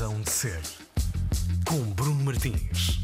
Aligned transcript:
Razão 0.00 0.16
um 0.16 0.22
de 0.22 0.30
Ser, 0.30 0.62
com 1.68 1.78
Bruno 1.92 2.24
Martins. 2.24 3.00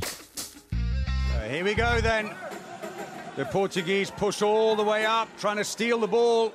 Here 1.46 1.62
we 1.62 1.74
go 1.74 2.01
then. 2.01 2.30
The 3.37 3.45
Portuguese 3.45 4.11
push 4.11 4.40
all 4.40 4.74
the 4.76 4.83
way 4.83 5.04
up, 5.04 5.29
trying 5.38 5.59
to 5.59 5.64
steal 5.64 6.01
the 6.01 6.06
ball. 6.06 6.54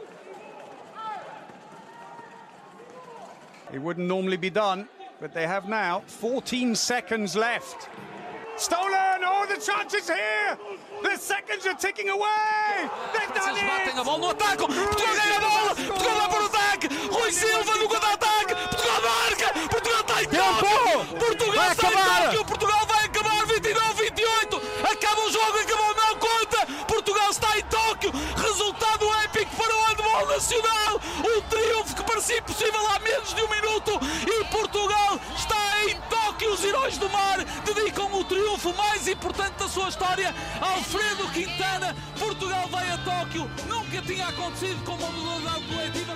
It 3.71 3.79
wouldn't 3.79 4.07
normally 4.07 4.37
be 4.37 4.49
done, 4.49 4.89
but 5.19 5.31
they 5.31 5.45
have 5.45 5.69
now. 5.69 6.01
14 6.07 6.73
seconds 6.73 7.35
left. 7.35 7.87
Stolen! 8.57 9.21
Oh, 9.23 9.45
the 9.47 9.61
chance 9.61 9.93
is 9.93 10.07
here! 10.07 10.57
The 11.03 11.17
seconds 11.17 11.67
are 11.67 11.75
ticking 11.75 12.09
away! 12.09 12.89
They've 13.13 13.35
done 13.35 13.49
Eles 13.49 13.61
batem 13.61 13.97
a 13.97 14.01
it! 14.01 14.05
bola 14.05 14.17
no 14.17 14.29
ataque. 14.31 14.57
Portugal 14.57 15.15
ganha 15.15 15.37
a 15.37 15.41
bola. 15.41 15.75
Portugal 15.75 16.15
vai 16.15 16.29
para 16.29 16.41
o 16.41 16.45
ataque. 16.45 16.87
Rui 17.11 17.31
Silva 17.31 17.77
no 17.77 17.87
contra-ataque. 17.87 18.30
O 30.21 30.25
handball 30.25 30.27
nacional. 30.27 31.01
Um 31.19 31.41
triunfo 31.41 31.95
que 31.95 32.03
parecia 32.03 32.37
impossível 32.37 32.87
há 32.87 32.99
menos 32.99 33.33
de 33.33 33.41
um 33.41 33.49
minuto. 33.49 33.99
E 34.27 34.45
Portugal 34.45 35.19
está 35.35 35.85
em 35.85 35.95
Tóquio. 36.09 36.53
Os 36.53 36.63
heróis 36.63 36.97
do 36.97 37.09
mar 37.09 37.43
dedicam 37.65 38.13
o 38.13 38.23
triunfo 38.23 38.73
mais 38.75 39.07
importante 39.07 39.53
da 39.53 39.67
sua 39.67 39.89
história. 39.89 40.33
Alfredo 40.61 41.27
Quintana. 41.31 41.95
Portugal 42.19 42.67
vai 42.69 42.89
a 42.91 42.97
Tóquio. 42.99 43.49
Nunca 43.67 44.01
tinha 44.01 44.27
acontecido 44.27 44.83
com 44.85 44.93
uma 44.93 45.11
modalidade 45.11 45.63
coletiva 45.67 46.15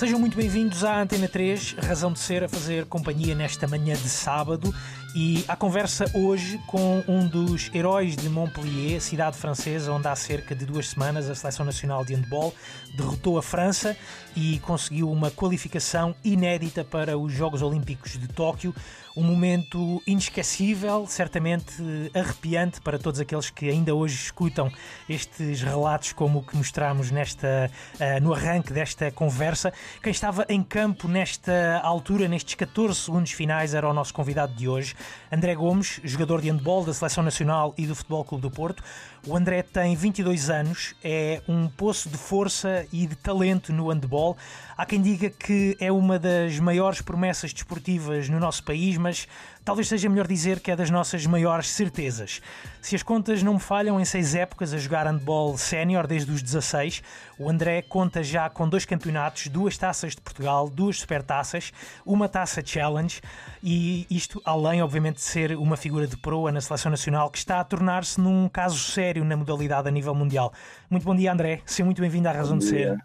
Sejam 0.00 0.18
muito 0.18 0.34
bem-vindos 0.34 0.82
à 0.82 1.02
Antena 1.02 1.28
3, 1.28 1.74
razão 1.74 2.10
de 2.10 2.20
ser 2.20 2.42
a 2.42 2.48
fazer 2.48 2.86
companhia 2.86 3.34
nesta 3.34 3.68
manhã 3.68 3.94
de 3.94 4.08
sábado 4.08 4.74
e 5.14 5.44
à 5.46 5.54
conversa 5.54 6.10
hoje 6.14 6.58
com 6.66 7.04
um 7.06 7.26
dos 7.26 7.70
heróis 7.74 8.16
de 8.16 8.26
Montpellier, 8.26 8.98
cidade 9.02 9.36
francesa, 9.36 9.92
onde 9.92 10.08
há 10.08 10.16
cerca 10.16 10.54
de 10.54 10.64
duas 10.64 10.88
semanas 10.88 11.28
a 11.28 11.34
Seleção 11.34 11.66
Nacional 11.66 12.02
de 12.02 12.14
Handball 12.14 12.54
derrotou 12.96 13.36
a 13.36 13.42
França 13.42 13.94
e 14.36 14.58
conseguiu 14.60 15.10
uma 15.10 15.30
qualificação 15.30 16.14
inédita 16.24 16.84
para 16.84 17.18
os 17.18 17.32
Jogos 17.32 17.62
Olímpicos 17.62 18.18
de 18.18 18.28
Tóquio. 18.28 18.74
Um 19.16 19.24
momento 19.24 20.00
inesquecível, 20.06 21.04
certamente 21.06 21.82
arrepiante 22.14 22.80
para 22.80 22.98
todos 22.98 23.18
aqueles 23.18 23.50
que 23.50 23.68
ainda 23.68 23.92
hoje 23.92 24.14
escutam 24.14 24.70
estes 25.08 25.62
relatos 25.62 26.12
como 26.12 26.38
o 26.38 26.42
que 26.42 26.56
mostramos 26.56 27.10
nesta, 27.10 27.70
ah, 27.98 28.20
no 28.20 28.32
arranque 28.32 28.72
desta 28.72 29.10
conversa. 29.10 29.72
Quem 30.00 30.12
estava 30.12 30.46
em 30.48 30.62
campo 30.62 31.08
nesta 31.08 31.80
altura, 31.82 32.28
nestes 32.28 32.54
14 32.54 33.00
segundos 33.00 33.32
finais, 33.32 33.74
era 33.74 33.88
o 33.88 33.92
nosso 33.92 34.14
convidado 34.14 34.54
de 34.54 34.68
hoje, 34.68 34.94
André 35.30 35.56
Gomes, 35.56 36.00
jogador 36.04 36.40
de 36.40 36.48
handball 36.48 36.84
da 36.84 36.94
Seleção 36.94 37.24
Nacional 37.24 37.74
e 37.76 37.86
do 37.86 37.96
Futebol 37.96 38.24
Clube 38.24 38.42
do 38.42 38.50
Porto. 38.50 38.82
O 39.26 39.36
André 39.36 39.62
tem 39.62 39.94
22 39.94 40.48
anos, 40.48 40.94
é 41.04 41.42
um 41.46 41.68
poço 41.68 42.08
de 42.08 42.16
força 42.16 42.86
e 42.90 43.06
de 43.06 43.14
talento 43.14 43.70
no 43.70 43.90
handball. 43.90 44.34
Há 44.74 44.86
quem 44.86 45.02
diga 45.02 45.28
que 45.28 45.76
é 45.78 45.92
uma 45.92 46.18
das 46.18 46.58
maiores 46.58 47.02
promessas 47.02 47.52
desportivas 47.52 48.30
no 48.30 48.40
nosso 48.40 48.64
país, 48.64 48.96
mas 48.96 49.28
talvez 49.62 49.88
seja 49.88 50.08
melhor 50.08 50.26
dizer 50.26 50.60
que 50.60 50.70
é 50.70 50.76
das 50.76 50.88
nossas 50.88 51.26
maiores 51.26 51.68
certezas. 51.68 52.40
Se 52.80 52.96
as 52.96 53.02
contas 53.02 53.42
não 53.42 53.54
me 53.54 53.60
falham, 53.60 54.00
em 54.00 54.06
seis 54.06 54.34
épocas 54.34 54.72
a 54.72 54.78
jogar 54.78 55.06
handball 55.06 55.58
sénior 55.58 56.06
desde 56.06 56.32
os 56.32 56.42
16, 56.42 57.02
o 57.38 57.50
André 57.50 57.82
conta 57.82 58.22
já 58.22 58.48
com 58.48 58.66
dois 58.66 58.86
campeonatos, 58.86 59.48
duas 59.48 59.76
taças 59.76 60.14
de 60.14 60.22
Portugal, 60.22 60.70
duas 60.70 60.98
supertaças, 60.98 61.74
uma 62.06 62.26
taça 62.26 62.62
challenge 62.64 63.20
e 63.62 64.06
isto 64.08 64.40
além, 64.46 64.82
obviamente, 64.82 65.16
de 65.16 65.22
ser 65.22 65.58
uma 65.58 65.76
figura 65.76 66.06
de 66.06 66.16
proa 66.16 66.50
na 66.50 66.60
seleção 66.62 66.90
nacional 66.90 67.30
que 67.30 67.36
está 67.36 67.60
a 67.60 67.64
tornar-se 67.64 68.18
num 68.18 68.48
caso 68.48 68.78
sério 68.78 69.09
na 69.18 69.36
modalidade 69.36 69.88
a 69.88 69.90
nível 69.90 70.14
mundial. 70.14 70.52
Muito 70.88 71.04
bom 71.04 71.14
dia, 71.14 71.32
André. 71.32 71.62
Seja 71.66 71.84
muito 71.84 72.00
bem-vindo 72.00 72.28
à 72.28 72.32
Razão 72.32 72.58
de 72.58 72.64
Ser. 72.64 72.96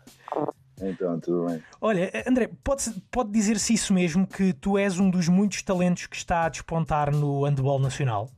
Então, 0.81 1.19
tudo 1.19 1.45
bem. 1.47 1.63
Olha, 1.81 2.11
André, 2.27 2.49
pode, 2.63 2.91
pode 3.09 3.31
dizer-se 3.31 3.73
isso 3.73 3.93
mesmo 3.93 4.27
que 4.27 4.53
tu 4.53 4.77
és 4.77 4.99
um 4.99 5.09
dos 5.09 5.27
muitos 5.27 5.61
talentos 5.63 6.05
que 6.05 6.16
está 6.16 6.45
a 6.45 6.49
despontar 6.49 7.13
no 7.13 7.43
handball 7.45 7.79
nacional? 7.79 8.29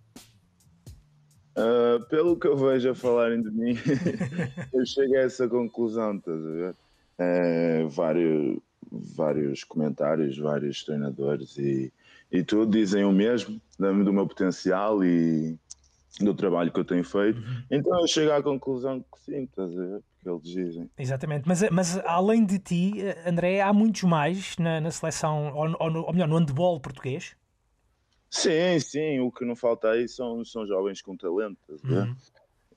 Ah, 1.57 2.00
pelo 2.07 2.38
que 2.38 2.47
eu 2.47 2.55
vejo 2.55 2.91
a 2.91 2.95
falarem 2.95 3.41
de 3.41 3.50
mim, 3.50 3.75
eu 4.72 4.85
chego 4.85 5.16
a 5.16 5.22
essa 5.22 5.47
conclusão, 5.47 6.16
estás 6.16 6.45
a 6.45 6.49
ver? 6.49 6.75
Ah, 7.17 7.88
vários, 7.89 8.59
vários 8.91 9.63
comentários, 9.63 10.38
vários 10.38 10.84
treinadores 10.84 11.57
e, 11.57 11.91
e 12.31 12.44
tudo 12.44 12.72
dizem 12.72 13.03
o 13.03 13.11
mesmo 13.11 13.59
do 13.79 14.13
meu 14.13 14.28
potencial 14.28 15.03
e 15.03 15.57
do 16.19 16.33
trabalho 16.33 16.72
que 16.72 16.79
eu 16.79 16.85
tenho 16.85 17.03
feito. 17.03 17.41
Então 17.69 18.00
eu 18.00 18.07
chego 18.07 18.31
à 18.31 18.41
conclusão 18.41 19.01
que 19.01 19.19
sim, 19.19 19.44
estás 19.44 19.72
a 19.72 19.75
ver? 19.75 20.01
Porque 20.16 20.29
eles 20.29 20.44
dizem. 20.44 20.89
Exatamente, 20.97 21.47
mas, 21.47 21.69
mas 21.69 21.97
além 22.05 22.45
de 22.45 22.59
ti, 22.59 22.94
André, 23.25 23.61
há 23.61 23.72
muitos 23.72 24.03
mais 24.03 24.57
na, 24.57 24.81
na 24.81 24.91
seleção, 24.91 25.53
ou, 25.53 25.75
ou, 25.79 26.05
ou 26.05 26.13
melhor, 26.13 26.28
no 26.28 26.38
handball 26.38 26.79
português. 26.79 27.35
Sim, 28.29 28.79
sim, 28.79 29.19
o 29.19 29.31
que 29.31 29.45
não 29.45 29.55
falta 29.55 29.89
aí 29.89 30.07
são, 30.07 30.44
são 30.44 30.67
jovens 30.67 31.01
com 31.01 31.16
talento, 31.16 31.57
estás 31.61 31.83
a 31.83 32.05
ver? 32.05 32.16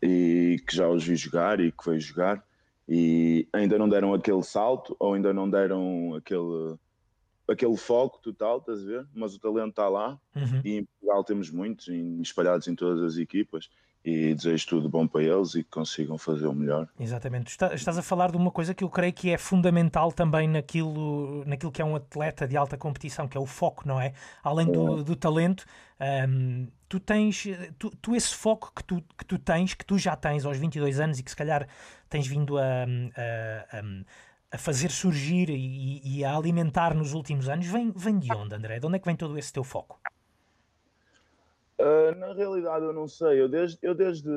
E 0.02 0.56
que 0.66 0.76
já 0.76 0.88
os 0.88 1.04
vi 1.04 1.16
jogar 1.16 1.60
e 1.60 1.72
que 1.72 1.90
vejo 1.90 2.08
jogar 2.08 2.42
e 2.88 3.46
ainda 3.52 3.78
não 3.78 3.88
deram 3.88 4.12
aquele 4.12 4.42
salto 4.42 4.96
ou 4.98 5.14
ainda 5.14 5.32
não 5.32 5.48
deram 5.48 6.14
aquele, 6.16 6.76
aquele 7.50 7.76
foco 7.76 8.18
total, 8.22 8.58
estás 8.58 8.82
a 8.82 8.86
ver? 8.86 9.06
Mas 9.14 9.34
o 9.34 9.38
talento 9.40 9.70
está 9.70 9.88
lá 9.88 10.18
Uhum. 10.36 10.60
e 10.64 10.76
em 10.78 10.84
Portugal 10.84 11.24
temos 11.24 11.50
muitos 11.50 11.88
espalhados 12.22 12.68
em 12.68 12.74
todas 12.74 13.02
as 13.02 13.16
equipas 13.18 13.68
e 14.02 14.32
desejo 14.34 14.66
tudo 14.66 14.88
bom 14.88 15.06
para 15.06 15.22
eles 15.22 15.54
e 15.54 15.62
que 15.62 15.68
consigam 15.68 16.16
fazer 16.16 16.46
o 16.46 16.54
melhor. 16.54 16.88
Exatamente. 16.98 17.54
Estás 17.74 17.98
a 17.98 18.02
falar 18.02 18.30
de 18.30 18.36
uma 18.38 18.50
coisa 18.50 18.72
que 18.72 18.82
eu 18.82 18.88
creio 18.88 19.12
que 19.12 19.28
é 19.30 19.36
fundamental 19.36 20.10
também 20.10 20.48
naquilo, 20.48 21.44
naquilo 21.44 21.70
que 21.70 21.82
é 21.82 21.84
um 21.84 21.94
atleta 21.96 22.48
de 22.48 22.56
alta 22.56 22.78
competição, 22.78 23.28
que 23.28 23.36
é 23.36 23.40
o 23.40 23.44
foco, 23.44 23.86
não 23.86 24.00
é? 24.00 24.14
Além 24.42 24.70
do, 24.72 25.04
do 25.04 25.14
talento, 25.14 25.66
hum, 26.28 26.66
tu 26.88 26.98
tens, 26.98 27.44
tu, 27.78 27.90
tu 28.00 28.16
esse 28.16 28.34
foco 28.34 28.72
que 28.74 28.82
tu, 28.82 29.04
que 29.18 29.24
tu 29.26 29.38
tens, 29.38 29.74
que 29.74 29.84
tu 29.84 29.98
já 29.98 30.16
tens 30.16 30.46
aos 30.46 30.56
22 30.56 30.98
anos 30.98 31.18
e 31.18 31.22
que 31.22 31.30
se 31.30 31.36
calhar 31.36 31.68
tens 32.08 32.26
vindo 32.26 32.56
a, 32.56 32.62
a, 32.62 33.78
a- 33.80 34.04
a 34.50 34.58
fazer 34.58 34.90
surgir 34.90 35.48
e, 35.48 36.00
e 36.04 36.24
a 36.24 36.36
alimentar 36.36 36.94
nos 36.94 37.12
últimos 37.12 37.48
anos, 37.48 37.66
vem, 37.66 37.92
vem 37.94 38.18
de 38.18 38.32
onde, 38.32 38.54
André? 38.54 38.80
De 38.80 38.86
onde 38.86 38.96
é 38.96 38.98
que 38.98 39.06
vem 39.06 39.16
todo 39.16 39.38
esse 39.38 39.52
teu 39.52 39.62
foco? 39.62 40.00
Uh, 41.78 42.14
na 42.18 42.34
realidade, 42.34 42.84
eu 42.84 42.92
não 42.92 43.06
sei. 43.06 43.40
Eu 43.40 43.48
desde, 43.48 43.78
eu 43.80 43.94
desde 43.94 44.28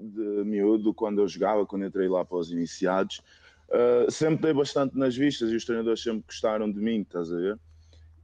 de 0.00 0.44
miúdo, 0.44 0.94
quando 0.94 1.20
eu 1.20 1.28
jogava, 1.28 1.66
quando 1.66 1.84
entrei 1.84 2.08
lá 2.08 2.24
para 2.24 2.38
os 2.38 2.50
iniciados, 2.50 3.20
uh, 3.68 4.10
sempre 4.10 4.42
dei 4.42 4.54
bastante 4.54 4.96
nas 4.96 5.16
vistas 5.16 5.50
e 5.50 5.56
os 5.56 5.64
treinadores 5.64 6.02
sempre 6.02 6.22
gostaram 6.26 6.70
de 6.70 6.78
mim, 6.80 7.02
estás 7.02 7.32
a 7.32 7.36
ver? 7.36 7.58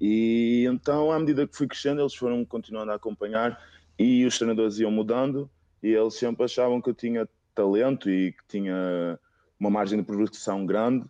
E 0.00 0.65
então, 0.69 1.12
à 1.12 1.19
medida 1.19 1.47
que 1.47 1.56
fui 1.56 1.66
crescendo, 1.66 2.00
eles 2.00 2.15
foram 2.15 2.44
continuando 2.44 2.93
a 2.93 2.94
acompanhar 2.94 3.61
e 3.99 4.25
os 4.25 4.37
treinadores 4.38 4.78
iam 4.78 4.91
mudando 4.91 5.50
e 5.82 5.88
eles 5.88 6.15
sempre 6.15 6.44
achavam 6.44 6.81
que 6.81 6.91
eu 6.91 6.94
tinha 6.94 7.28
talento 7.55 8.11
e 8.11 8.32
que 8.32 8.43
tinha 8.49 9.19
uma 9.59 9.71
margem 9.71 9.99
de 9.99 10.05
progressão 10.05 10.66
grande 10.66 11.09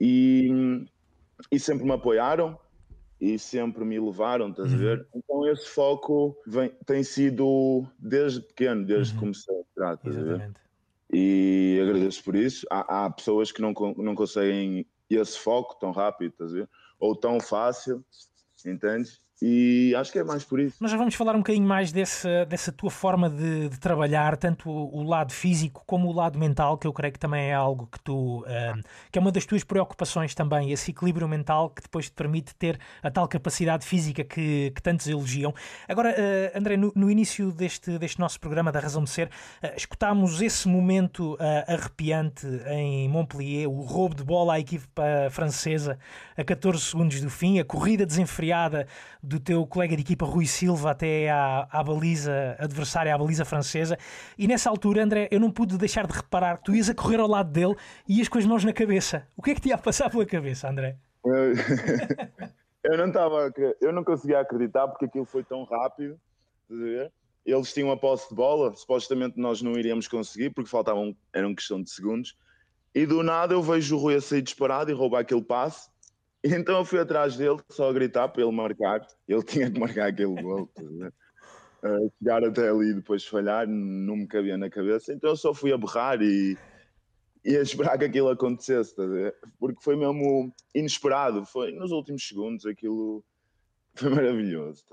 e, 0.00 0.86
e 1.52 1.58
sempre 1.60 1.84
me 1.84 1.92
apoiaram 1.92 2.58
e 3.20 3.38
sempre 3.38 3.84
me 3.84 4.00
levaram, 4.00 4.50
estás 4.50 4.72
a 4.72 4.76
ver? 4.76 5.06
Então 5.14 5.46
esse 5.46 5.66
foco 5.66 6.36
vem- 6.46 6.74
tem 6.86 7.02
sido 7.04 7.86
desde 7.98 8.40
pequeno, 8.40 8.84
desde 8.86 9.12
que 9.12 9.18
comecei 9.20 9.54
a 9.54 9.60
entrar, 9.60 9.94
estás 9.94 10.16
a 10.16 10.20
ver? 10.22 10.28
Exatamente. 10.30 10.60
E 11.12 11.78
agradeço 11.82 12.24
por 12.24 12.34
isso. 12.36 12.66
Há, 12.70 13.04
há 13.04 13.10
pessoas 13.10 13.52
que 13.52 13.60
não, 13.60 13.72
não 13.98 14.14
conseguem 14.14 14.86
esse 15.10 15.38
foco 15.38 15.78
tão 15.78 15.90
rápido, 15.90 16.30
estás 16.32 16.52
a 16.52 16.54
ver? 16.54 16.70
Ou 16.98 17.14
tão 17.16 17.40
fácil, 17.40 18.04
entendes? 18.64 19.20
E 19.42 19.94
acho 19.96 20.12
que 20.12 20.18
é 20.18 20.24
mais 20.24 20.44
por 20.44 20.60
isso. 20.60 20.76
Nós 20.80 20.90
já 20.90 20.98
vamos 20.98 21.14
falar 21.14 21.34
um 21.34 21.38
bocadinho 21.38 21.66
mais 21.66 21.90
dessa, 21.90 22.44
dessa 22.44 22.70
tua 22.70 22.90
forma 22.90 23.30
de, 23.30 23.70
de 23.70 23.80
trabalhar, 23.80 24.36
tanto 24.36 24.68
o, 24.68 24.98
o 24.98 25.02
lado 25.02 25.32
físico 25.32 25.82
como 25.86 26.08
o 26.08 26.12
lado 26.12 26.38
mental, 26.38 26.76
que 26.76 26.86
eu 26.86 26.92
creio 26.92 27.12
que 27.12 27.18
também 27.18 27.46
é 27.48 27.54
algo 27.54 27.88
que 27.90 27.98
tu 28.00 28.44
ah, 28.46 28.78
que 29.10 29.18
é 29.18 29.20
uma 29.20 29.32
das 29.32 29.46
tuas 29.46 29.64
preocupações 29.64 30.34
também, 30.34 30.70
esse 30.72 30.90
equilíbrio 30.90 31.26
mental 31.26 31.70
que 31.70 31.82
depois 31.82 32.06
te 32.06 32.12
permite 32.12 32.54
ter 32.54 32.78
a 33.02 33.10
tal 33.10 33.26
capacidade 33.26 33.86
física 33.86 34.22
que, 34.22 34.72
que 34.74 34.82
tantos 34.82 35.06
elogiam. 35.06 35.54
Agora, 35.88 36.14
ah, 36.16 36.58
André, 36.58 36.76
no, 36.76 36.92
no 36.94 37.10
início 37.10 37.50
deste, 37.50 37.98
deste 37.98 38.20
nosso 38.20 38.38
programa 38.38 38.70
da 38.70 38.80
Razão 38.80 39.04
de 39.04 39.10
Ser, 39.10 39.30
ah, 39.62 39.72
escutámos 39.74 40.42
esse 40.42 40.68
momento 40.68 41.38
arrepiante 41.66 42.46
em 42.66 43.08
Montpellier, 43.08 43.68
o 43.68 43.80
roubo 43.80 44.14
de 44.14 44.22
bola 44.22 44.54
à 44.54 44.60
equipa 44.60 45.02
francesa 45.30 45.98
a 46.36 46.44
14 46.44 46.80
segundos 46.80 47.20
do 47.20 47.30
fim, 47.30 47.58
a 47.58 47.64
corrida 47.64 48.04
desenfreada 48.04 48.86
do 49.30 49.38
teu 49.38 49.64
colega 49.64 49.94
de 49.94 50.02
equipa 50.02 50.26
Rui 50.26 50.44
Silva 50.44 50.90
até 50.90 51.30
à, 51.30 51.68
à 51.70 51.84
baliza 51.84 52.56
adversária, 52.58 53.14
à 53.14 53.16
baliza 53.16 53.44
francesa. 53.44 53.96
E 54.36 54.48
nessa 54.48 54.68
altura, 54.68 55.04
André, 55.04 55.28
eu 55.30 55.38
não 55.38 55.52
pude 55.52 55.78
deixar 55.78 56.04
de 56.04 56.12
reparar 56.12 56.58
que 56.58 56.64
tu 56.64 56.74
ias 56.74 56.90
a 56.90 56.94
correr 56.94 57.20
ao 57.20 57.28
lado 57.28 57.48
dele 57.48 57.76
e 58.08 58.18
ias 58.18 58.28
com 58.28 58.38
as 58.38 58.44
mãos 58.44 58.64
na 58.64 58.72
cabeça. 58.72 59.28
O 59.36 59.42
que 59.42 59.52
é 59.52 59.54
que 59.54 59.60
te 59.60 59.68
ia 59.68 59.78
passar 59.78 60.10
pela 60.10 60.26
cabeça, 60.26 60.68
André? 60.68 60.96
eu 62.82 62.96
não 62.98 63.06
estava, 63.06 63.52
eu 63.80 63.92
não 63.92 64.02
conseguia 64.02 64.40
acreditar 64.40 64.88
porque 64.88 65.04
aquilo 65.04 65.24
foi 65.24 65.44
tão 65.44 65.62
rápido. 65.62 66.18
Eles 67.46 67.72
tinham 67.72 67.92
a 67.92 67.96
posse 67.96 68.28
de 68.30 68.34
bola, 68.34 68.74
supostamente 68.74 69.38
nós 69.38 69.62
não 69.62 69.78
iríamos 69.78 70.08
conseguir 70.08 70.50
porque 70.50 70.68
faltavam, 70.68 71.14
era 71.32 71.46
uma 71.46 71.54
questão 71.54 71.80
de 71.80 71.90
segundos. 71.90 72.36
E 72.92 73.06
do 73.06 73.22
nada 73.22 73.54
eu 73.54 73.62
vejo 73.62 73.96
o 73.96 73.98
Rui 74.00 74.16
a 74.16 74.20
sair 74.20 74.42
disparado 74.42 74.90
e 74.90 74.94
roubar 74.94 75.20
aquele 75.20 75.42
passe. 75.42 75.88
Então 76.42 76.78
eu 76.78 76.84
fui 76.84 76.98
atrás 76.98 77.36
dele 77.36 77.58
só 77.70 77.90
a 77.90 77.92
gritar 77.92 78.28
para 78.28 78.42
ele 78.42 78.52
marcar. 78.52 79.06
Ele 79.28 79.42
tinha 79.44 79.70
que 79.70 79.78
marcar 79.78 80.08
aquele 80.08 80.40
gol. 80.40 80.70
Uh, 81.82 82.12
chegar 82.18 82.44
até 82.44 82.68
ali 82.68 82.90
e 82.90 82.94
depois 82.94 83.24
falhar 83.24 83.66
não 83.66 84.16
me 84.16 84.26
cabia 84.26 84.56
na 84.56 84.70
cabeça. 84.70 85.12
Então 85.12 85.30
eu 85.30 85.36
só 85.36 85.54
fui 85.54 85.72
a 85.72 85.78
berrar 85.78 86.20
e, 86.20 86.56
e 87.44 87.56
a 87.56 87.62
esperar 87.62 87.98
que 87.98 88.04
aquilo 88.04 88.28
acontecesse, 88.28 88.94
tá 88.94 89.02
porque 89.58 89.82
foi 89.82 89.96
mesmo 89.96 90.52
inesperado. 90.74 91.44
Foi 91.44 91.72
nos 91.72 91.90
últimos 91.90 92.26
segundos 92.26 92.66
aquilo 92.66 93.24
foi 93.94 94.10
maravilhoso. 94.10 94.84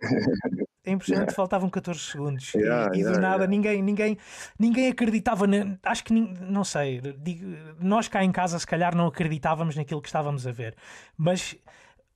É 0.84 0.90
impressionante, 0.90 1.28
yeah. 1.28 1.36
faltavam 1.36 1.70
14 1.70 2.00
segundos 2.00 2.52
yeah, 2.54 2.90
e, 2.92 2.98
e 2.98 3.00
yeah, 3.02 3.16
do 3.16 3.22
nada 3.22 3.46
ninguém, 3.46 3.80
ninguém, 3.80 4.18
ninguém 4.58 4.88
acreditava. 4.88 5.46
Na, 5.46 5.78
acho 5.84 6.02
que 6.02 6.12
não 6.12 6.64
sei, 6.64 7.00
digo, 7.00 7.46
nós 7.78 8.08
cá 8.08 8.24
em 8.24 8.32
casa 8.32 8.58
se 8.58 8.66
calhar 8.66 8.94
não 8.96 9.06
acreditávamos 9.06 9.76
naquilo 9.76 10.02
que 10.02 10.08
estávamos 10.08 10.44
a 10.44 10.50
ver, 10.50 10.74
mas 11.16 11.56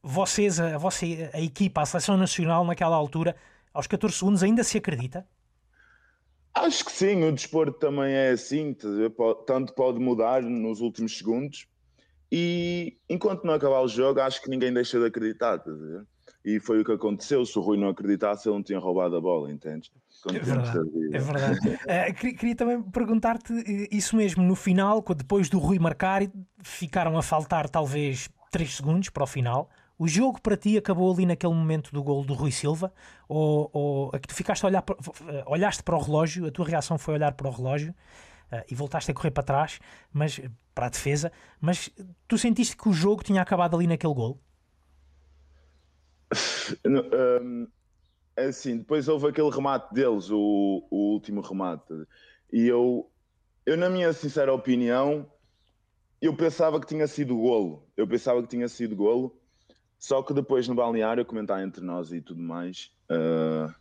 vocês, 0.03 0.59
a, 0.59 0.79
vossa, 0.79 1.07
a 1.33 1.41
equipa, 1.41 1.83
a 1.83 1.87
seleção 1.87 2.17
nacional 2.17 2.65
naquela 2.65 2.97
altura, 2.97 3.37
aos 3.73 3.87
14 3.87 4.17
segundos 4.17 4.43
ainda 4.43 4.65
se 4.65 4.79
acredita? 4.79 5.27
Acho 6.53 6.85
que 6.85 6.93
sim, 6.93 7.23
o 7.23 7.33
desporto 7.33 7.79
também 7.79 8.15
é 8.15 8.31
assim, 8.31 8.75
tanto 9.47 9.75
pode 9.75 10.01
mudar 10.01 10.43
nos 10.43 10.81
últimos 10.81 11.19
segundos 11.19 11.69
e 12.33 12.99
enquanto 13.09 13.45
não 13.45 13.55
acabar 13.55 13.81
o 13.81 13.89
jogo, 13.89 14.21
acho 14.21 14.43
que 14.43 14.51
ninguém 14.51 14.73
deixa 14.73 14.99
de 14.99 15.07
acreditar. 15.07 15.59
Tá 15.59 15.71
e 16.47 16.61
foi 16.61 16.81
o 16.81 16.85
que 16.85 16.93
aconteceu. 16.93 17.45
Se 17.45 17.59
o 17.59 17.61
Rui 17.61 17.77
não 17.77 17.89
acreditasse, 17.89 18.49
ele 18.49 18.55
não 18.55 18.63
tinha 18.63 18.79
roubado 18.79 19.17
a 19.17 19.21
bola, 19.21 19.51
entende? 19.51 19.91
É 20.29 20.39
verdade. 20.39 20.79
É 21.13 21.19
verdade. 21.19 21.69
uh, 21.69 22.15
queria, 22.15 22.37
queria, 22.37 22.55
também 22.55 22.81
perguntar-te 22.83 23.53
eh, 23.53 23.89
isso 23.91 24.15
mesmo. 24.17 24.45
No 24.45 24.55
final, 24.55 25.05
depois 25.17 25.49
do 25.49 25.59
Rui 25.59 25.81
marcar, 25.81 26.23
ficaram 26.63 27.19
a 27.19 27.23
faltar 27.23 27.69
talvez 27.69 28.29
3 28.53 28.77
segundos 28.77 29.11
para 29.11 29.25
o 29.25 29.27
final. 29.27 29.69
O 29.99 30.07
jogo 30.07 30.41
para 30.41 30.57
ti 30.57 30.79
acabou 30.79 31.13
ali 31.13 31.27
naquele 31.27 31.53
momento 31.53 31.91
do 31.93 32.01
gol 32.01 32.25
do 32.25 32.35
Rui 32.35 32.53
Silva? 32.53 32.93
Ou, 33.29 33.69
ou 33.73 34.11
é 34.15 34.21
que 34.21 34.29
tu 34.29 34.35
ficaste 34.35 34.63
a 34.63 34.69
olhar, 34.69 34.85
eh, 35.29 35.45
olhaste 35.47 35.83
para 35.83 35.97
o 35.97 36.01
relógio, 36.01 36.47
a 36.47 36.51
tua 36.53 36.65
reação 36.65 36.97
foi 36.97 37.15
olhar 37.15 37.33
para 37.33 37.49
o 37.49 37.51
relógio 37.51 37.93
uh, 38.53 38.63
e 38.71 38.75
voltaste 38.77 39.11
a 39.11 39.15
correr 39.15 39.33
para 39.33 39.43
trás, 39.43 39.81
mas 40.13 40.41
para 40.73 40.87
a 40.87 40.91
defesa, 40.91 41.33
mas 41.61 41.91
tu 42.29 42.39
sentiste 42.39 42.77
que 42.77 42.89
o 42.89 42.93
jogo 42.93 43.25
tinha 43.25 43.43
acabado 43.43 43.75
ali 43.75 43.89
naquele 43.89 44.15
gol? 44.15 44.39
um, 46.87 47.69
assim, 48.37 48.79
depois 48.79 49.09
houve 49.09 49.29
aquele 49.29 49.51
remate 49.51 49.93
deles, 49.95 50.31
o, 50.31 50.87
o 50.91 51.13
último 51.15 51.41
remate, 51.41 52.07
e 52.53 52.67
eu, 52.67 53.11
eu, 53.65 53.77
na 53.77 53.89
minha 53.89 54.13
sincera 54.13 54.53
opinião, 54.53 55.27
eu 56.21 56.35
pensava 56.35 56.81
que 56.81 56.87
tinha 56.87 57.07
sido 57.07 57.37
golo. 57.37 57.87
Eu 57.97 58.07
pensava 58.07 58.43
que 58.43 58.49
tinha 58.49 58.69
sido 58.69 58.97
golo, 58.97 59.39
só 59.99 60.23
que 60.23 60.33
depois 60.33 60.69
no 60.69 60.75
balneário, 60.75 61.25
comentar 61.25 61.63
entre 61.63 61.85
nós 61.85 62.13
e 62.13 62.21
tudo 62.21 62.41
mais, 62.43 62.93
uh, 63.11 63.73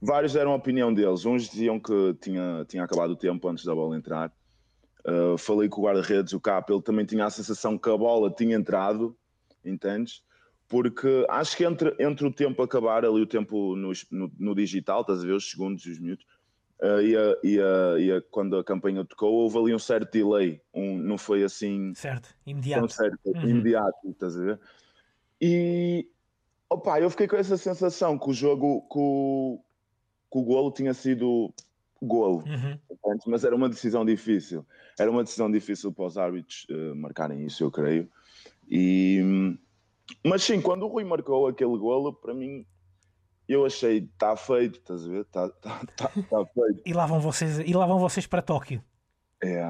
vários 0.00 0.32
deram 0.32 0.52
a 0.52 0.56
opinião 0.56 0.92
deles. 0.92 1.24
Uns 1.24 1.48
diziam 1.48 1.78
que 1.80 2.14
tinha, 2.20 2.64
tinha 2.68 2.84
acabado 2.84 3.10
o 3.10 3.16
tempo 3.16 3.48
antes 3.48 3.64
da 3.64 3.74
bola 3.74 3.96
entrar. 3.96 4.32
Uh, 5.06 5.38
falei 5.38 5.68
com 5.68 5.80
o 5.80 5.84
guarda-redes, 5.84 6.34
o 6.34 6.40
Cap, 6.40 6.70
ele 6.70 6.82
também 6.82 7.06
tinha 7.06 7.24
a 7.24 7.30
sensação 7.30 7.78
que 7.78 7.88
a 7.88 7.96
bola 7.96 8.30
tinha 8.30 8.54
entrado, 8.54 9.16
entendes? 9.64 10.22
Porque 10.70 11.26
acho 11.28 11.56
que 11.56 11.64
entre, 11.64 11.96
entre 11.98 12.24
o 12.24 12.32
tempo 12.32 12.62
acabar 12.62 13.04
ali, 13.04 13.20
o 13.20 13.26
tempo 13.26 13.74
no, 13.74 13.90
no, 14.08 14.32
no 14.38 14.54
digital, 14.54 15.00
estás 15.00 15.20
a 15.20 15.26
ver, 15.26 15.32
os 15.32 15.50
segundos 15.50 15.84
e 15.84 15.90
os 15.90 15.98
minutos, 15.98 16.24
uh, 16.80 17.00
e, 17.02 17.16
a, 17.16 17.36
e, 17.42 17.60
a, 17.60 17.98
e 17.98 18.12
a, 18.12 18.22
quando 18.30 18.56
a 18.56 18.62
campanha 18.62 19.04
tocou, 19.04 19.32
houve 19.32 19.58
ali 19.58 19.74
um 19.74 19.80
certo 19.80 20.12
delay, 20.12 20.62
um, 20.72 20.96
não 20.96 21.18
foi 21.18 21.42
assim. 21.42 21.92
Certo, 21.96 22.32
imediato. 22.46 22.88
Certo, 22.88 23.18
uhum. 23.26 23.48
imediato, 23.48 24.08
estás 24.08 24.38
a 24.38 24.44
ver? 24.44 24.60
E 25.40 26.08
opa, 26.70 27.00
eu 27.00 27.10
fiquei 27.10 27.26
com 27.26 27.36
essa 27.36 27.56
sensação 27.56 28.16
que 28.16 28.30
o 28.30 28.32
jogo, 28.32 28.82
que 28.82 28.98
o, 28.98 29.60
que 30.30 30.38
o 30.38 30.42
golo 30.44 30.70
tinha 30.70 30.94
sido 30.94 31.52
golo, 32.00 32.44
uhum. 32.46 33.18
mas 33.26 33.42
era 33.42 33.56
uma 33.56 33.68
decisão 33.68 34.04
difícil. 34.04 34.64
Era 34.96 35.10
uma 35.10 35.24
decisão 35.24 35.50
difícil 35.50 35.92
para 35.92 36.04
os 36.04 36.16
árbitros 36.16 36.64
uh, 36.70 36.94
marcarem 36.94 37.44
isso, 37.44 37.64
eu 37.64 37.72
creio. 37.72 38.08
E 38.70 39.58
mas 40.24 40.42
sim, 40.42 40.60
quando 40.60 40.84
o 40.84 40.88
Rui 40.88 41.04
marcou 41.04 41.46
aquele 41.46 41.76
golo, 41.76 42.12
para 42.12 42.34
mim, 42.34 42.66
eu 43.48 43.66
achei, 43.66 43.98
está 43.98 44.36
feito, 44.36 44.78
estás 44.78 45.06
a 45.06 45.08
ver? 45.08 45.20
Está 45.22 45.48
tá, 45.48 45.80
tá, 45.96 46.08
tá 46.08 46.46
feito. 46.54 46.82
E 46.86 46.92
lá, 46.92 47.06
vão 47.06 47.20
vocês, 47.20 47.58
e 47.58 47.72
lá 47.72 47.86
vão 47.86 47.98
vocês 47.98 48.26
para 48.26 48.42
Tóquio. 48.42 48.82
É, 49.42 49.62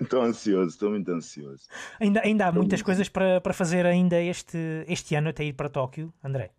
estou 0.00 0.22
ansioso, 0.24 0.70
estou 0.70 0.90
muito 0.90 1.10
ansioso. 1.10 1.68
Ainda, 2.00 2.22
ainda 2.22 2.46
há 2.46 2.52
muitas 2.52 2.80
coisas 2.80 3.08
para, 3.08 3.40
para 3.40 3.52
fazer 3.52 3.84
ainda 3.84 4.20
este, 4.20 4.58
este 4.88 5.14
ano 5.14 5.28
até 5.28 5.44
ir 5.44 5.52
para 5.52 5.68
Tóquio, 5.68 6.12
André? 6.24 6.50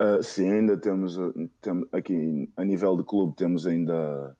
Uh, 0.00 0.22
sim, 0.22 0.50
ainda 0.50 0.76
temos, 0.76 1.16
temos 1.60 1.88
aqui 1.92 2.50
a 2.56 2.64
nível 2.64 2.96
de 2.96 3.02
clube 3.02 3.34
temos 3.34 3.66
ainda 3.66 4.36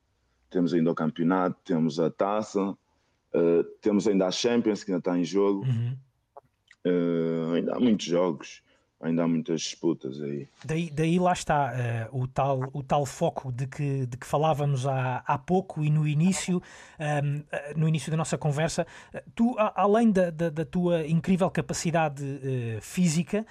temos 0.50 0.72
ainda 0.72 0.90
o 0.90 0.94
campeonato, 0.94 1.58
temos 1.64 2.00
a 2.00 2.10
taça, 2.10 2.70
uh, 2.70 3.64
temos 3.80 4.08
ainda 4.08 4.26
a 4.26 4.30
Champions 4.30 4.82
que 4.82 4.90
ainda 4.90 5.00
está 5.00 5.19
em 5.19 5.25
jogo. 5.25 5.64
Uhum. 5.64 5.96
Uh, 6.86 7.54
ainda 7.54 7.75
há 7.75 7.80
muitos 7.80 8.06
jogos, 8.06 8.62
ainda 9.00 9.22
há 9.22 9.28
muitas 9.28 9.60
disputas 9.60 10.20
aí. 10.20 10.48
Daí, 10.64 10.90
daí 10.90 11.19
lá 11.19 11.32
está 11.32 12.08
uh, 12.12 12.22
o, 12.22 12.26
tal, 12.26 12.60
o 12.72 12.82
tal 12.82 13.06
foco 13.06 13.52
de 13.52 13.66
que, 13.66 14.06
de 14.06 14.16
que 14.16 14.26
falávamos 14.26 14.86
há, 14.86 15.22
há 15.26 15.38
pouco 15.38 15.84
e 15.84 15.90
no 15.90 16.06
início, 16.06 16.62
um, 16.98 17.42
eh, 17.50 17.75
no 17.76 17.88
início 17.88 18.10
da 18.10 18.16
nossa 18.16 18.38
conversa. 18.38 18.86
Tu, 19.34 19.54
além 19.58 20.10
da, 20.10 20.30
da, 20.30 20.50
da 20.50 20.64
tua 20.64 21.06
incrível 21.06 21.50
capacidade 21.50 22.25
uh, 22.25 22.80
física, 22.80 23.46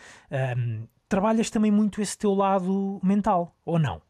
um, 0.58 0.88
trabalhas 1.08 1.50
também 1.50 1.72
muito 1.72 2.02
esse 2.02 2.18
teu 2.18 2.34
lado 2.34 3.00
mental, 3.04 3.56
ou 3.66 3.80
não? 3.80 4.02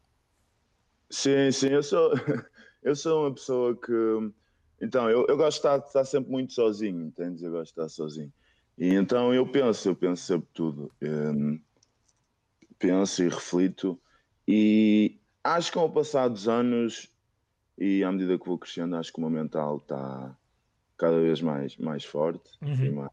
Sim, 1.10 1.50
sim, 1.52 1.68
eu 1.68 1.82
sou, 1.82 2.12
eu 2.82 2.94
sou 2.94 3.22
uma 3.22 3.34
pessoa 3.34 3.76
que. 3.76 4.32
Então, 4.80 5.10
eu, 5.10 5.26
eu 5.28 5.36
gosto 5.36 5.60
de 5.60 5.66
estar, 5.66 5.78
de 5.78 5.86
estar 5.86 6.04
sempre 6.04 6.30
muito 6.30 6.52
sozinho, 6.52 7.06
entendes? 7.06 7.42
Eu 7.42 7.50
gosto 7.50 7.74
de 7.74 7.80
estar 7.80 7.88
sozinho. 7.88 8.32
E 8.78 8.94
então 8.94 9.34
eu 9.34 9.46
penso, 9.46 9.88
eu 9.88 9.96
penso 9.96 10.22
sempre 10.22 10.48
tudo. 10.54 10.90
Um, 11.02 11.60
penso 12.78 13.22
e 13.22 13.28
reflito. 13.28 14.00
E 14.46 15.18
acho 15.42 15.72
que 15.72 15.78
ao 15.78 15.90
passar 15.90 16.28
dos 16.28 16.48
anos 16.48 17.10
e 17.76 18.02
à 18.02 18.10
medida 18.10 18.38
que 18.38 18.46
vou 18.46 18.58
crescendo, 18.58 18.96
acho 18.96 19.12
que 19.12 19.18
o 19.18 19.20
meu 19.20 19.30
mental 19.30 19.78
está 19.78 20.36
cada 20.96 21.20
vez 21.20 21.40
mais, 21.40 21.76
mais 21.76 22.04
forte 22.04 22.50
uhum. 22.60 22.84
e, 22.84 22.90
mais, 22.90 23.10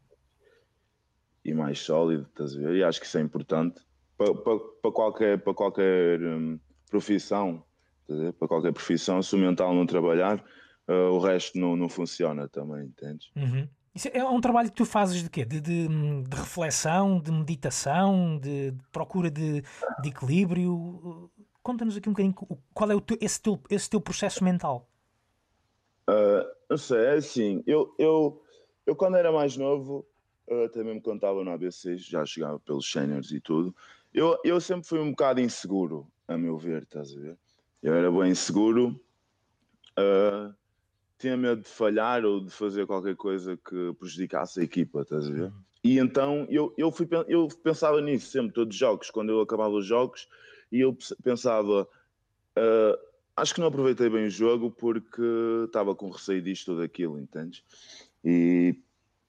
e 1.44 1.54
mais 1.54 1.78
sólido, 1.80 2.26
estás 2.28 2.56
a 2.56 2.58
ver? 2.58 2.76
E 2.76 2.82
acho 2.82 3.00
que 3.00 3.06
isso 3.06 3.18
é 3.18 3.20
importante 3.20 3.80
para, 4.18 4.34
para, 4.34 4.58
para 4.58 4.92
qualquer, 4.92 5.42
para 5.42 5.54
qualquer 5.54 6.20
um, 6.20 6.58
profissão, 6.90 7.62
para 8.38 8.48
qualquer 8.48 8.72
profissão, 8.72 9.22
se 9.22 9.34
o 9.34 9.38
mental 9.38 9.74
não 9.74 9.86
trabalhar, 9.86 10.44
uh, 10.88 11.12
o 11.12 11.18
resto 11.18 11.58
não, 11.58 11.76
não 11.76 11.88
funciona 11.88 12.48
também, 12.48 12.86
entendes? 12.86 13.30
Uhum. 13.36 13.68
Isso 13.96 14.10
é 14.12 14.22
um 14.22 14.42
trabalho 14.42 14.68
que 14.68 14.76
tu 14.76 14.84
fazes 14.84 15.22
de 15.22 15.30
quê? 15.30 15.42
De, 15.42 15.58
de, 15.58 15.88
de 15.88 16.36
reflexão, 16.36 17.18
de 17.18 17.32
meditação, 17.32 18.38
de, 18.38 18.72
de 18.72 18.84
procura 18.92 19.30
de, 19.30 19.64
equilíbrio? 20.04 21.30
Conta-nos 21.62 21.96
aqui 21.96 22.06
um 22.06 22.12
bocadinho 22.12 22.34
qual 22.74 22.90
é 22.90 22.94
o 22.94 23.00
teu, 23.00 23.16
esse, 23.22 23.40
teu, 23.40 23.58
esse 23.70 23.88
teu 23.88 23.98
processo 23.98 24.44
mental. 24.44 24.86
Uh, 26.10 26.76
sei, 26.76 27.06
é 27.06 27.12
assim, 27.14 27.64
eu, 27.66 27.94
eu, 27.98 28.42
eu 28.84 28.94
quando 28.94 29.16
era 29.16 29.32
mais 29.32 29.56
novo, 29.56 30.06
até 30.66 30.84
mesmo 30.84 31.00
quando 31.00 31.16
estava 31.16 31.42
no 31.42 31.50
ABC, 31.50 31.96
já 31.96 32.22
chegava 32.26 32.60
pelos 32.60 32.92
séniores 32.92 33.30
e 33.30 33.40
tudo, 33.40 33.74
eu, 34.12 34.38
eu 34.44 34.60
sempre 34.60 34.86
fui 34.86 35.00
um 35.00 35.12
bocado 35.12 35.40
inseguro, 35.40 36.06
a 36.28 36.36
meu 36.36 36.58
ver, 36.58 36.82
estás 36.82 37.16
a 37.16 37.18
ver? 37.18 37.38
Eu 37.82 37.94
era 37.94 38.12
bem 38.12 38.30
inseguro, 38.30 39.00
uh, 39.98 40.54
tinha 41.18 41.36
medo 41.36 41.62
de 41.62 41.68
falhar 41.68 42.24
ou 42.24 42.40
de 42.40 42.50
fazer 42.50 42.86
qualquer 42.86 43.16
coisa 43.16 43.56
que 43.56 43.94
prejudicasse 43.98 44.60
a 44.60 44.62
equipa, 44.62 45.02
estás 45.02 45.26
a 45.28 45.32
ver? 45.32 45.42
Uhum. 45.44 45.52
E 45.82 45.98
então 45.98 46.46
eu, 46.50 46.74
eu, 46.76 46.90
fui, 46.90 47.08
eu 47.28 47.48
pensava 47.62 48.00
nisso 48.00 48.30
sempre, 48.30 48.52
todos 48.52 48.74
os 48.74 48.78
jogos, 48.78 49.10
quando 49.10 49.30
eu 49.30 49.40
acabava 49.40 49.74
os 49.74 49.86
jogos, 49.86 50.28
e 50.70 50.80
eu 50.80 50.96
pensava, 51.22 51.82
uh, 51.82 52.98
acho 53.36 53.54
que 53.54 53.60
não 53.60 53.68
aproveitei 53.68 54.10
bem 54.10 54.26
o 54.26 54.30
jogo 54.30 54.70
porque 54.70 55.22
estava 55.64 55.94
com 55.94 56.10
receio 56.10 56.42
disto 56.42 56.72
ou 56.72 56.78
daquilo, 56.78 57.18
entendes? 57.18 57.62
E, 58.24 58.74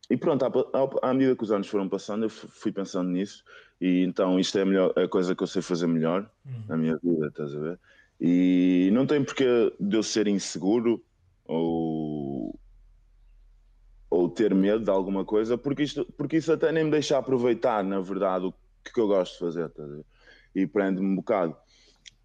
e 0.10 0.17
pronto, 0.17 0.44
à, 0.46 1.10
à, 1.10 1.13
medida 1.13 1.36
que 1.36 1.44
os 1.44 1.51
anos 1.51 1.67
foram 1.67 1.88
passando, 1.88 2.24
eu 2.24 2.29
fui 2.29 2.72
pensando 2.72 3.10
nisso, 3.10 3.44
e 3.79 4.01
então 4.03 4.39
isto 4.39 4.58
é 4.58 4.63
a, 4.63 4.65
melhor, 4.65 4.94
a 4.98 5.08
coisa 5.08 5.36
que 5.36 5.44
eu 5.44 5.48
sei 5.48 5.62
fazer 5.62 5.88
melhor 5.88 6.29
uhum. 6.46 6.63
na 6.67 6.77
minha 6.77 6.98
vida, 6.98 7.27
estás 7.27 7.56
a 7.56 7.60
ver? 7.60 7.79
E 8.20 8.89
não 8.94 9.06
tem 9.06 9.24
porque 9.24 9.46
de 9.79 9.96
eu 9.96 10.01
ser 10.01 10.27
inseguro 10.27 11.03
ou, 11.48 12.60
ou 14.10 14.30
ter 14.30 14.54
medo 14.54 14.84
de 14.84 14.89
alguma 14.89 15.25
coisa, 15.25 15.58
porque, 15.58 15.84
isto, 15.84 16.06
porque 16.18 16.38
isso 16.38 16.51
até 16.51 16.72
nem 16.72 16.84
me 16.84 16.92
deixa 16.92 17.18
aproveitar, 17.18 17.84
na 17.84 18.00
verdade, 18.00 18.46
o 18.46 18.54
que 18.84 19.00
eu 19.00 19.08
gosto 19.08 19.34
de 19.34 19.39
fazer, 19.39 19.70
tá 19.70 19.84
e 20.56 20.66
prende-me 20.66 21.08
um 21.08 21.16
bocado. 21.16 21.56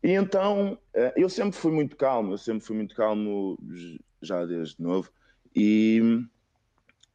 E 0.02 0.11
então, 0.11 0.79
eh, 0.95 1.12
eu 1.17 1.29
sempre 1.29 1.57
fui 1.57 1.71
muito 1.71 1.97
calmo, 1.97 2.33
eu 2.33 2.38
sempre 2.38 2.64
fui 2.64 2.76
muito 2.76 2.95
calmo 2.95 3.59
já 4.21 4.45
desde 4.45 4.83
novo, 4.83 5.11
e, 5.55 6.00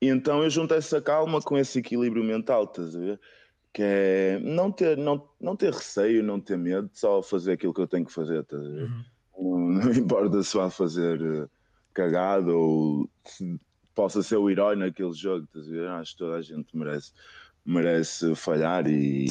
e 0.02 0.08
então 0.08 0.44
eu 0.44 0.50
junto 0.50 0.74
essa 0.74 1.02
calma 1.02 1.42
com 1.42 1.58
esse 1.58 1.80
equilíbrio 1.80 2.24
mental, 2.24 2.64
estás 2.64 2.96
a 2.96 3.00
ver? 3.00 3.20
Que 3.74 3.82
é 3.84 4.40
não 4.40 4.72
ter, 4.72 4.98
não, 4.98 5.30
não 5.40 5.56
ter 5.56 5.74
receio, 5.74 6.24
não 6.24 6.40
ter 6.40 6.58
medo, 6.58 6.90
só 6.94 7.22
fazer 7.22 7.54
aquilo 7.54 7.74
que 7.74 7.82
eu 7.82 7.88
tenho 7.88 8.06
que 8.06 8.14
fazer, 8.14 8.42
estás 8.42 8.64
a 8.64 8.70
ver? 8.70 8.84
Uhum. 8.84 9.04
Não, 9.38 9.84
não, 9.84 9.92
importa 9.98 10.42
se 10.44 10.56
vá 10.56 10.70
fazer 10.70 11.22
uh, 11.22 11.50
cagado 11.98 12.56
ou 12.56 13.10
possa 13.96 14.22
ser 14.22 14.38
o 14.38 14.50
herói 14.50 14.75
naquele 14.75 15.13
jogo? 15.13 15.48
Acho 16.00 16.12
que 16.12 16.18
toda 16.20 16.38
a 16.38 16.42
gente 16.44 16.77
merece, 16.77 17.12
merece 17.66 18.36
falhar 18.36 18.88
e, 18.88 19.25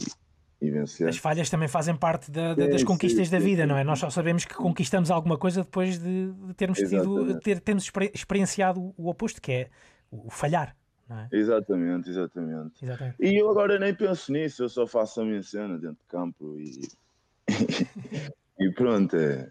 e 0.61 0.71
vencer. 0.71 1.09
As 1.09 1.17
falhas 1.17 1.49
também 1.49 1.69
fazem 1.69 1.95
parte 1.95 2.29
da, 2.29 2.55
da, 2.55 2.67
das 2.67 2.83
conquistas 2.83 3.29
sim, 3.29 3.33
da 3.33 3.39
vida, 3.39 3.63
sim, 3.63 3.69
não 3.69 3.77
é? 3.79 3.85
Nós 3.85 4.01
só 4.01 4.11
sabemos 4.11 4.45
que 4.45 4.55
conquistamos 4.55 5.13
alguma 5.13 5.39
coisa 5.39 5.63
depois 5.63 5.99
de, 5.99 6.33
de 6.33 6.55
termos, 6.55 6.79
tido, 6.79 7.39
ter, 7.41 7.61
termos 7.61 7.91
experienciado 8.13 8.93
o 8.97 9.09
oposto, 9.09 9.41
que 9.41 9.53
é 9.53 9.71
o 10.11 10.29
falhar. 10.29 10.77
É? 11.09 11.29
Exatamente, 11.37 12.11
exatamente, 12.11 12.85
exatamente. 12.85 13.17
E 13.21 13.41
eu 13.41 13.49
agora 13.49 13.79
nem 13.79 13.95
penso 13.95 14.33
nisso, 14.33 14.65
eu 14.65 14.69
só 14.69 14.89
faço 14.89 15.21
a 15.21 15.25
minha 15.25 15.41
cena 15.41 15.79
dentro 15.79 15.99
de 16.01 16.07
campo 16.09 16.59
e, 16.59 16.81
e 18.59 18.73
pronto, 18.73 19.15
é, 19.15 19.49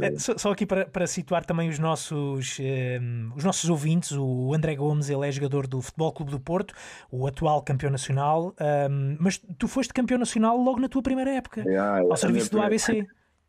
É, 0.00 0.18
só, 0.18 0.38
só 0.38 0.52
aqui 0.52 0.64
para, 0.64 0.86
para 0.86 1.06
situar 1.06 1.44
também 1.44 1.68
os 1.68 1.78
nossos, 1.78 2.58
um, 2.58 2.62
ehm, 2.62 3.32
os 3.36 3.44
nossos 3.44 3.68
ouvintes, 3.68 4.12
o 4.12 4.54
André 4.54 4.74
Gomes 4.74 5.10
ele 5.10 5.28
é 5.28 5.30
jogador 5.30 5.66
do 5.66 5.82
Futebol 5.82 6.12
Clube 6.12 6.30
do 6.30 6.40
Porto, 6.40 6.74
o 7.10 7.26
atual 7.26 7.62
campeão 7.62 7.90
nacional, 7.90 8.54
um, 8.58 8.64
ehm, 8.64 9.16
mas 9.20 9.38
tu 9.58 9.68
foste 9.68 9.92
campeão 9.92 10.18
nacional 10.18 10.56
logo 10.56 10.80
na 10.80 10.88
tua 10.88 11.02
primeira 11.02 11.30
época, 11.30 11.62
yeah, 11.62 12.00
ao 12.00 12.16
serviço 12.16 12.50
do 12.50 12.60
ABC. 12.60 13.06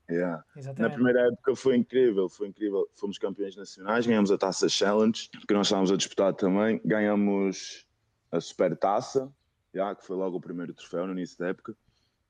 Yeah. 0.10 0.43
Na 0.77 0.89
primeira 0.89 1.27
época 1.27 1.55
foi 1.55 1.77
incrível, 1.77 2.29
foi 2.29 2.50
incrível. 2.50 2.88
Fomos 2.93 3.17
campeões 3.17 3.55
nacionais, 3.55 4.05
ganhamos 4.05 4.29
a 4.29 4.38
Taça 4.38 4.69
Challenge, 4.69 5.29
que 5.48 5.53
nós 5.53 5.65
estávamos 5.65 5.91
a 5.91 5.98
disputar 5.98 6.34
também, 6.34 6.79
ganhamos 6.86 7.88
a 8.31 8.39
Super 8.39 8.75
Taça, 8.75 9.31
yeah, 9.74 9.95
que 9.95 10.05
foi 10.05 10.15
logo 10.15 10.38
o 10.38 10.41
primeiro 10.41 10.74
troféu 10.74 11.07
no 11.07 11.13
início 11.13 11.39
da 11.39 11.48
época, 11.48 11.75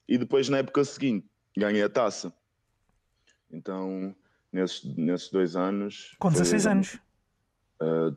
e 0.08 0.18
depois 0.18 0.48
na 0.50 0.60
época 0.60 0.86
seguinte 0.86 1.28
ganhei 1.58 1.82
a 1.82 1.90
taça. 1.90 2.32
Então, 3.52 4.16
nesses, 4.52 4.84
nesses 4.98 5.30
dois 5.30 5.56
anos. 5.56 6.16
Com 6.20 6.32
16 6.32 6.64
foi, 6.64 6.72
anos? 6.72 7.00
Uh, 7.82 8.16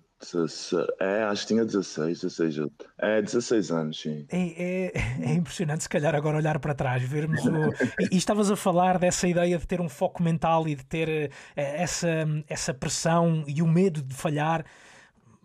é, 1.01 1.23
acho 1.25 1.43
que 1.43 1.49
tinha 1.49 1.65
16, 1.65 2.21
16, 2.23 2.57
é 2.99 3.23
16 3.23 3.71
anos, 3.71 4.01
sim. 4.01 4.27
É, 4.31 4.39
é, 4.39 4.93
é, 5.31 5.33
impressionante, 5.33 5.85
se 5.85 5.89
calhar, 5.89 6.15
agora 6.15 6.37
olhar 6.37 6.59
para 6.59 6.75
trás, 6.75 7.03
vermos 7.03 7.45
o. 7.45 7.51
e, 8.03 8.09
e, 8.15 8.17
estavas 8.17 8.51
a 8.51 8.57
falar 8.57 8.99
dessa 8.99 9.29
ideia 9.29 9.57
de 9.57 9.67
ter 9.67 9.81
um 9.81 9.89
foco 9.89 10.21
mental 10.23 10.67
e 10.67 10.75
de 10.75 10.85
ter 10.85 11.31
uh, 11.31 11.33
essa, 11.55 12.09
essa 12.49 12.75
pressão 12.75 13.45
e 13.47 13.63
o 13.63 13.67
medo 13.67 14.03
de 14.03 14.15
falhar. 14.15 14.65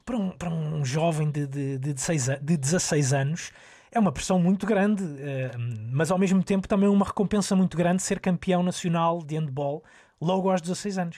Para 0.05 0.17
um, 0.17 0.31
para 0.31 0.49
um 0.49 0.83
jovem 0.83 1.31
de, 1.31 1.47
de, 1.47 1.77
de, 1.77 1.93
16, 1.93 2.41
de 2.41 2.57
16 2.57 3.13
anos, 3.13 3.51
é 3.93 3.99
uma 3.99 4.11
pressão 4.11 4.39
muito 4.39 4.65
grande, 4.65 5.03
eh, 5.19 5.51
mas 5.91 6.11
ao 6.11 6.17
mesmo 6.17 6.43
tempo 6.43 6.67
também 6.67 6.89
uma 6.89 7.05
recompensa 7.05 7.55
muito 7.55 7.77
grande 7.77 8.01
ser 8.01 8.19
campeão 8.19 8.63
nacional 8.63 9.19
de 9.19 9.35
handball 9.35 9.83
logo 10.19 10.49
aos 10.49 10.61
16 10.61 10.97
anos. 10.97 11.17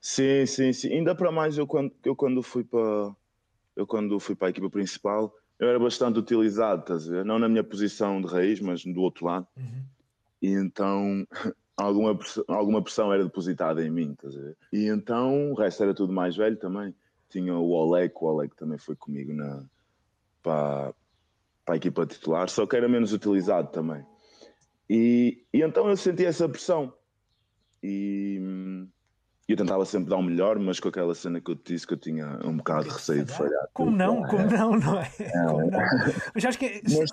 Sim, 0.00 0.46
sim, 0.46 0.72
sim. 0.72 0.92
Ainda 0.92 1.14
para 1.14 1.32
mais 1.32 1.58
eu 1.58 1.66
quando, 1.66 1.92
eu 2.04 2.14
quando 2.14 2.42
fui 2.42 2.64
para 2.64 3.14
eu 3.74 3.86
quando 3.86 4.18
fui 4.18 4.34
para 4.34 4.48
a 4.48 4.50
equipa 4.50 4.68
principal, 4.68 5.32
eu 5.58 5.68
era 5.68 5.78
bastante 5.78 6.18
utilizado, 6.18 6.80
estás 6.80 7.08
a 7.08 7.10
ver? 7.10 7.24
Não 7.24 7.38
na 7.38 7.48
minha 7.48 7.64
posição 7.64 8.20
de 8.20 8.26
raiz, 8.26 8.60
mas 8.60 8.84
do 8.84 9.00
outro 9.00 9.26
lado. 9.26 9.46
Uhum. 9.56 9.84
E 10.42 10.50
então 10.52 11.26
alguma 11.76 12.14
pressão, 12.16 12.44
alguma 12.48 12.82
pressão 12.82 13.12
era 13.12 13.24
depositada 13.24 13.84
em 13.84 13.90
mim, 13.90 14.12
estás 14.12 14.36
a 14.36 14.40
ver? 14.40 14.56
E 14.72 14.86
então 14.86 15.52
o 15.52 15.54
resto 15.54 15.82
era 15.82 15.94
tudo 15.94 16.12
mais 16.12 16.36
velho 16.36 16.56
também. 16.56 16.94
Tinha 17.28 17.54
o 17.54 17.70
Oleg, 17.70 18.12
o 18.14 18.26
Oleg 18.26 18.54
também 18.56 18.78
foi 18.78 18.96
comigo 18.96 19.32
na 19.32 19.64
para 20.42 20.94
para 21.68 21.74
a 21.74 21.76
equipa 21.76 22.06
titular, 22.06 22.48
só 22.48 22.66
que 22.66 22.74
era 22.74 22.88
menos 22.88 23.12
utilizado 23.12 23.70
também. 23.70 24.02
E, 24.88 25.44
e 25.52 25.60
então 25.60 25.86
eu 25.86 25.98
senti 25.98 26.24
essa 26.24 26.48
pressão. 26.48 26.90
E 27.82 28.40
eu 29.52 29.56
tentava 29.56 29.84
sempre 29.86 30.10
dar 30.10 30.16
o 30.16 30.22
melhor, 30.22 30.58
mas 30.58 30.78
com 30.78 30.88
aquela 30.88 31.14
cena 31.14 31.40
que 31.40 31.50
eu 31.50 31.56
te 31.56 31.72
disse 31.72 31.86
que 31.86 31.94
eu 31.94 31.98
tinha 31.98 32.38
um 32.44 32.58
bocado 32.58 32.84
de 32.84 32.90
receio 32.90 33.24
de 33.24 33.32
falhar. 33.32 33.66
Como 33.72 33.90
não? 33.90 34.22
Como 34.24 34.44
não, 34.44 34.76
não 34.76 35.00
é? 35.00 35.10
Como 35.48 35.70
não? 35.70 35.80
Mas 36.34 36.44
acho 36.44 36.58
que 36.58 36.82
mas, 36.84 37.10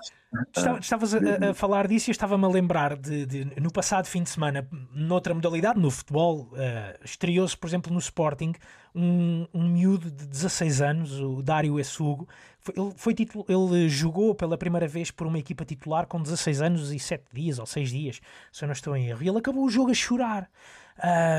estavas 0.80 1.14
a, 1.14 1.18
a, 1.50 1.54
falar 1.54 1.88
disso 1.88 2.10
e 2.10 2.12
estava-me 2.12 2.44
a 2.44 2.48
lembrar 2.48 2.94
de, 2.94 3.24
de, 3.24 3.60
no 3.60 3.72
passado 3.72 4.06
fim 4.06 4.22
de 4.22 4.28
semana, 4.28 4.68
noutra 4.92 5.32
modalidade, 5.32 5.80
no 5.80 5.90
futebol, 5.90 6.50
uh, 6.52 7.02
estreou-se, 7.02 7.56
por 7.56 7.68
exemplo, 7.68 7.90
no 7.90 7.98
Sporting, 7.98 8.52
um, 8.94 9.46
um 9.54 9.66
miúdo 9.66 10.10
de 10.10 10.26
16 10.26 10.82
anos, 10.82 11.18
o 11.18 11.40
Dário 11.42 11.80
Essugo, 11.80 12.28
ele, 12.74 12.92
foi 12.96 13.14
ele 13.48 13.88
jogou 13.88 14.34
pela 14.34 14.58
primeira 14.58 14.88
vez 14.88 15.10
por 15.10 15.26
uma 15.26 15.38
equipa 15.38 15.64
titular 15.64 16.06
com 16.06 16.20
16 16.20 16.60
anos 16.60 16.92
e 16.92 16.98
7 16.98 17.24
dias 17.32 17.58
ou 17.58 17.66
6 17.66 17.90
dias, 17.90 18.20
se 18.52 18.64
eu 18.64 18.66
não 18.66 18.72
estou 18.72 18.96
em 18.96 19.08
erro. 19.08 19.22
E 19.22 19.28
ele 19.28 19.38
acabou 19.38 19.64
o 19.64 19.70
jogo 19.70 19.90
a 19.90 19.94
chorar. 19.94 20.50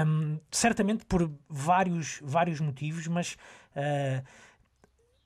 Um, 0.05 0.39
certamente 0.51 1.05
por 1.05 1.31
vários, 1.49 2.19
vários 2.23 2.59
motivos, 2.59 3.07
mas 3.07 3.33
uh, 3.75 4.23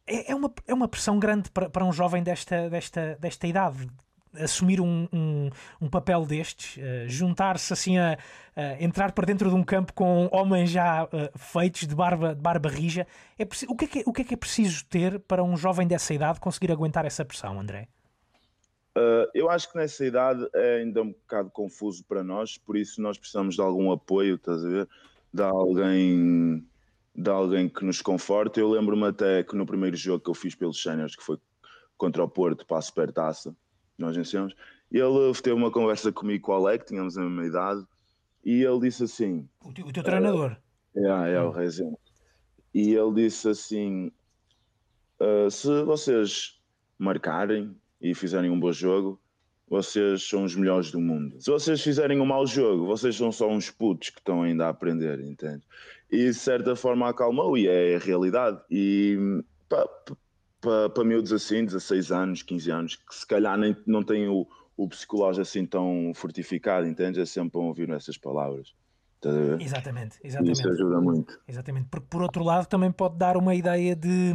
é, 0.07 0.31
é, 0.31 0.35
uma, 0.35 0.53
é 0.67 0.73
uma 0.73 0.87
pressão 0.87 1.19
grande 1.19 1.49
para, 1.51 1.69
para 1.69 1.85
um 1.85 1.91
jovem 1.91 2.23
desta, 2.23 2.69
desta, 2.69 3.17
desta 3.19 3.47
idade 3.47 3.87
assumir 4.33 4.79
um, 4.79 5.07
um, 5.11 5.49
um, 5.81 5.89
papel 5.89 6.25
destes, 6.25 6.77
uh, 6.77 7.07
juntar-se 7.07 7.73
assim 7.73 7.97
a, 7.97 8.17
a, 8.55 8.81
entrar 8.81 9.11
para 9.11 9.25
dentro 9.25 9.49
de 9.49 9.55
um 9.55 9.63
campo 9.63 9.93
com 9.93 10.29
homens 10.31 10.69
já 10.69 11.03
uh, 11.03 11.09
feitos 11.37 11.85
de 11.85 11.93
barba, 11.93 12.33
de 12.33 12.41
barba 12.41 12.69
rija. 12.69 13.05
É 13.37 13.43
o, 13.67 13.75
que 13.75 13.85
é 13.85 13.87
que 13.87 13.99
é, 13.99 14.03
o 14.05 14.13
que 14.13 14.21
é 14.21 14.25
que 14.25 14.33
é 14.33 14.37
preciso 14.37 14.85
ter 14.85 15.19
para 15.19 15.43
um 15.43 15.57
jovem 15.57 15.87
dessa 15.87 16.13
idade 16.13 16.39
conseguir 16.39 16.71
aguentar 16.71 17.05
essa 17.05 17.25
pressão, 17.25 17.59
André? 17.59 17.87
Uh, 18.97 19.29
eu 19.33 19.49
acho 19.49 19.71
que 19.71 19.77
nessa 19.77 20.05
idade 20.05 20.45
é 20.53 20.77
ainda 20.77 21.01
um 21.01 21.11
bocado 21.11 21.49
confuso 21.49 22.03
para 22.03 22.23
nós, 22.23 22.57
por 22.57 22.75
isso 22.75 23.01
nós 23.01 23.17
precisamos 23.17 23.55
de 23.55 23.61
algum 23.61 23.91
apoio, 23.91 24.35
estás 24.35 24.65
a 24.65 24.69
ver? 24.69 24.89
De 25.33 25.43
alguém, 25.43 26.67
de 27.15 27.29
alguém 27.29 27.69
que 27.69 27.85
nos 27.85 28.01
conforte. 28.01 28.59
Eu 28.59 28.69
lembro-me 28.69 29.05
até 29.05 29.43
que 29.43 29.55
no 29.55 29.65
primeiro 29.65 29.95
jogo 29.95 30.23
que 30.23 30.29
eu 30.29 30.33
fiz 30.33 30.55
pelos 30.55 30.81
Séniores, 30.81 31.15
que 31.15 31.23
foi 31.23 31.37
contra 31.97 32.23
o 32.23 32.27
Porto 32.27 32.65
para 32.65 32.79
a 32.79 32.81
Supertaça, 32.81 33.55
nós 33.97 34.15
vencemos. 34.15 34.53
Ele 34.91 35.33
teve 35.41 35.55
uma 35.55 35.71
conversa 35.71 36.11
comigo 36.11 36.43
com 36.43 36.51
o 36.51 36.55
Alec, 36.55 36.85
tínhamos 36.85 37.17
a 37.17 37.21
mesma 37.21 37.45
idade, 37.45 37.85
e 38.43 38.61
ele 38.63 38.79
disse 38.81 39.03
assim: 39.03 39.47
O 39.63 39.73
teu, 39.73 39.85
o 39.85 39.93
teu 39.93 40.03
treinador? 40.03 40.57
É, 40.95 41.07
é, 41.07 41.33
é 41.35 41.41
o 41.41 41.51
Rezende. 41.51 41.95
E 42.73 42.93
ele 42.93 43.13
disse 43.13 43.47
assim: 43.47 44.11
uh, 45.19 45.49
se 45.49 45.83
vocês 45.83 46.59
marcarem 46.97 47.75
e 48.01 48.13
fizerem 48.15 48.49
um 48.49 48.59
bom 48.59 48.71
jogo, 48.71 49.19
vocês 49.69 50.27
são 50.27 50.43
os 50.43 50.55
melhores 50.55 50.91
do 50.91 50.99
mundo. 50.99 51.39
Se 51.39 51.49
vocês 51.49 51.81
fizerem 51.81 52.19
um 52.19 52.25
mau 52.25 52.45
jogo, 52.45 52.85
vocês 52.85 53.15
são 53.15 53.31
só 53.31 53.49
uns 53.49 53.69
putos 53.69 54.09
que 54.09 54.19
estão 54.19 54.43
ainda 54.43 54.65
a 54.65 54.69
aprender, 54.69 55.19
entende? 55.21 55.63
E 56.11 56.25
de 56.25 56.33
certa 56.33 56.75
forma 56.75 57.07
acalmou, 57.07 57.57
e 57.57 57.67
é 57.67 57.95
a 57.95 57.99
realidade. 57.99 58.59
E 58.69 59.17
para, 59.69 60.89
para 60.89 61.03
miúdos 61.05 61.31
assim, 61.31 61.63
16 61.63 62.11
anos, 62.11 62.43
15 62.43 62.71
anos, 62.71 62.95
que 62.95 63.15
se 63.15 63.25
calhar 63.25 63.57
nem, 63.57 63.75
não 63.85 64.03
têm 64.03 64.27
o, 64.27 64.45
o 64.75 64.89
psicológico 64.89 65.41
assim 65.41 65.65
tão 65.65 66.11
fortificado, 66.13 66.85
entende? 66.85 67.21
É 67.21 67.25
sempre 67.25 67.51
bom 67.53 67.67
ouvir 67.67 67.89
essas 67.91 68.17
palavras. 68.17 68.73
Exatamente, 69.59 70.17
exatamente. 70.23 70.59
Isso 70.59 70.67
ajuda 70.67 70.99
muito. 70.99 71.39
Exatamente, 71.47 71.87
porque 71.89 72.07
por 72.09 72.23
outro 72.23 72.43
lado 72.43 72.65
também 72.65 72.91
pode 72.91 73.17
dar 73.17 73.37
uma 73.37 73.53
ideia 73.53 73.95
de, 73.95 74.33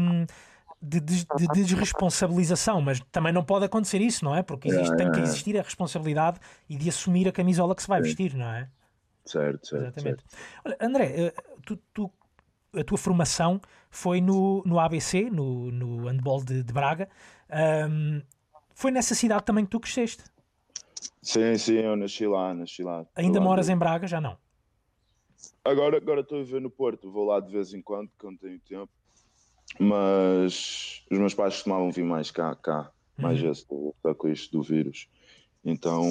de, 0.80 1.00
de, 1.00 1.24
de 1.24 1.46
desresponsabilização, 1.48 2.80
mas 2.80 3.00
também 3.10 3.32
não 3.32 3.44
pode 3.44 3.64
acontecer 3.64 4.00
isso, 4.00 4.24
não 4.24 4.34
é? 4.34 4.42
Porque 4.42 4.68
existe, 4.68 4.92
é, 4.92 4.96
tem 4.96 5.10
que 5.10 5.20
existir 5.20 5.58
a 5.58 5.62
responsabilidade 5.62 6.38
e 6.68 6.76
de 6.76 6.88
assumir 6.88 7.26
a 7.28 7.32
camisola 7.32 7.74
que 7.74 7.82
se 7.82 7.88
vai 7.88 8.00
vestir, 8.00 8.34
não 8.34 8.46
é? 8.46 8.68
Certo, 9.24 9.66
certo. 9.66 9.82
Exatamente. 9.82 10.22
Certo. 10.22 10.24
Olha, 10.64 10.76
André, 10.80 11.04
eh, 11.16 11.34
tu, 11.64 11.76
tu 11.92 12.10
a 12.74 12.84
tua 12.84 12.98
formação 12.98 13.60
foi 13.90 14.20
no, 14.20 14.62
no 14.66 14.78
ABC, 14.78 15.30
no, 15.30 15.70
no 15.70 16.06
handball 16.06 16.44
de, 16.44 16.62
de 16.62 16.72
Braga. 16.72 17.08
Um, 17.88 18.20
foi 18.74 18.90
nessa 18.90 19.14
cidade 19.14 19.44
também 19.44 19.64
que 19.64 19.70
tu 19.70 19.80
cresceste? 19.80 20.24
Sim, 21.22 21.56
sim, 21.56 21.76
eu 21.76 21.96
nasci 21.96 22.26
lá, 22.26 22.54
nasci 22.54 22.82
lá. 22.82 23.06
Ainda 23.16 23.40
moras 23.40 23.68
em 23.68 23.76
Braga? 23.76 24.06
Já 24.06 24.20
não? 24.20 24.36
Agora, 25.64 25.96
agora 25.96 26.20
estou 26.20 26.38
a 26.38 26.42
viver 26.42 26.60
no 26.60 26.70
Porto, 26.70 27.10
vou 27.10 27.24
lá 27.24 27.40
de 27.40 27.50
vez 27.50 27.74
em 27.74 27.82
quando, 27.82 28.10
quando 28.18 28.38
tenho 28.38 28.60
tempo. 28.60 28.90
Mas 29.78 31.02
os 31.10 31.18
meus 31.18 31.34
pais 31.34 31.54
costumavam 31.54 31.90
vir 31.90 32.04
mais 32.04 32.30
cá, 32.30 32.54
cá, 32.54 32.90
mais 33.18 33.42
uhum. 33.42 33.50
esse, 33.50 33.66
com 33.66 34.28
isto 34.28 34.52
do 34.52 34.62
vírus. 34.62 35.08
Então 35.64 36.02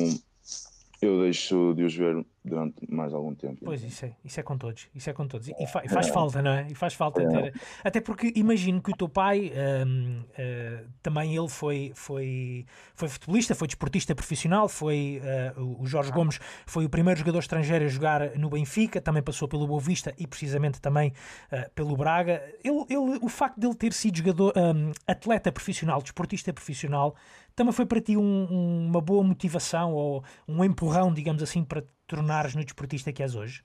eu 1.01 1.21
deixo 1.21 1.73
de 1.75 1.83
os 1.83 1.95
ver 1.95 2.25
durante 2.45 2.89
mais 2.91 3.13
algum 3.13 3.33
tempo. 3.33 3.57
Pois, 3.65 3.83
isso 3.83 4.05
é, 4.05 4.15
isso 4.23 4.39
é 4.39 4.43
com 4.43 4.57
todos. 4.57 4.87
Isso 4.93 5.09
é 5.09 5.13
com 5.13 5.27
todos. 5.27 5.47
E, 5.49 5.67
fa- 5.67 5.83
faz 5.89 6.07
falta, 6.09 6.41
não 6.41 6.51
é? 6.51 6.67
E 6.69 6.75
faz 6.75 6.93
falta 6.93 7.27
ter. 7.27 7.53
Até 7.83 7.99
porque 7.99 8.31
imagino 8.35 8.81
que 8.81 8.91
o 8.91 8.95
teu 8.95 9.09
pai 9.09 9.51
hum, 9.87 10.23
eh, 10.37 10.83
também 11.01 11.35
ele 11.35 11.49
foi, 11.49 11.91
foi, 11.95 12.65
foi 12.93 13.09
futebolista, 13.09 13.55
foi 13.55 13.67
desportista 13.67 14.13
profissional, 14.13 14.69
foi 14.69 15.19
eh, 15.23 15.53
o 15.57 15.85
Jorge 15.85 16.11
Gomes 16.11 16.39
foi 16.65 16.85
o 16.85 16.89
primeiro 16.89 17.19
jogador 17.19 17.39
estrangeiro 17.39 17.85
a 17.85 17.87
jogar 17.87 18.37
no 18.37 18.49
Benfica, 18.49 19.01
também 19.01 19.23
passou 19.23 19.47
pelo 19.47 19.65
Boa 19.65 19.81
Vista 19.81 20.13
e 20.17 20.27
precisamente 20.27 20.79
também 20.79 21.11
eh, 21.51 21.69
pelo 21.73 21.97
Braga. 21.97 22.43
Ele, 22.63 22.85
ele, 22.89 23.19
o 23.21 23.29
facto 23.29 23.59
de 23.59 23.65
ele 23.65 23.75
ter 23.75 23.91
sido 23.93 24.17
jogador, 24.17 24.53
hum, 24.55 24.91
atleta 25.07 25.51
profissional, 25.51 26.01
desportista 26.01 26.53
profissional, 26.53 27.15
também 27.55 27.71
foi 27.71 27.85
para 27.85 28.01
ti 28.01 28.17
um- 28.17 28.47
um- 28.51 28.87
uma 28.89 28.99
boa 29.01 29.23
motivação 29.23 29.93
ou 29.93 30.23
um 30.47 30.63
empurrão, 30.63 31.13
digamos 31.13 31.41
assim, 31.41 31.63
para 31.63 31.81
tornares 32.07 32.55
no 32.55 32.63
desportista 32.63 33.11
que 33.11 33.23
és 33.23 33.35
hoje? 33.35 33.63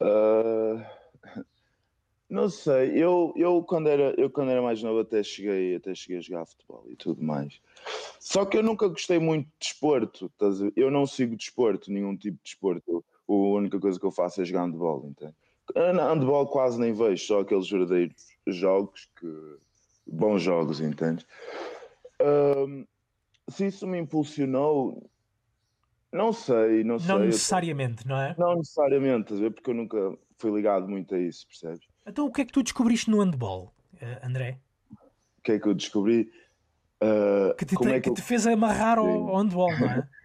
Ah, 0.00 0.86
não 2.32 2.48
sei, 2.48 2.96
eu, 2.96 3.34
eu, 3.36 3.62
quando 3.62 3.88
era, 3.88 4.14
eu 4.18 4.30
quando 4.30 4.50
era 4.50 4.62
mais 4.62 4.82
novo 4.82 5.00
até 5.00 5.22
cheguei, 5.22 5.76
até 5.76 5.94
cheguei 5.94 6.16
a 6.16 6.20
jogar 6.22 6.46
futebol 6.46 6.86
e 6.88 6.96
tudo 6.96 7.22
mais. 7.22 7.60
Só 8.18 8.46
que 8.46 8.56
eu 8.56 8.62
nunca 8.62 8.88
gostei 8.88 9.18
muito 9.18 9.46
de 9.46 9.52
desporto. 9.60 10.32
Eu 10.74 10.90
não 10.90 11.06
sigo 11.06 11.36
desporto, 11.36 11.92
nenhum 11.92 12.16
tipo 12.16 12.38
de 12.38 12.42
desporto. 12.42 13.04
A 13.28 13.32
única 13.32 13.78
coisa 13.78 14.00
que 14.00 14.06
eu 14.06 14.10
faço 14.10 14.40
é 14.40 14.46
jogar 14.46 14.62
handball, 14.62 15.06
entende? 15.06 15.34
Handball 15.76 16.46
quase 16.46 16.80
nem 16.80 16.94
vejo, 16.94 17.22
só 17.22 17.40
aqueles 17.40 17.68
verdadeiros 17.68 18.28
jogos 18.46 19.08
que. 19.20 19.26
bons 20.06 20.42
jogos, 20.42 20.80
entende? 20.80 21.26
Ahm, 22.18 22.84
se 23.48 23.66
isso 23.66 23.86
me 23.86 23.98
impulsionou, 23.98 25.10
não 26.12 26.32
sei, 26.32 26.84
não 26.84 26.98
sei. 26.98 27.08
Não 27.08 27.18
necessariamente, 27.24 28.06
não 28.06 28.20
é? 28.20 28.34
não 28.38 28.56
necessariamente? 28.56 29.32
Porque 29.50 29.70
eu 29.70 29.74
nunca 29.74 30.18
fui 30.38 30.50
ligado 30.50 30.88
muito 30.88 31.14
a 31.14 31.18
isso, 31.18 31.46
percebes? 31.46 31.86
Então 32.06 32.26
o 32.26 32.32
que 32.32 32.42
é 32.42 32.44
que 32.44 32.52
tu 32.52 32.62
descobriste 32.62 33.10
no 33.10 33.20
handball, 33.22 33.72
eh, 34.00 34.20
André? 34.22 34.58
O 35.38 35.42
que 35.42 35.52
é 35.52 35.58
que 35.58 35.68
eu 35.68 35.74
descobri? 35.74 36.30
Ah, 37.02 37.54
Que 37.58 37.64
te, 37.66 37.74
como 37.74 37.90
te- 37.90 37.94
é 37.96 38.00
que 38.00 38.02
que 38.04 38.08
eu- 38.10 38.14
te 38.14 38.22
fez 38.22 38.46
amarrar 38.46 38.98
ao, 38.98 39.06
Sim. 39.06 39.28
ao 39.28 39.36
handball, 39.38 39.78
não 39.78 39.90
é? 39.90 40.08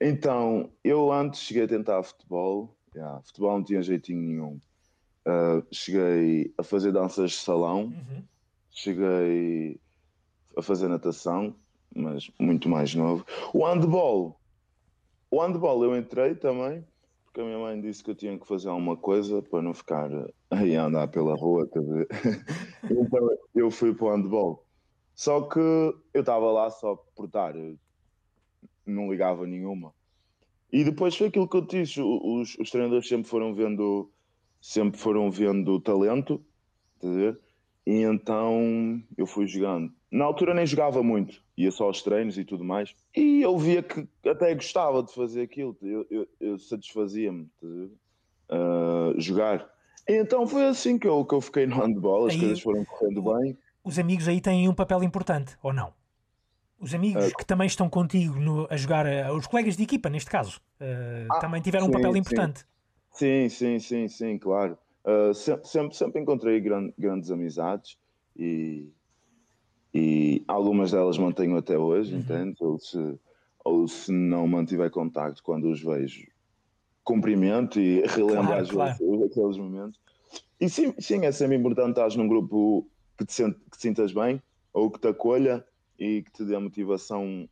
Então, 0.00 0.72
eu 0.82 1.10
antes 1.12 1.40
cheguei 1.40 1.62
a 1.64 1.68
tentar 1.68 2.02
futebol, 2.02 2.76
yeah, 2.94 3.22
futebol 3.22 3.52
não 3.56 3.64
tinha 3.64 3.80
jeitinho 3.80 4.20
nenhum. 4.20 4.60
Ah, 5.26 5.62
cheguei 5.72 6.52
a 6.58 6.62
fazer 6.62 6.92
danças 6.92 7.30
de 7.30 7.36
salão, 7.38 7.84
Uhum. 7.84 8.24
cheguei 8.70 9.80
a 10.58 10.62
fazer 10.62 10.88
natação, 10.88 11.56
mas 11.94 12.30
muito 12.38 12.68
mais 12.68 12.94
novo. 12.94 13.24
O 13.54 13.64
handball, 13.64 14.38
o 15.34 15.40
handball 15.40 15.84
eu 15.84 15.96
entrei 15.96 16.36
também, 16.36 16.84
porque 17.24 17.40
a 17.40 17.44
minha 17.44 17.58
mãe 17.58 17.80
disse 17.80 18.04
que 18.04 18.10
eu 18.12 18.14
tinha 18.14 18.38
que 18.38 18.46
fazer 18.46 18.68
alguma 18.68 18.96
coisa 18.96 19.42
para 19.42 19.60
não 19.60 19.74
ficar 19.74 20.08
aí 20.48 20.76
a 20.76 20.84
andar 20.84 21.08
pela 21.08 21.34
rua, 21.34 21.68
então 22.88 23.30
eu 23.52 23.68
fui 23.68 23.92
para 23.92 24.06
o 24.06 24.10
handball. 24.10 24.64
Só 25.12 25.42
que 25.42 25.58
eu 25.58 26.20
estava 26.20 26.50
lá 26.52 26.70
só 26.70 26.94
por 27.16 27.26
estar, 27.26 27.52
não 28.86 29.10
ligava 29.10 29.44
nenhuma. 29.44 29.92
E 30.72 30.84
depois 30.84 31.16
foi 31.16 31.26
aquilo 31.26 31.48
que 31.48 31.56
eu 31.56 31.66
disse, 31.66 32.00
os, 32.00 32.56
os 32.58 32.70
treinadores 32.70 33.08
sempre 33.08 33.28
foram 33.28 33.54
vendo, 33.54 34.10
sempre 34.60 35.00
foram 35.00 35.30
vendo 35.32 35.80
talento, 35.80 36.44
ver? 37.02 37.40
E 37.84 38.02
então 38.02 39.02
eu 39.16 39.26
fui 39.26 39.46
jogando. 39.46 39.92
Na 40.14 40.26
altura 40.26 40.54
nem 40.54 40.64
jogava 40.64 41.02
muito, 41.02 41.42
ia 41.56 41.72
só 41.72 41.86
aos 41.86 42.00
treinos 42.00 42.38
e 42.38 42.44
tudo 42.44 42.62
mais. 42.62 42.94
E 43.16 43.42
eu 43.42 43.58
via 43.58 43.82
que 43.82 44.06
até 44.24 44.54
gostava 44.54 45.02
de 45.02 45.12
fazer 45.12 45.42
aquilo, 45.42 45.76
eu, 45.82 46.06
eu, 46.08 46.28
eu 46.40 46.56
satisfazia-me, 46.56 47.50
ver? 47.60 47.90
Ah, 48.48 49.12
jogar. 49.18 49.68
E 50.08 50.12
então 50.12 50.46
foi 50.46 50.66
assim 50.66 51.00
que 51.00 51.08
eu, 51.08 51.24
que 51.24 51.34
eu 51.34 51.40
fiquei 51.40 51.66
no 51.66 51.74
handball, 51.74 52.26
as 52.26 52.34
Aí- 52.34 52.38
coisas 52.38 52.60
foram 52.60 52.84
correndo 52.84 53.22
bem. 53.22 53.58
Os 53.82 53.98
amigos 53.98 54.28
aí 54.28 54.40
têm 54.40 54.68
um 54.68 54.74
papel 54.74 55.02
importante, 55.02 55.56
ou 55.60 55.72
não? 55.72 55.92
Os 56.78 56.94
amigos 56.94 57.24
Eh, 57.24 57.30
que 57.36 57.44
também 57.44 57.66
estão 57.66 57.90
contigo 57.90 58.38
no- 58.38 58.68
a 58.70 58.76
jogar, 58.76 59.06
eh, 59.06 59.28
os 59.32 59.48
colegas 59.48 59.76
de 59.76 59.82
equipa, 59.82 60.08
neste 60.08 60.30
caso, 60.30 60.60
eh, 60.78 61.26
Ah, 61.28 61.40
também 61.40 61.60
tiveram 61.60 61.86
um 61.86 61.88
sim, 61.88 61.92
papel 61.92 62.12
sim. 62.12 62.18
importante. 62.20 62.64
Sim, 63.10 63.48
sim, 63.48 63.78
sim, 63.80 64.06
sim, 64.08 64.38
claro. 64.38 64.78
Uh, 65.04 65.34
se- 65.34 65.58
sempre, 65.64 65.96
sempre 65.96 66.20
encontrei 66.22 66.60
gran- 66.60 66.92
grandes 66.96 67.30
amizades 67.32 67.98
e, 68.36 68.90
e 69.94 70.44
algumas 70.48 70.90
delas 70.92 71.18
mantenho 71.18 71.56
até 71.56 71.78
hoje, 71.78 72.14
Uhum. 72.14 72.20
entende? 72.20 72.56
Ou 72.60 72.78
se, 72.78 73.20
ou 73.64 73.88
se 73.88 74.12
não 74.12 74.46
mantiver 74.48 74.90
contacto 74.90 75.42
quando 75.42 75.70
os 75.70 75.82
vejo, 75.82 76.26
cumprimento 77.04 77.80
e 77.80 78.00
relembro 78.06 78.54
Claro, 78.54 78.62
às 78.62 78.68
claro. 78.70 78.98
vezes 78.98 79.22
aqueles 79.24 79.56
momentos. 79.58 80.00
E 80.60 80.68
sim, 80.68 80.94
sim, 80.98 81.24
é 81.26 81.32
sempre 81.32 81.56
importante 81.56 82.00
estar 82.00 82.16
num 82.18 82.28
grupo 82.28 82.90
que 83.18 83.24
te, 83.26 83.32
sente, 83.32 83.58
que 83.70 83.76
te 83.76 83.82
sintas 83.82 84.12
bem 84.12 84.42
ou 84.72 84.90
que 84.90 84.98
te 85.00 85.08
acolha 85.08 85.64
e 85.98 86.22
que 86.22 86.32
te 86.32 86.44
dê 86.44 86.58
motivação 86.58 87.48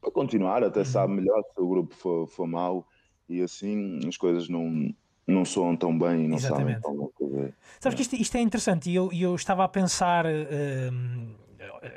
para 0.00 0.10
continuar, 0.12 0.64
até 0.64 0.80
Uhum. 0.80 0.84
sabe 0.84 1.12
melhor 1.14 1.42
se 1.54 1.60
o 1.60 1.68
grupo 1.68 1.94
for, 1.94 2.26
for 2.28 2.46
mau 2.46 2.86
e 3.28 3.40
assim 3.42 4.00
as 4.08 4.16
coisas 4.16 4.48
não, 4.48 4.94
não 5.26 5.44
soam 5.44 5.76
tão 5.76 5.96
bem 5.98 6.24
e 6.24 6.28
não 6.28 6.38
Exatamente. 6.38 6.80
sabem 6.82 7.10
tão 7.18 7.30
bem. 7.30 7.54
Sabes 7.80 7.96
que 7.96 8.02
isto, 8.02 8.16
isto 8.16 8.36
é 8.36 8.40
interessante 8.40 8.90
e 8.90 8.94
eu, 8.94 9.10
eu 9.12 9.34
estava 9.34 9.64
a 9.64 9.68
pensar. 9.68 10.26
eh, 10.26 10.90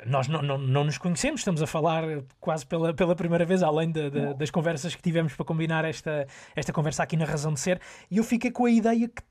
nós 0.06 0.28
não, 0.28 0.42
não, 0.42 0.58
não 0.58 0.84
nos 0.84 0.98
conhecemos, 0.98 1.40
estamos 1.40 1.62
a 1.62 1.66
falar 1.66 2.02
quase 2.40 2.66
pela, 2.66 2.92
pela 2.92 3.14
primeira 3.14 3.44
vez, 3.44 3.62
além 3.62 3.90
da- 3.90 4.08
da- 4.08 4.32
das 4.32 4.50
conversas 4.50 4.94
que 4.94 5.02
tivemos 5.02 5.34
para 5.34 5.44
combinar 5.44 5.84
esta, 5.84 6.26
esta 6.54 6.72
conversa 6.72 7.02
aqui 7.02 7.16
na 7.16 7.24
Razão 7.24 7.52
de 7.52 7.60
Ser, 7.60 7.80
e 8.10 8.16
eu 8.18 8.24
fiquei 8.24 8.50
com 8.50 8.64
a 8.66 8.70
ideia 8.70 9.08
que, 9.08 9.22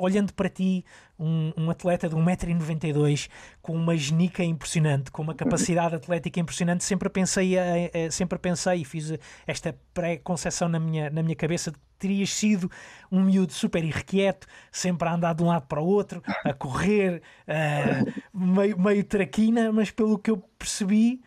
olhando 0.00 0.32
para 0.32 0.48
ti, 0.48 0.84
um, 1.18 1.52
um 1.56 1.70
atleta 1.70 2.08
de 2.08 2.14
1,92m 2.16 3.28
com 3.60 3.72
uma 3.74 3.96
genica 3.96 4.42
impressionante, 4.42 5.10
com 5.10 5.22
uma 5.22 5.34
capacidade 5.34 5.94
atlética 5.94 6.40
impressionante, 6.40 6.82
sempre 6.84 7.08
pensei, 7.10 7.58
a- 7.58 7.62
a- 8.06 8.10
sempre 8.10 8.38
pensei 8.38 8.80
e 8.80 8.84
fiz 8.84 9.12
esta 9.46 9.76
pré-conceção 9.92 10.68
na 10.68 10.80
minha, 10.80 11.10
na 11.10 11.22
minha 11.22 11.36
cabeça 11.36 11.70
de 11.70 11.78
que 11.78 11.84
terias 11.98 12.30
sido 12.30 12.70
um 13.12 13.22
miúdo 13.22 13.52
super 13.52 13.84
irrequieto, 13.84 14.46
sempre 14.72 15.06
a 15.06 15.14
andar 15.14 15.34
de 15.34 15.42
um 15.42 15.46
lado 15.48 15.66
para 15.66 15.82
o 15.82 15.86
outro, 15.86 16.22
a 16.44 16.54
correr, 16.54 17.20
eh, 17.46 18.02
meio, 18.32 18.80
meio 18.80 19.04
traquina, 19.04 19.70
mas 19.70 19.90
pelo 19.90 20.18
que 20.18 20.30
eu 20.30 20.38
percebi, 20.58 21.20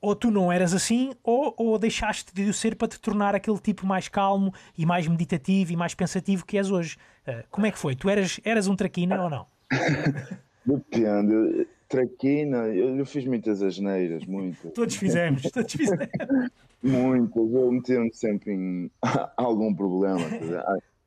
ou 0.00 0.14
tu 0.14 0.30
não 0.30 0.50
eras 0.50 0.74
assim, 0.74 1.10
ou, 1.22 1.54
ou 1.56 1.78
deixaste 1.78 2.32
de 2.32 2.44
o 2.44 2.54
ser 2.54 2.76
para 2.76 2.88
te 2.88 3.00
tornar 3.00 3.34
aquele 3.34 3.58
tipo 3.58 3.86
mais 3.86 4.08
calmo 4.08 4.52
e 4.76 4.86
mais 4.86 5.06
meditativo 5.06 5.72
e 5.72 5.76
mais 5.76 5.94
pensativo 5.94 6.46
que 6.46 6.56
és 6.56 6.70
hoje. 6.70 6.96
Eh, 7.26 7.44
como 7.50 7.66
é 7.66 7.70
que 7.70 7.78
foi? 7.78 7.94
Tu 7.94 8.08
eras, 8.08 8.40
eras 8.44 8.66
um 8.68 8.76
traquina 8.76 9.22
ou 9.22 9.30
não? 9.30 9.46
Depende. 10.64 11.66
Traquina, 11.88 12.68
eu, 12.68 12.96
eu 12.96 13.06
fiz 13.06 13.24
muitas 13.24 13.62
asneiras, 13.62 14.26
muitas. 14.26 14.72
Todos 14.72 14.94
fizemos, 14.94 15.42
todos 15.50 15.72
fizemos. 15.72 16.08
Muitas, 16.80 17.52
eu 17.52 17.72
metia-me 17.72 18.14
sempre 18.14 18.52
em 18.52 18.90
algum 19.36 19.74
problema, 19.74 20.20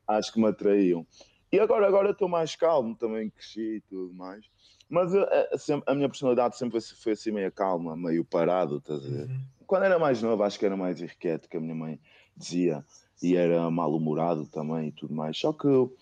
acho 0.06 0.32
que 0.32 0.38
me 0.38 0.48
atraíam. 0.48 1.06
E 1.50 1.58
agora, 1.58 1.86
agora 1.86 2.10
estou 2.10 2.28
mais 2.28 2.54
calmo, 2.56 2.94
também 2.94 3.30
cresci 3.30 3.76
e 3.76 3.80
tudo 3.88 4.12
mais. 4.12 4.44
Mas 4.92 5.14
eu, 5.14 5.22
eh, 5.22 5.56
sempre- 5.56 5.90
a 5.90 5.94
minha 5.94 6.06
personalidade 6.06 6.54
sempre 6.58 6.78
foi, 6.78 7.14
assim 7.14 7.30
meio 7.30 7.50
calma, 7.50 7.96
meio 7.96 8.22
parado, 8.26 8.76
estás 8.76 9.02
a 9.06 9.08
ver? 9.08 9.30
Quando 9.66 9.84
era 9.84 9.98
mais 9.98 10.20
novo, 10.20 10.42
acho 10.42 10.58
que 10.58 10.66
era 10.66 10.76
mais 10.76 11.00
irrequieto, 11.00 11.48
que 11.48 11.56
a 11.56 11.60
minha 11.60 11.74
mãe 11.74 11.98
dizia, 12.36 12.84
e 13.22 13.34
era 13.34 13.70
mal-humorado 13.70 14.46
também 14.46 14.88
e 14.88 14.92
tudo 14.92 15.14
mais. 15.14 15.38
Só 15.38 15.50
que 15.50 15.66
eu 15.66 15.96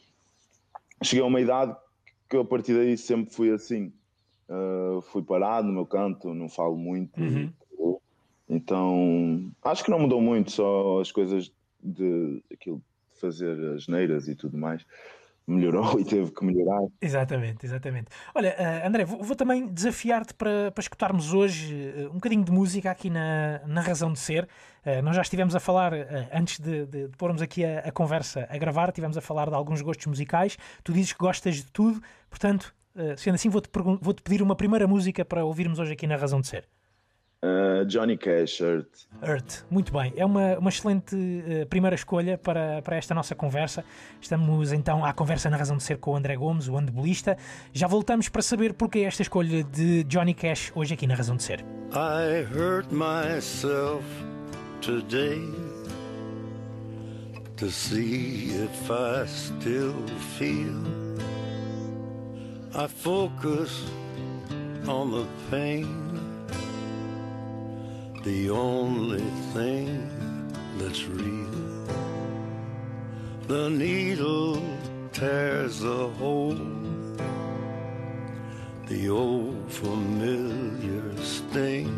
cheguei 1.05 1.23
a 1.23 1.29
uma 1.29 1.41
idade 1.41 1.77
que 2.29 2.37
eu, 2.37 2.41
a 2.41 2.45
partir 2.45 2.75
daí 2.75 2.99
sempre 2.99 3.33
fui 3.33 3.53
assim. 3.53 3.93
Uh, 4.49 5.01
fui 5.03 5.23
parado 5.23 5.69
no 5.69 5.73
meu 5.73 5.87
canto, 5.87 6.35
não 6.35 6.49
falo 6.49 6.77
muito. 6.77 7.21
Uhum. 7.21 7.53
Então, 8.49 9.53
acho 9.63 9.85
que 9.85 9.91
não 9.93 10.01
mudou 10.01 10.21
muito, 10.21 10.51
só 10.51 11.01
as 11.01 11.13
coisas 11.13 11.53
de 11.81 12.43
aquilo 12.53 12.83
de 13.15 13.21
fazer 13.21 13.57
as 13.77 13.87
neiras 13.87 14.27
e 14.27 14.35
tudo 14.35 14.59
mais. 14.59 14.85
Melhorou 15.51 15.99
e 16.01 16.05
teve 16.05 16.31
que 16.31 16.45
melhorar. 16.45 16.81
Exatamente, 17.01 17.67
exatamente. 17.67 18.07
Olha, 18.35 18.49
eh, 18.57 18.87
André, 18.87 19.05
vou, 19.05 19.23
vou 19.23 19.35
também 19.37 19.67
desafiar-te 19.67 20.33
para, 20.35 20.71
para 20.71 20.81
escutarmos 20.81 21.33
hoje 21.35 21.93
eh, 21.97 22.07
um 22.09 22.15
bocadinho 22.15 22.45
de 22.45 22.53
música 22.53 22.91
aqui 22.91 23.11
na, 23.11 23.61
na 23.67 23.81
Razão 23.81 24.13
de 24.13 24.19
Ser. 24.19 24.49
Eh, 24.85 25.03
nós 25.03 25.17
já 25.17 25.23
estivemos 25.23 25.55
a 25.57 25.61
falar, 25.61 25.93
antes 26.33 26.59
de, 26.61 26.87
de, 26.87 27.09
de 27.09 27.17
pormos 27.17 27.43
aqui 27.43 27.65
a, 27.65 27.81
a 27.81 27.93
conversa 27.93 28.47
a 28.51 28.57
gravar, 28.57 28.89
estivemos 28.89 29.17
a 29.17 29.21
falar 29.21 29.49
de 29.51 29.55
alguns 29.57 29.83
gostos 29.83 30.07
musicais. 30.07 30.57
Tu 30.85 30.93
dizes 30.93 31.13
que 31.13 31.19
gostas 31.19 31.57
de 31.57 31.65
tudo, 31.73 32.01
portanto, 32.29 32.75
sendo 33.17 33.35
assim, 33.35 33.49
vou-te 33.49 33.69
pergun- 33.69 33.99
vou-te 34.01 34.23
pedir 34.23 34.43
uma 34.43 34.55
primeira 34.57 34.87
música 34.87 35.25
para 35.25 35.45
ouvirmos 35.45 35.79
hoje 35.79 35.93
aqui 35.93 36.07
na 36.07 36.17
Razão 36.17 36.41
de 36.41 36.47
Ser. 36.49 36.65
Uh, 37.43 37.87
Johnny 37.87 38.19
Cash, 38.19 38.61
Earth. 38.61 39.07
Earth, 39.23 39.65
muito 39.71 39.91
bem. 39.93 40.13
É 40.15 40.27
uma, 40.27 40.59
uma 40.59 40.69
excelente 40.69 41.17
eh, 41.17 41.65
primeira 41.65 41.95
escolha 41.95 42.37
para, 42.37 42.83
para 42.83 42.97
esta 42.97 43.15
nossa 43.15 43.35
conversa. 43.35 43.83
Estamos 44.21 44.73
então 44.73 45.03
à 45.03 45.13
conversa 45.15 45.49
na 45.49 45.57
razão 45.57 45.79
de 45.79 45.83
ser 45.83 45.97
com 45.97 46.11
o 46.13 46.17
André 46.17 46.37
Gomes, 46.37 46.69
o 46.69 46.77
handbolista. 46.77 47.39
Já 47.73 47.87
voltamos 47.87 48.29
para 48.29 48.43
saber 48.43 48.75
porque 48.75 48.99
esta 49.01 49.23
escolha 49.23 49.65
de 49.65 50.05
Johnny 50.05 50.35
Cash 50.35 50.71
hoje 50.75 50.93
aqui 50.93 51.07
na 51.07 51.15
razão 51.15 51.35
de 51.35 51.43
ser. 51.43 51.65
I 51.93 52.45
hurt 52.55 52.93
myself 52.93 54.05
today 54.83 55.41
to 57.57 57.71
see 57.71 58.51
if 58.65 58.91
I 58.91 59.27
still 59.27 59.95
feel. 60.39 61.11
I 62.75 62.87
focus 62.87 63.85
on 64.87 65.11
the 65.11 65.27
pain, 65.51 65.87
the 68.23 68.51
only 68.51 69.25
thing 69.55 70.09
that's 70.77 71.05
real. 71.05 71.87
The 73.49 73.71
needle 73.71 74.63
tears 75.13 75.83
a 75.83 76.09
hole, 76.09 76.59
the 78.87 79.09
old 79.09 79.73
familiar 79.73 81.17
sting. 81.23 81.97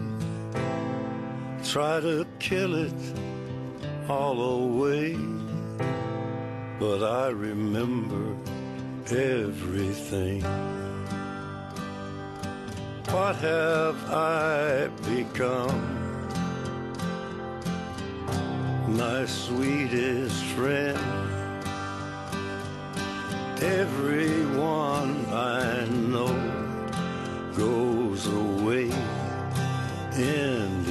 Try 1.65 2.01
to 2.01 2.25
kill 2.39 2.75
it 2.75 3.03
all 4.09 4.41
away, 4.41 5.17
but 6.79 7.03
I 7.03 7.29
remember 7.31 8.37
everything. 9.11 10.43
What 13.11 13.37
have 13.37 14.11
I 14.11 14.89
become? 15.05 16.02
My 18.97 19.25
sweetest 19.25 20.45
friend. 20.55 20.99
Everyone 23.63 25.25
I 25.33 25.87
know 25.87 26.35
goes 27.57 28.27
away 28.27 28.91
in 30.17 30.82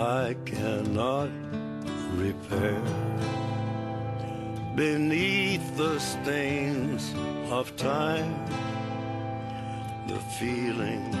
I 0.00 0.34
cannot 0.46 1.28
repair. 2.14 2.80
Beneath 4.74 5.76
the 5.76 5.98
stains 5.98 7.12
of 7.50 7.76
time, 7.76 8.34
the 10.08 10.18
feelings 10.38 11.14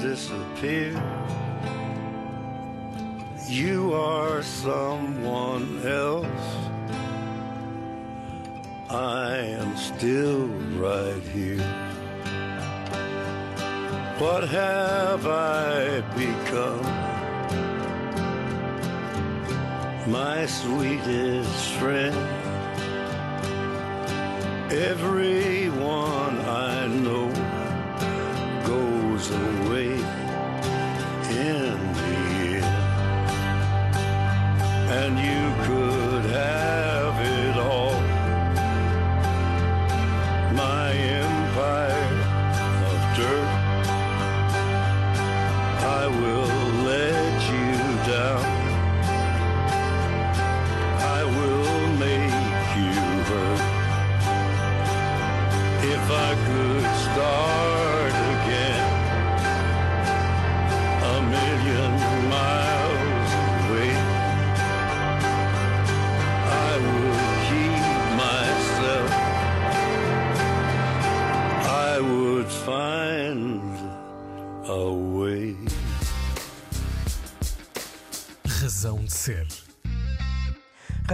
disappear. 0.00 0.94
You 3.48 3.92
are 3.94 4.42
someone 4.44 5.84
else. 5.84 6.46
I 8.90 9.38
am 9.58 9.76
still 9.76 10.46
right 10.78 11.22
here. 11.34 11.66
What 14.20 14.46
have 14.46 15.26
I 15.26 16.00
become? 16.16 17.01
My 20.06 20.46
sweetest 20.46 21.74
friend. 21.74 22.16
Everyone 24.72 26.40
I 26.40 26.88
know 26.88 27.28
goes 28.66 29.30
away 29.30 29.92
in 31.30 31.78
the 31.94 32.58
end. 32.58 32.64
And 34.90 35.18
you 35.18 35.66
could 35.66 35.91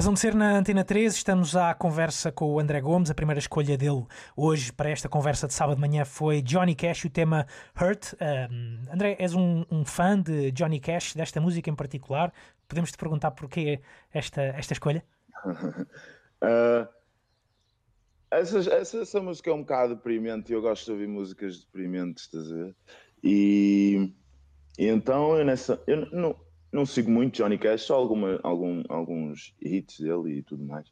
Razão 0.08 0.14
de 0.14 0.20
ser 0.20 0.34
na 0.34 0.56
Antena 0.56 0.82
3, 0.82 1.14
estamos 1.14 1.54
à 1.54 1.74
conversa 1.74 2.32
com 2.32 2.54
o 2.54 2.58
André 2.58 2.80
Gomes. 2.80 3.10
A 3.10 3.14
primeira 3.14 3.38
escolha 3.38 3.76
dele 3.76 4.06
hoje 4.34 4.72
para 4.72 4.88
esta 4.88 5.06
conversa 5.06 5.46
de 5.46 5.52
sábado 5.52 5.74
de 5.74 5.82
manhã 5.82 6.02
foi 6.02 6.40
Johnny 6.40 6.74
Cash, 6.74 7.04
o 7.04 7.10
tema 7.10 7.46
Hurt. 7.78 8.14
Um, 8.14 8.90
André, 8.90 9.16
és 9.18 9.34
um, 9.34 9.66
um, 9.70 9.84
fã 9.84 10.18
de 10.18 10.50
Johnny 10.52 10.80
Cash, 10.80 11.12
desta 11.14 11.42
música 11.42 11.68
em 11.68 11.74
particular. 11.74 12.32
Podemos 12.66 12.90
te 12.90 12.96
perguntar 12.96 13.32
porquê 13.32 13.82
esta, 14.10 14.40
esta 14.40 14.72
escolha? 14.72 15.04
uh, 15.44 16.88
essa, 18.32 18.60
essa, 18.60 19.02
essa, 19.02 19.20
música 19.20 19.50
é 19.50 19.52
um 19.52 19.60
bocado 19.60 19.94
deprimente 19.94 20.54
eu 20.54 20.62
gosto 20.62 20.86
de 20.86 20.92
ouvir 20.92 21.06
músicas 21.06 21.58
deprimentes, 21.58 22.24
estás 22.24 22.50
a 22.50 22.54
ver? 22.54 22.76
E, 23.22 24.10
e 24.78 24.86
então 24.86 25.36
eu 25.36 25.44
nessa. 25.44 25.78
Eu 25.86 26.10
não, 26.12 26.34
não 26.72 26.84
sigo 26.84 27.10
muito 27.10 27.36
Johnny 27.36 27.58
Cash, 27.58 27.82
só 27.82 27.96
alguma, 27.96 28.38
algum, 28.42 28.82
alguns 28.88 29.54
hits 29.60 30.00
dele 30.00 30.38
e 30.38 30.42
tudo 30.42 30.64
mais. 30.64 30.86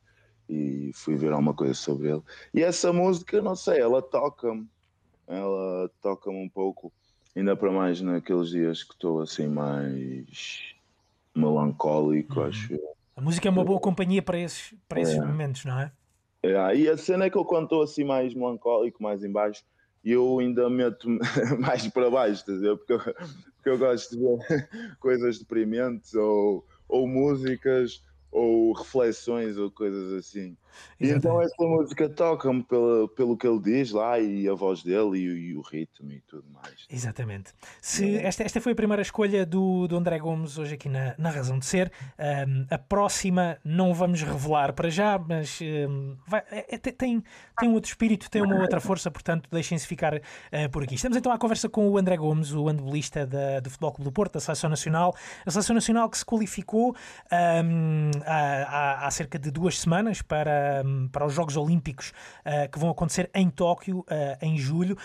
E 0.48 0.90
fui 0.94 1.16
ver 1.16 1.32
alguma 1.32 1.54
coisa 1.54 1.74
sobre 1.74 2.10
ele. 2.10 2.22
E 2.54 2.62
essa 2.62 2.92
música, 2.92 3.42
não 3.42 3.56
sei, 3.56 3.80
ela 3.80 4.00
toca-me. 4.00 4.66
Ela 5.26 5.90
toca-me 6.00 6.36
um 6.36 6.48
pouco. 6.48 6.92
Ainda 7.34 7.56
para 7.56 7.70
mais 7.70 8.00
naqueles 8.00 8.50
dias 8.50 8.82
que 8.82 8.94
estou 8.94 9.20
assim 9.20 9.48
mais 9.48 10.74
melancólico, 11.34 12.40
uhum. 12.40 12.46
acho 12.46 12.72
eu. 12.72 12.96
A 13.16 13.20
música 13.20 13.48
é 13.48 13.50
uma 13.50 13.64
boa 13.64 13.80
companhia 13.80 14.22
para 14.22 14.38
esses, 14.38 14.74
para 14.88 15.00
esses 15.00 15.16
é. 15.16 15.20
momentos, 15.20 15.64
não 15.64 15.78
é? 15.78 15.92
é? 16.42 16.76
E 16.76 16.88
a 16.88 16.96
cena 16.96 17.24
é 17.24 17.30
que 17.30 17.36
eu 17.36 17.44
quando 17.44 17.64
estou 17.64 17.82
assim 17.82 18.04
mais 18.04 18.32
melancólico, 18.34 19.02
mais 19.02 19.24
em 19.24 19.32
baixo, 20.06 20.10
eu 20.12 20.38
ainda 20.38 20.70
meto 20.70 21.08
mais 21.58 21.88
para 21.88 22.08
baixo? 22.08 22.44
Porque 22.44 22.92
eu, 22.92 22.98
porque 22.98 23.70
eu 23.70 23.78
gosto 23.78 24.16
de 24.16 24.22
ver 24.22 24.68
coisas 25.00 25.38
deprimentes 25.38 26.14
ou, 26.14 26.64
ou 26.88 27.08
músicas 27.08 28.04
ou 28.30 28.72
reflexões 28.72 29.56
ou 29.58 29.70
coisas 29.70 30.12
assim. 30.12 30.56
Então 30.98 31.40
essa 31.42 31.62
música 31.62 32.08
toca-me 32.08 32.62
pelo, 32.62 33.08
pelo 33.08 33.36
que 33.36 33.46
ele 33.46 33.60
diz 33.60 33.90
lá 33.92 34.18
e 34.18 34.48
a 34.48 34.54
voz 34.54 34.82
dele 34.82 35.18
e, 35.18 35.50
e 35.50 35.56
o 35.56 35.60
ritmo 35.60 36.10
e 36.10 36.20
tudo 36.20 36.44
mais. 36.50 36.86
Exatamente. 36.90 37.52
Se 37.80 38.16
esta, 38.16 38.42
esta 38.42 38.60
foi 38.60 38.72
a 38.72 38.74
primeira 38.74 39.02
escolha 39.02 39.44
do, 39.44 39.86
do 39.86 39.96
André 39.96 40.18
Gomes 40.18 40.58
hoje 40.58 40.74
aqui 40.74 40.88
na, 40.88 41.14
na 41.18 41.30
Razão 41.30 41.58
de 41.58 41.66
Ser. 41.66 41.92
Um, 42.18 42.66
a 42.70 42.78
próxima 42.78 43.58
não 43.64 43.92
vamos 43.92 44.22
revelar 44.22 44.72
para 44.72 44.88
já, 44.88 45.18
mas 45.18 45.58
um, 45.60 46.16
vai, 46.26 46.42
é, 46.50 46.78
tem, 46.78 47.22
tem 47.58 47.68
um 47.68 47.74
outro 47.74 47.88
espírito, 47.88 48.30
tem 48.30 48.42
uma 48.42 48.60
outra 48.60 48.80
força, 48.80 49.10
portanto 49.10 49.48
deixem-se 49.50 49.86
ficar 49.86 50.14
uh, 50.14 50.20
por 50.70 50.82
aqui. 50.82 50.94
Estamos 50.94 51.16
então 51.16 51.30
à 51.30 51.38
conversa 51.38 51.68
com 51.68 51.88
o 51.88 51.98
André 51.98 52.16
Gomes, 52.16 52.52
o 52.52 52.68
handbolista 52.68 53.26
da, 53.26 53.60
do 53.60 53.70
Futebol 53.70 53.92
Clube 53.92 54.04
do 54.04 54.12
Porto, 54.12 54.34
da 54.34 54.40
Seleção 54.40 54.70
Nacional. 54.70 55.14
A 55.44 55.50
Seleção 55.50 55.74
Nacional 55.74 56.08
que 56.08 56.18
se 56.18 56.24
qualificou 56.24 56.96
um, 57.64 58.10
há, 58.24 59.06
há 59.06 59.10
cerca 59.10 59.38
de 59.38 59.50
duas 59.50 59.78
semanas 59.78 60.22
para 60.22 60.65
para, 60.66 60.84
para 61.12 61.26
os 61.26 61.32
Jogos 61.32 61.56
Olímpicos 61.56 62.12
uh, 62.44 62.70
que 62.70 62.78
vão 62.78 62.90
acontecer 62.90 63.30
em 63.34 63.48
Tóquio 63.48 64.00
uh, 64.00 64.04
em 64.42 64.56
julho. 64.56 64.96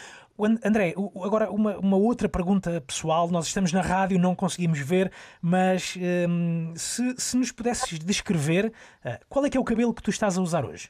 André, 0.64 0.96
agora 1.24 1.52
uma, 1.52 1.78
uma, 1.78 1.98
outra 1.98 2.28
pergunta 2.28 2.82
pessoal. 2.82 3.30
Nós 3.30 3.46
estamos 3.46 3.72
na 3.72 3.82
rádio, 3.82 4.18
não 4.18 4.36
conseguimos 4.36 4.80
ver, 4.80 5.12
mas 5.40 5.96
um, 6.28 6.74
se, 6.76 7.16
se, 7.16 7.38
nos 7.38 7.52
pudesses 7.52 8.00
descrever, 8.00 8.74
uh, 9.06 9.24
qual 9.30 9.46
é 9.46 9.50
que 9.50 9.58
é 9.58 9.60
o 9.60 9.64
cabelo 9.64 9.94
que 9.94 10.02
tu 10.02 10.10
estás 10.10 10.38
a 10.38 10.42
usar 10.42 10.66
hoje? 10.66 10.90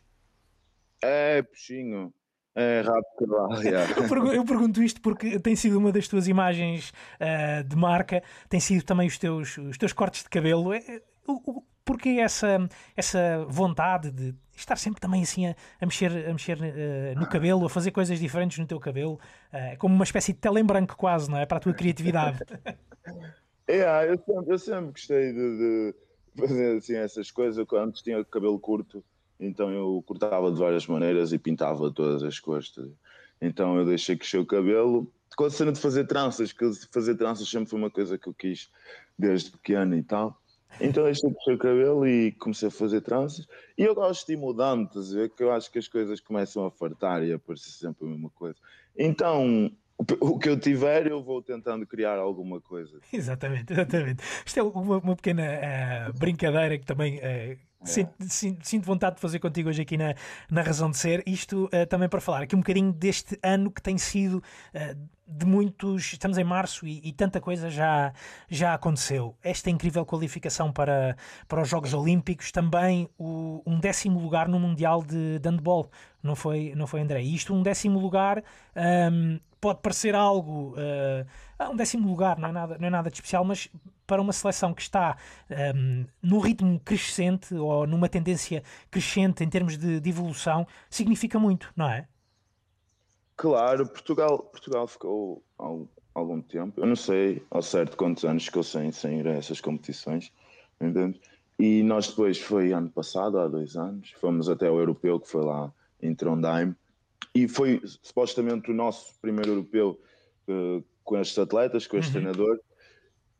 É, 1.04 1.42
puxinho. 1.42 2.14
É 2.54 2.82
rápido 2.82 3.48
yeah. 3.64 3.94
eu, 3.96 4.10
pergunto, 4.10 4.34
eu, 4.34 4.46
pergunto, 4.46 4.84
isto 4.84 5.02
porque 5.02 5.40
tem 5.40 5.56
sido 5.56 5.78
uma 5.78 5.90
das 5.90 6.08
tuas 6.08 6.28
imagens 6.28 6.92
uh, 7.20 7.64
de 7.64 7.76
marca, 7.78 8.22
tem 8.50 8.60
sido 8.60 8.84
também 8.84 9.08
os 9.08 9.18
teus, 9.18 9.58
os 9.58 9.78
teus 9.78 9.94
cortes 9.94 10.24
de 10.24 10.30
cabelo. 10.30 10.74
É, 10.74 11.02
o, 11.28 11.64
porque 11.84 12.10
essa, 12.10 12.70
essa 12.96 13.46
vontade 13.48 14.12
de 14.12 14.36
estar 14.62 14.76
sempre 14.78 15.00
também 15.00 15.24
assim 15.24 15.48
a, 15.48 15.56
a 15.80 15.86
mexer, 15.86 16.12
a 16.28 16.32
mexer 16.32 16.58
uh, 16.58 17.20
no 17.20 17.28
cabelo, 17.28 17.66
a 17.66 17.70
fazer 17.70 17.92
coisas 17.92 18.20
diferentes 18.20 18.58
no 18.58 18.66
teu 18.66 18.80
cabelo, 18.80 19.20
uh, 19.54 19.78
como 19.78 19.94
uma 19.94 20.04
espécie 20.04 20.34
de 20.34 20.40
tela 20.40 20.64
branco 20.64 20.96
quase, 20.96 21.30
não 21.30 21.38
é? 21.38 21.46
Para 21.46 21.58
a 21.58 21.62
tua 21.62 21.74
criatividade. 21.74 22.40
é, 23.68 24.12
eu 24.12 24.18
sempre, 24.18 24.54
eu 24.54 24.60
sempre 24.60 24.92
gostei 24.92 25.34
de, 25.34 25.58
de, 25.58 25.96
fazer 26.38 26.78
assim 26.78 26.96
essas 26.96 27.32
coisas. 27.32 27.66
Antes 27.74 28.02
tinha 28.02 28.24
cabelo 28.26 28.60
curto, 28.60 29.04
então 29.40 29.72
eu 29.72 30.04
cortava 30.06 30.52
de 30.52 30.60
várias 30.60 30.86
maneiras 30.88 31.34
e 31.34 31.38
pintava 31.38 31.92
todas 31.92 32.24
as 32.24 32.40
cores. 32.40 32.74
Então 33.42 33.78
eu 33.78 33.86
deixei 33.86 34.16
crescer 34.16 34.38
o 34.38 34.46
cabelo. 34.46 35.12
Com 35.36 35.46
a 35.46 35.50
cena 35.50 35.72
de 35.72 35.80
fazer 35.80 36.06
tranças, 36.06 36.52
que 36.52 36.70
fazer 36.92 37.16
tranças 37.16 37.50
sempre 37.50 37.70
foi 37.70 37.80
uma 37.80 37.90
coisa 37.90 38.18
que 38.18 38.28
eu 38.28 38.34
quis 38.34 38.70
desde 39.18 39.52
pequeno 39.52 39.96
e 39.96 40.04
tal. 40.04 40.38
Então 40.80 41.04
deixei 41.04 41.32
crescer 41.32 41.54
o 41.54 41.58
cabelo 41.58 42.08
e 42.08 42.32
comecei 42.34 42.68
a 42.68 42.72
fazer 42.72 43.02
tranças. 43.02 43.48
E 43.78 43.84
eu 43.84 43.94
gosto 43.94 44.26
de 44.26 44.34
ir 44.34 44.38
mudando, 44.38 44.88
estás 44.88 45.14
a 45.14 45.20
ver? 45.20 45.30
Que 45.30 45.44
eu 45.44 45.52
acho 45.52 45.72
que 45.72 45.80
as 45.80 45.88
coisas 45.88 46.20
começam 46.20 46.66
a 46.66 46.72
fartar 46.72 47.24
e 47.24 47.34
a 47.34 47.40
parecer 47.40 47.72
sempre 47.72 48.06
a 48.06 48.10
mesma 48.10 48.30
coisa. 48.30 48.58
Então, 48.98 49.72
o 50.20 50.40
que 50.40 50.50
eu 50.50 50.60
tiver, 50.60 51.08
eu 51.08 51.22
vou 51.22 51.42
tentando 51.42 51.86
criar 51.86 52.18
alguma 52.18 52.60
coisa. 52.60 53.00
Exatamente, 53.12 53.74
exatamente. 53.74 54.24
Isto 54.46 54.60
é 54.60 54.64
uma, 54.64 54.98
uma 54.98 55.16
pequena 55.16 55.44
uh, 55.44 56.18
brincadeira 56.18 56.78
que 56.78 56.86
também. 56.86 57.18
Uh 57.18 57.71
Sinto, 57.84 58.14
sinto, 58.62 58.86
vontade 58.86 59.16
de 59.16 59.22
fazer 59.22 59.40
contigo 59.40 59.70
hoje 59.70 59.82
aqui 59.82 59.98
na, 59.98 60.14
na 60.50 60.62
Razão 60.62 60.92
de 60.92 60.98
Ser. 60.98 61.24
Isto 61.26 61.66
uh, 61.66 61.86
também 61.88 62.08
para 62.08 62.22
falar 62.22 62.44
aqui 62.44 62.56
um 62.56 62.60
bocadinho 62.60 62.94
deste 62.94 63.40
ano 63.42 63.72
que 63.72 63.82
tem 63.82 63.98
sido 63.98 64.36
uh, 64.36 65.10
de 65.28 65.46
muitos. 65.46 66.14
Estamos 66.14 66.38
em 66.38 66.44
março 66.44 66.86
e, 66.86 67.02
e, 67.04 67.12
tanta 67.12 67.40
coisa 67.40 67.70
já, 67.70 68.14
já 68.50 68.74
aconteceu. 68.74 69.36
Esta 69.42 69.70
incrível 69.70 70.06
qualificação 70.06 70.72
para, 70.72 71.16
para 71.48 71.62
os 71.62 71.70
Jogos 71.70 71.94
Olímpicos, 71.94 72.52
também 72.52 73.10
o, 73.18 73.64
um 73.66 73.80
décimo 73.80 74.20
lugar 74.20 74.48
no 74.48 74.60
Mundial 74.60 75.04
de, 75.04 75.40
de 75.40 75.50
Handball, 75.50 75.90
não 76.22 76.36
foi, 76.36 76.74
não 76.76 76.86
foi 76.86 77.02
André? 77.02 77.22
Isto, 77.22 77.54
um 77.54 77.64
décimo 77.64 78.00
lugar, 78.00 78.44
um, 79.12 79.40
pode 79.60 79.80
parecer 79.82 80.16
algo. 80.16 80.76
Uh, 80.76 81.26
um 81.70 81.76
décimo 81.76 82.08
lugar, 82.08 82.38
não 82.38 82.50
é, 82.50 82.52
nada, 82.52 82.78
não 82.78 82.88
é 82.88 82.90
nada 82.90 83.10
de 83.10 83.16
especial, 83.16 83.44
mas 83.44 83.70
para 84.06 84.22
uma 84.22 84.34
seleção 84.34 84.74
que 84.74 84.82
está 84.82 85.18
um, 85.76 86.06
num 86.22 86.40
ritmo 86.40 86.80
crescente 86.80 87.56
ou 87.56 87.88
numa 87.88 88.10
tendência 88.10 88.64
crescente 88.90 89.44
em 89.44 89.50
termos 89.50 89.78
de, 89.78 90.00
de 90.00 90.10
evolução, 90.10 90.68
significa 90.90 91.40
muito, 91.40 91.72
não 91.76 91.90
é? 91.90 92.08
Claro, 93.38 93.88
Portugal, 93.88 94.40
Portugal 94.40 94.88
ficou 94.88 95.44
há 95.58 95.66
algum 96.14 96.42
tempo, 96.42 96.80
eu 96.80 96.86
não 96.86 96.96
sei 96.96 97.42
ao 97.50 97.62
certo 97.62 97.98
quantos 97.98 98.26
anos 98.26 98.46
ficou 98.46 98.64
sem, 98.64 98.92
sem 98.92 99.20
ir 99.20 99.28
a 99.28 99.32
essas 99.32 99.62
competições, 99.62 100.32
entende? 100.80 101.20
E 101.58 101.84
nós 101.84 102.08
depois, 102.08 102.40
foi 102.40 102.74
ano 102.74 102.90
passado, 102.90 103.40
há 103.40 103.48
dois 103.48 103.76
anos, 103.76 104.12
fomos 104.20 104.50
até 104.50 104.70
o 104.70 104.80
europeu 104.80 105.20
que 105.20 105.30
foi 105.30 105.44
lá 105.44 105.72
em 106.02 106.14
Trondheim, 106.14 106.76
e 107.34 107.48
foi 107.48 107.82
supostamente 107.86 108.72
o 108.72 108.74
nosso 108.74 109.14
primeiro 109.22 109.52
europeu 109.52 110.00
uh, 110.50 110.84
com 111.04 111.18
estes 111.18 111.38
atletas, 111.38 111.88
com 111.88 111.98
este 111.98 112.10
uhum. 112.10 112.24
treinador, 112.24 112.60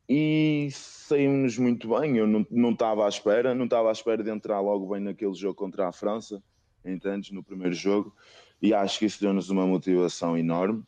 e 0.08 0.70
saímos 0.72 1.58
muito 1.58 1.88
bem. 1.88 2.18
Eu 2.18 2.28
não 2.28 2.72
estava 2.72 3.06
à 3.06 3.10
espera, 3.10 3.56
não 3.56 3.66
estava 3.66 3.90
à 3.90 3.92
espera 3.92 4.24
de 4.24 4.30
entrar 4.30 4.60
logo 4.60 4.88
bem 4.92 5.02
naquele 5.02 5.34
jogo 5.34 5.56
contra 5.56 5.88
a 5.88 5.92
França, 5.92 6.42
entendes? 6.84 7.32
No 7.32 7.44
primeiro 7.44 7.74
jogo, 7.74 8.16
e 8.62 8.74
acho 8.74 9.00
que 9.00 9.06
isso 9.06 9.22
deu-nos 9.22 9.50
uma 9.50 9.66
motivação 9.66 10.38
enorme 10.38 10.84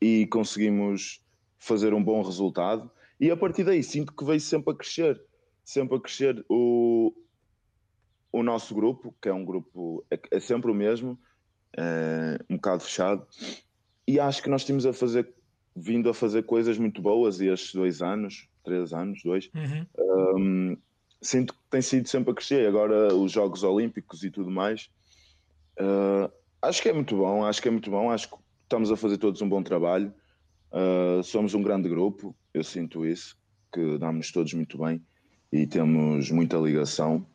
e 0.00 0.26
conseguimos 0.26 1.22
fazer 1.58 1.92
um 1.92 2.02
bom 2.02 2.22
resultado. 2.22 2.90
E 3.18 3.30
a 3.30 3.36
partir 3.36 3.64
daí 3.64 3.82
sinto 3.82 4.14
que 4.14 4.24
veio 4.24 4.40
sempre 4.40 4.72
a 4.72 4.76
crescer, 4.76 5.20
sempre 5.64 5.96
a 5.96 6.00
crescer 6.00 6.44
o, 6.48 7.12
o 8.32 8.42
nosso 8.42 8.74
grupo, 8.74 9.14
que 9.20 9.28
é 9.28 9.32
um 9.32 9.44
grupo, 9.44 10.04
é, 10.10 10.18
é 10.30 10.40
sempre 10.40 10.70
o 10.70 10.74
mesmo, 10.74 11.18
é, 11.76 12.38
um 12.48 12.56
bocado 12.56 12.82
fechado, 12.82 13.26
e 14.06 14.18
acho 14.18 14.42
que 14.42 14.48
nós 14.48 14.64
temos 14.64 14.86
a 14.86 14.92
fazer, 14.92 15.32
vindo 15.74 16.08
a 16.10 16.14
fazer 16.14 16.42
coisas 16.44 16.78
muito 16.78 17.00
boas 17.00 17.40
e 17.40 17.46
estes 17.46 17.74
dois 17.74 18.02
anos, 18.02 18.48
três 18.64 18.92
anos, 18.92 19.22
dois, 19.22 19.50
uhum. 19.54 19.86
um, 20.38 20.76
sinto 21.20 21.52
que 21.54 21.60
tem 21.70 21.82
sido 21.82 22.08
sempre 22.08 22.32
a 22.32 22.34
crescer. 22.34 22.66
Agora 22.66 23.14
os 23.14 23.32
Jogos 23.32 23.62
Olímpicos 23.62 24.22
e 24.24 24.30
tudo 24.30 24.50
mais, 24.50 24.90
uh, 25.78 26.30
acho 26.62 26.82
que 26.82 26.88
é 26.88 26.92
muito 26.92 27.16
bom, 27.16 27.44
acho 27.44 27.60
que 27.62 27.68
é 27.68 27.70
muito 27.70 27.90
bom, 27.90 28.10
acho 28.10 28.28
que 28.28 28.36
estamos 28.64 28.90
a 28.90 28.96
fazer 28.96 29.18
todos 29.18 29.40
um 29.42 29.48
bom 29.48 29.62
trabalho. 29.62 30.12
Uh, 30.72 31.22
somos 31.22 31.54
um 31.54 31.62
grande 31.62 31.88
grupo, 31.88 32.34
eu 32.54 32.62
sinto 32.62 33.04
isso, 33.04 33.36
que 33.72 33.98
damos 33.98 34.30
todos 34.30 34.54
muito 34.54 34.78
bem 34.78 35.02
e 35.52 35.66
temos 35.66 36.30
muita 36.30 36.56
ligação. 36.58 37.26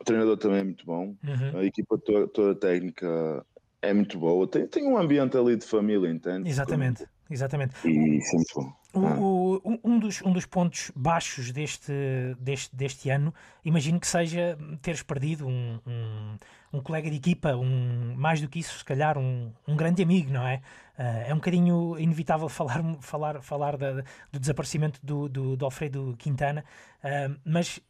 O 0.00 0.04
treinador 0.04 0.36
também 0.36 0.58
é 0.58 0.64
muito 0.64 0.84
bom, 0.84 1.14
uhum. 1.24 1.58
a 1.58 1.64
equipa 1.64 1.98
toda, 1.98 2.28
toda 2.28 2.54
técnica 2.54 3.44
é 3.82 3.92
muito 3.92 4.18
boa. 4.18 4.46
Tem, 4.46 4.66
tem 4.66 4.86
um 4.86 4.96
ambiente 4.96 5.36
ali 5.36 5.56
de 5.56 5.64
família, 5.64 6.08
entende? 6.08 6.48
Exatamente, 6.48 6.98
Como... 6.98 7.10
exatamente. 7.30 7.74
E 7.86 8.18
é 8.18 8.54
bom. 8.54 8.72
O, 8.94 9.60
o, 9.64 9.80
um, 9.82 9.98
dos, 9.98 10.22
um 10.22 10.32
dos 10.32 10.46
pontos 10.46 10.92
baixos 10.94 11.50
deste, 11.50 11.92
deste, 12.38 12.76
deste 12.76 13.10
ano, 13.10 13.34
imagino 13.64 13.98
que 13.98 14.06
seja 14.06 14.56
teres 14.80 15.02
perdido 15.02 15.48
um, 15.48 15.80
um, 15.84 16.38
um, 16.74 16.80
colega 16.80 17.10
de 17.10 17.16
equipa, 17.16 17.56
um, 17.56 18.14
mais 18.16 18.40
do 18.40 18.48
que 18.48 18.60
isso, 18.60 18.78
se 18.78 18.84
calhar 18.84 19.18
um, 19.18 19.52
um 19.66 19.74
grande 19.74 20.00
amigo, 20.00 20.32
não 20.32 20.46
é? 20.46 20.62
Uh, 20.96 21.28
é 21.28 21.32
um 21.32 21.38
bocadinho 21.38 21.98
inevitável 21.98 22.46
falar, 22.50 22.82
falar, 23.00 23.42
falar 23.42 23.76
da, 23.76 24.04
do 24.30 24.38
desaparecimento 24.38 25.00
do, 25.02 25.28
do, 25.28 25.56
do 25.56 25.64
Alfredo 25.64 26.14
Quintana, 26.16 26.64
uh, 27.02 27.36
mas 27.44 27.80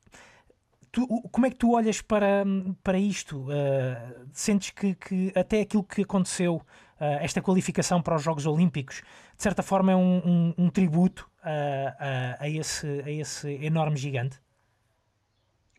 Tu, 0.95 1.05
como 1.33 1.45
é 1.45 1.51
que 1.51 1.57
tu 1.57 1.73
olhas 1.73 2.01
para, 2.01 2.45
para 2.81 2.97
isto? 2.97 3.41
Uh, 3.41 4.29
sentes 4.33 4.71
que, 4.71 4.95
que, 4.95 5.33
até 5.35 5.63
aquilo 5.63 5.83
que 5.83 6.03
aconteceu, 6.03 6.55
uh, 6.55 7.19
esta 7.21 7.43
qualificação 7.43 8.01
para 8.01 8.15
os 8.15 8.23
Jogos 8.23 8.47
Olímpicos, 8.47 9.03
de 9.37 9.43
certa 9.43 9.63
forma 9.63 9.93
é 9.93 9.97
um, 9.97 10.19
um, 10.19 10.55
um 10.59 10.71
tributo 10.71 11.31
a, 11.43 12.37
a, 12.41 12.49
esse, 12.49 12.87
a 12.87 13.11
esse 13.11 13.51
enorme 13.65 13.97
gigante? 13.97 14.41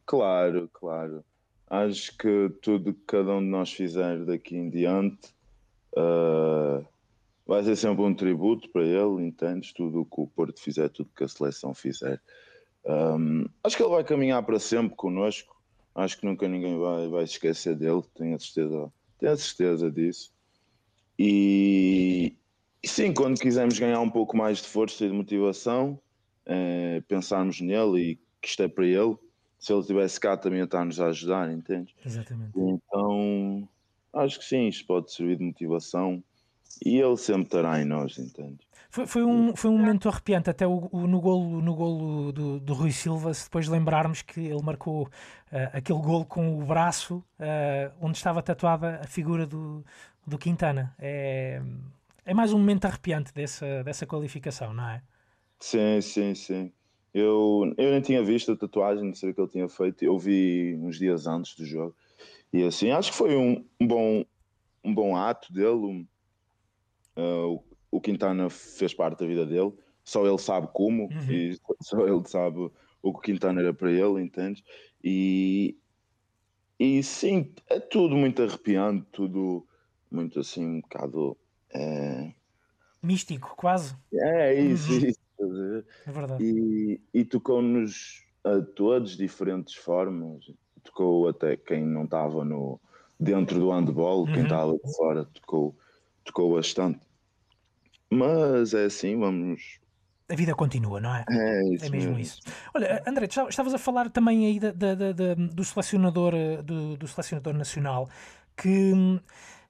Claro, 0.06 0.70
claro. 0.72 1.24
Acho 1.68 2.16
que 2.18 2.50
tudo 2.62 2.94
que 2.94 3.02
cada 3.08 3.34
um 3.34 3.40
de 3.40 3.48
nós 3.48 3.72
fizer 3.72 4.24
daqui 4.24 4.56
em 4.56 4.70
diante 4.70 5.34
uh, 5.98 6.86
vai 7.46 7.64
ser 7.64 7.76
sempre 7.76 8.04
um 8.04 8.14
tributo 8.14 8.70
para 8.70 8.84
ele, 8.84 9.26
entendes? 9.26 9.74
Tudo 9.74 10.02
o 10.02 10.06
que 10.06 10.22
o 10.22 10.28
Porto 10.28 10.62
fizer, 10.62 10.90
tudo 10.90 11.10
que 11.16 11.24
a 11.24 11.28
seleção 11.28 11.74
fizer. 11.74 12.22
Um, 12.86 13.46
acho 13.64 13.76
que 13.76 13.82
ele 13.82 13.90
vai 13.92 14.04
caminhar 14.04 14.44
para 14.44 14.60
sempre 14.60 14.96
connosco. 14.96 15.56
Acho 15.96 16.20
que 16.20 16.26
nunca 16.26 16.48
ninguém 16.48 16.78
vai, 16.78 17.08
vai 17.08 17.24
esquecer 17.24 17.76
dele, 17.76 18.04
tenho 18.14 18.36
a 18.36 18.40
certeza, 18.40 18.92
tenho 19.18 19.32
a 19.32 19.38
certeza 19.38 19.90
disso. 19.90 20.32
E 21.18 22.36
sim, 22.88 23.14
quando 23.14 23.40
quisermos 23.40 23.78
ganhar 23.78 24.00
um 24.00 24.10
pouco 24.10 24.36
mais 24.36 24.60
de 24.62 24.68
força 24.68 25.06
e 25.06 25.10
de 25.10 25.14
motivação, 25.14 26.00
é, 26.46 27.02
pensarmos 27.08 27.62
nele 27.62 28.02
e 28.12 28.16
que 28.42 28.50
isto 28.50 28.64
é 28.64 28.68
para 28.68 28.86
ele. 28.86 29.18
Se 29.58 29.74
ele 29.74 29.82
estivesse 29.82 30.20
cá 30.20 30.38
também 30.38 30.62
está-nos 30.62 31.00
a 31.00 31.08
ajudar, 31.08 31.52
entende? 31.52 31.96
Exatamente. 32.06 32.52
Então, 32.56 33.68
acho 34.14 34.40
que 34.40 34.46
sim, 34.46 34.68
isto 34.68 34.86
pode 34.86 35.12
servir 35.12 35.38
de 35.38 35.44
motivação 35.44 36.24
e 36.86 37.00
ele 37.00 37.18
sempre 37.18 37.44
estará 37.44 37.82
em 37.82 37.86
nós, 37.86 38.18
entende? 38.18 38.60
Foi, 38.90 39.08
foi, 39.08 39.24
um, 39.24 39.56
foi 39.56 39.70
um 39.70 39.78
momento 39.78 40.08
arrepiante, 40.08 40.50
até 40.50 40.66
o, 40.66 40.88
o, 40.92 41.08
no 41.08 41.20
golo, 41.20 41.62
no 41.62 41.76
golo 41.76 42.32
do, 42.32 42.60
do 42.60 42.74
Rui 42.74 42.92
Silva, 42.92 43.34
se 43.34 43.46
depois 43.46 43.68
lembrarmos 43.68 44.22
que 44.22 44.40
ele 44.40 44.62
marcou 44.62 45.04
uh, 45.04 45.10
aquele 45.74 46.00
golo 46.00 46.26
com 46.26 46.62
o 46.62 46.66
braço 46.66 47.18
uh, 47.18 47.94
onde 48.00 48.18
estava 48.18 48.42
tatuada 48.42 49.02
a 49.04 49.08
figura 49.08 49.46
do, 49.46 49.84
do 50.26 50.38
Quintana. 50.38 50.96
É, 50.98 51.62
é 52.26 52.34
mais 52.34 52.52
um 52.52 52.58
momento 52.58 52.86
arrepiante 52.86 53.34
dessa, 53.34 53.84
dessa 53.84 54.06
qualificação, 54.06 54.74
não 54.74 54.90
é? 54.90 55.02
Sim, 55.60 56.02
sim, 56.02 56.36
sim. 56.36 56.72
Eu, 57.14 57.74
eu 57.78 57.92
nem 57.92 58.02
tinha 58.02 58.24
visto 58.24 58.52
a 58.52 58.58
tatuagem, 58.58 59.06
não 59.06 59.14
sei 59.14 59.30
o 59.30 59.34
que 59.34 59.40
ele 59.40 59.50
tinha 59.50 59.70
feito. 59.70 60.04
Eu 60.04 60.18
vi 60.20 60.76
uns 60.82 60.98
dias 60.98 61.28
antes 61.28 61.56
do 61.56 61.66
jogo. 61.66 61.96
E 62.52 62.64
assim, 62.64 62.92
acho 62.92 63.12
que 63.12 63.18
foi 63.18 63.36
um, 63.36 63.66
um 63.80 63.88
bom, 63.88 64.26
um 64.84 64.94
bom 64.94 65.16
ato 65.16 65.54
dele. 65.54 66.06
Uh, 67.16 67.64
o 67.90 68.02
Quintana 68.02 68.50
fez 68.50 68.94
parte 68.94 69.20
da 69.20 69.26
vida 69.26 69.46
dele, 69.46 69.74
só 70.04 70.28
ele 70.28 70.38
sabe 70.38 70.68
como 70.74 71.04
uhum. 71.04 71.32
e 71.32 71.58
só 71.82 72.06
ele 72.06 72.28
sabe 72.28 72.60
o 72.60 73.14
que 73.14 73.20
o 73.20 73.22
Quintana 73.22 73.62
era 73.62 73.74
para 73.74 73.92
ele, 73.92 74.22
entende? 74.22 74.64
E, 75.02 75.78
e 76.78 77.02
sim, 77.02 77.54
é 77.70 77.80
tudo 77.80 78.16
muito 78.16 78.44
arrepiante, 78.44 79.06
tudo 79.12 79.66
muito 80.12 80.40
assim, 80.40 80.66
um 80.66 80.82
bocado. 80.82 81.38
É, 81.76 82.32
Místico, 83.04 83.54
quase. 83.58 83.96
é 84.14 84.54
isso, 84.54 84.92
Uhum. 84.92 84.98
isso. 84.98 85.20
estás 85.32 85.52
a 85.52 85.54
ver? 85.64 85.86
É 86.08 86.12
verdade. 86.12 86.44
E, 86.44 87.02
e 87.14 87.26
tocou-nos 87.26 88.24
a 88.44 88.62
todos 88.62 89.12
de 89.12 89.18
diferentes 89.18 89.76
formas. 89.76 90.46
Tocou 90.84 91.28
até 91.28 91.58
quem 91.58 91.86
não 91.86 92.06
estava 92.06 92.46
no, 92.46 92.80
dentro 93.20 93.60
do 93.60 93.72
handball, 93.72 94.26
quem 94.26 94.38
Uhum. 94.38 94.44
estava 94.44 94.74
de 94.74 94.96
fora, 94.96 95.26
tocou, 95.26 95.76
tocou 96.24 96.54
bastante. 96.56 97.00
Mas 98.10 98.74
é 98.74 98.86
assim, 98.86 99.18
vamos. 99.20 99.80
A 100.30 100.36
vida 100.36 100.56
continua, 100.56 101.00
não 101.00 101.14
é? 101.14 101.24
É 101.30 101.74
isso 101.74 101.86
É 101.86 101.90
mesmo 101.90 102.18
isso. 102.18 102.40
Olha, 102.74 103.04
André, 103.06 103.26
estavas 103.26 103.74
a 103.74 103.78
falar 103.78 104.10
também 104.10 104.46
aí 104.46 104.60
da- 104.60 104.72
da- 104.72 104.96
da- 104.96 105.12
da- 105.12 105.34
do 105.36 105.64
selecionador 105.64 106.34
eh, 106.34 106.62
do, 106.64 106.98
do 106.98 107.08
selecionador 107.08 107.54
nacional 107.54 108.10
que 108.58 108.94
hum, 108.94 109.20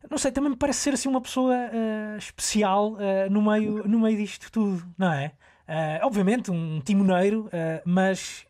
não 0.09 0.17
sei, 0.17 0.31
também 0.31 0.51
me 0.51 0.57
parece 0.57 0.79
ser 0.79 0.93
assim 0.93 1.09
uma 1.09 1.21
pessoa 1.21 1.53
eh, 1.55 2.17
especial 2.17 2.97
eh, 2.99 3.29
no, 3.29 3.41
meio, 3.41 3.87
no 3.87 3.99
meio 3.99 4.17
disto 4.17 4.51
tudo, 4.51 4.85
não 4.97 5.11
é? 5.11 5.33
Eh, 5.67 5.99
obviamente 6.03 6.51
um 6.51 6.79
timoneiro, 6.81 7.49
mas 7.85 8.45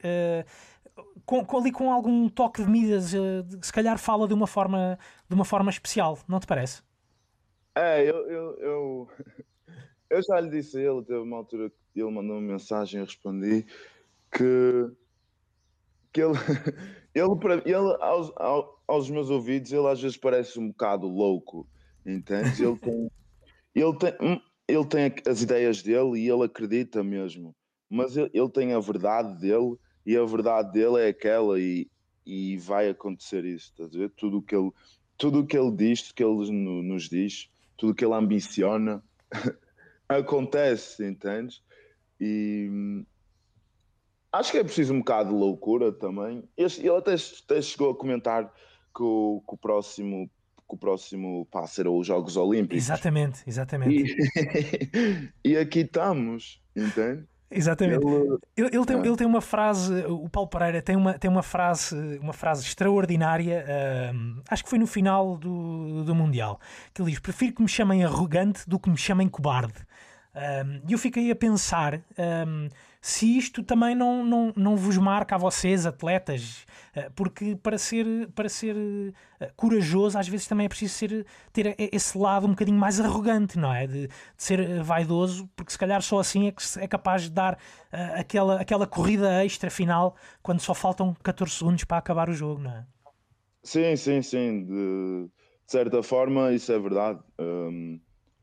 com, 1.26 1.44
com- 1.46 1.58
ali 1.58 1.72
com 1.72 1.92
algum 1.92 2.28
toque 2.30 2.64
de 2.64 2.70
Midas, 2.70 3.14
se 3.62 3.74
calhar 3.74 3.98
fala 3.98 4.28
de 4.28 4.34
uma 4.34 4.48
forma 4.48 4.98
de 5.28 5.36
uma 5.36 5.46
forma 5.46 5.70
especial, 5.72 6.20
não 6.28 6.40
te 6.40 6.48
parece? 6.48 6.84
É, 7.76 8.04
eu, 8.04 8.30
eu, 8.30 8.60
eu, 8.60 9.10
eu 10.10 10.22
já 10.24 10.40
lhe 10.40 10.50
disse 10.50 10.78
a 10.78 10.82
ele, 10.82 11.04
teve 11.04 11.20
uma 11.20 11.38
altura 11.38 11.70
que 11.70 12.02
ele 12.02 12.12
mandou 12.12 12.38
uma 12.38 12.42
mensagem 12.54 13.02
e 13.02 13.04
respondi 13.04 13.66
que, 14.32 14.92
que 16.14 16.22
ele, 16.22 16.34
ele, 17.16 17.40
para- 17.40 17.64
ele 17.66 17.98
aos, 18.02 18.32
ao- 18.38 18.84
aos 18.88 19.10
meus 19.10 19.30
ouvidos, 19.32 19.74
ele 19.74 19.88
às 19.88 20.02
vezes 20.02 20.18
parece 20.18 20.60
um 20.60 20.70
bocado 20.70 21.08
louco, 21.08 21.70
entende? 22.06 22.64
Ele 22.64 22.78
tem, 22.80 23.12
ele 23.76 23.98
tem, 24.00 24.14
hum, 24.22 24.40
ele 24.68 24.88
tem 24.88 25.14
as 25.30 25.42
ideias 25.44 25.84
dele 25.84 26.20
e 26.20 26.30
ele 26.30 26.44
acredita 26.46 27.04
mesmo, 27.04 27.56
mas 27.90 28.18
ele, 28.18 28.32
ele 28.34 28.50
tem 28.52 28.74
a 28.74 28.80
verdade 28.80 29.40
dele 29.42 29.78
e 30.06 30.18
a 30.18 30.26
verdade 30.26 30.72
dele 30.74 31.00
é 31.02 31.10
aquela 31.10 31.60
e, 31.60 31.90
e 32.26 32.58
vai 32.58 32.90
acontecer 32.90 33.46
isso, 33.46 33.68
estás 33.72 33.96
a 33.96 34.00
ver? 34.00 34.12
Tudo 34.18 34.40
o 34.40 34.44
que 34.44 34.56
ele, 34.56 34.72
tudo 35.18 35.46
que 35.48 35.58
ele 35.58 35.72
diz, 35.76 36.02
tudo 36.04 36.12
o 36.12 36.16
que 36.16 36.24
ele 36.52 36.52
no- 36.64 36.84
nos 36.84 37.10
diz, 37.10 37.48
tudo 37.78 37.92
o 37.92 37.96
que 37.96 38.06
ele 38.06 38.14
ambiciona, 38.16 39.04
acontece, 40.10 41.06
entendes? 41.06 41.62
E 42.20 42.68
hum, 42.72 43.06
acho 44.40 44.52
que 44.52 44.58
é 44.58 44.64
preciso 44.64 44.94
um 44.94 45.00
bocado 45.00 45.30
de 45.30 45.36
loucura 45.36 45.92
também. 45.92 46.44
Este- 46.58 46.82
ele 46.82 46.96
até, 46.98 47.14
até 47.16 47.62
chegou 47.62 47.92
a 47.92 47.96
comentar 47.96 48.46
que 48.96 49.04
o, 49.04 49.42
que 49.48 49.54
o 49.56 49.58
próximo 49.58 50.30
que 50.68 50.74
o 50.74 50.78
próximo 50.80 51.46
passo 51.52 51.80
era 51.82 51.92
os 51.92 52.08
Jogos 52.08 52.36
Olímpicos. 52.36 52.78
Exatamente, 52.78 53.44
exatamente. 53.46 54.04
E, 54.04 55.30
e 55.54 55.58
aqui 55.58 55.82
estamos, 55.82 56.60
entende? 56.76 57.24
Exatamente. 57.52 58.04
Ele, 58.04 58.38
Ele, 58.58 58.76
ele 58.76 58.86
tem, 58.86 58.96
Ah. 59.00 59.06
ele 59.06 59.16
tem 59.16 59.28
uma 59.28 59.42
frase, 59.42 59.94
o 60.08 60.28
Paulo 60.28 60.50
Pereira 60.50 60.82
tem 60.82 60.96
uma, 60.96 61.14
tem 61.20 61.30
uma 61.30 61.44
frase, 61.44 62.18
uma 62.18 62.34
frase 62.34 62.64
extraordinária, 62.66 63.64
ahm, 64.12 64.42
acho 64.50 64.64
que 64.64 64.70
foi 64.72 64.80
no 64.80 64.88
final 64.88 65.38
do, 65.38 66.04
do 66.04 66.16
Mundial, 66.16 66.60
que 66.96 67.00
ele 67.04 67.12
diz: 67.12 67.20
Prefiro 67.20 67.54
que 67.54 67.62
me 67.62 67.70
chamem 67.70 68.04
arrogante 68.04 68.68
do 68.68 68.80
que 68.80 68.90
me 68.90 68.98
chamem 68.98 69.30
cobarde. 69.30 69.76
E 70.90 70.92
eu 70.92 70.98
fiquei 70.98 71.30
a 71.32 71.36
pensar 71.36 72.02
se 73.08 73.38
isto 73.38 73.62
também 73.62 73.94
não, 73.94 74.26
não, 74.26 74.52
não 74.56 74.76
vos 74.76 74.98
marca 74.98 75.36
a 75.36 75.38
vocês, 75.38 75.86
atletas, 75.86 76.66
ah, 76.96 77.12
porque 77.16 77.56
para 77.56 77.78
ser, 77.78 78.28
para 78.34 78.50
ser 78.50 78.76
ah, 79.40 79.48
corajoso, 79.56 80.18
às 80.18 80.28
vezes 80.28 80.48
também 80.48 80.66
é 80.66 80.70
preciso 80.70 80.96
ser, 80.96 81.26
ter 81.54 81.76
esse 81.78 82.18
lado 82.18 82.48
um 82.48 82.50
bocadinho 82.50 82.80
mais 82.80 83.00
arrogante, 83.00 83.60
não 83.60 83.72
é? 83.72 83.86
De, 83.86 84.08
de 84.08 84.14
ser 84.36 84.60
ah, 84.60 84.82
vaidoso, 84.82 85.48
porque 85.56 85.72
se 85.72 85.78
calhar 85.78 86.02
só 86.02 86.18
assim 86.18 86.48
é 86.48 86.52
que 86.52 86.64
é 86.80 86.88
capaz 86.88 87.26
de 87.26 87.30
dar 87.30 87.60
aquela, 88.16 88.60
aquela 88.60 88.88
corrida 88.88 89.46
extra 89.46 89.70
final 89.70 90.16
quando 90.42 90.62
só 90.62 90.74
faltam 90.74 91.14
14 91.22 91.54
segundos 91.54 91.84
para 91.84 91.98
acabar 91.98 92.28
o 92.28 92.34
jogo, 92.34 92.64
não 92.64 92.72
é? 92.72 92.88
sim, 93.62 93.96
sim, 93.96 94.24
sim. 94.24 94.64
De, 94.66 95.28
de 95.28 95.72
certa 95.72 96.02
forma, 96.02 96.54
isso 96.54 96.72
é 96.72 96.80
verdade. 96.80 97.20
Hum, 97.40 98.00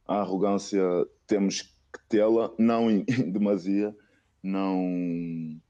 a 0.07 0.21
arrogância 0.21 0.85
temos 1.27 1.63
que 1.63 1.99
tê-la, 2.09 2.53
não 2.61 2.89
em 2.89 3.05
demasia, 3.33 3.93
não 4.43 5.61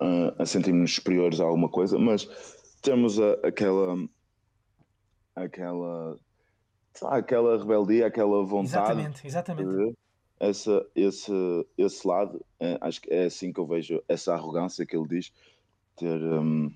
ah, 0.00 0.34
a 0.38 0.46
sentirmos 0.46 0.94
superiores 0.94 1.40
a 1.40 1.44
alguma 1.44 1.68
coisa, 1.68 1.98
mas 1.98 2.26
temos 2.82 3.20
a- 3.20 3.34
aquela 3.44 3.96
aquela 5.34 6.18
lá, 7.02 7.16
aquela 7.16 7.58
rebeldia, 7.58 8.06
aquela 8.06 8.44
vontade 8.44 9.00
Exatamente, 9.00 9.26
exatamente. 9.26 9.68
de 9.68 9.94
essa, 10.40 10.86
esse, 10.94 11.32
esse 11.78 12.06
lado, 12.06 12.44
é, 12.60 12.76
acho 12.80 13.00
que 13.00 13.10
é 13.12 13.24
assim 13.26 13.52
que 13.52 13.60
eu 13.60 13.66
vejo 13.66 14.02
essa 14.08 14.34
arrogância 14.34 14.84
que 14.84 14.96
ele 14.96 15.08
diz, 15.08 15.32
ter, 15.96 16.20
hum, 16.22 16.72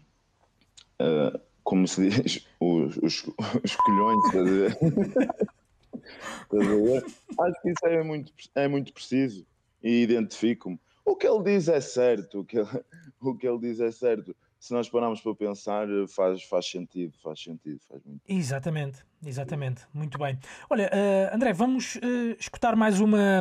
eh, 1.01 1.41
como 1.65 1.87
se 1.87 2.09
diz, 2.09 2.47
os, 2.61 2.97
os, 2.99 3.25
os 3.65 3.77
colhões, 3.77 4.25
estás 4.25 4.47
a 4.47 4.51
ver? 4.51 4.79
Estás 6.43 6.67
a 6.67 6.77
ver? 6.77 7.05
Acho 7.41 7.63
que 7.63 7.71
isso 7.71 7.87
é 7.87 8.03
muito, 8.03 8.33
é 8.55 8.69
muito 8.69 8.93
preciso 8.93 9.47
e 9.83 10.03
identifico-me. 10.03 10.81
O 11.09 11.16
que 11.16 11.27
ele 11.27 11.42
diz 11.42 11.68
é 11.68 11.81
certo, 11.81 12.40
o 12.40 12.44
que 12.44 12.59
ele, 12.59 12.68
o 13.18 13.35
que 13.35 13.49
ele 13.49 13.59
diz 13.59 13.81
é 13.81 13.90
certo. 13.90 14.37
Se 14.61 14.75
nós 14.75 14.90
pararmos 14.90 15.23
para 15.23 15.35
pensar, 15.35 15.87
faz, 16.14 16.42
faz 16.42 16.71
sentido, 16.71 17.14
faz 17.23 17.42
sentido, 17.42 17.81
faz 17.88 18.03
muito. 18.05 18.21
Exatamente, 18.29 18.99
exatamente. 19.25 19.87
Muito 19.94 20.18
bem. 20.18 20.38
Olha, 20.68 20.90
eh, 20.92 21.31
André, 21.33 21.55
vamos 21.55 21.97
eh, 21.97 22.37
escutar 22.38 22.77
mais 22.77 23.01
uma, 23.01 23.40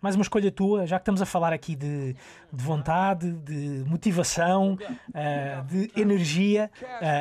mais 0.00 0.14
uma 0.14 0.22
escolha 0.22 0.52
tua, 0.52 0.86
já 0.86 0.96
que 0.98 1.02
estamos 1.02 1.20
a 1.20 1.26
falar 1.26 1.52
aqui 1.52 1.74
de, 1.74 2.14
de 2.52 2.64
vontade, 2.64 3.32
de 3.32 3.82
motivação, 3.88 4.78
eh, 5.12 5.60
de 5.66 5.90
energia. 6.00 6.70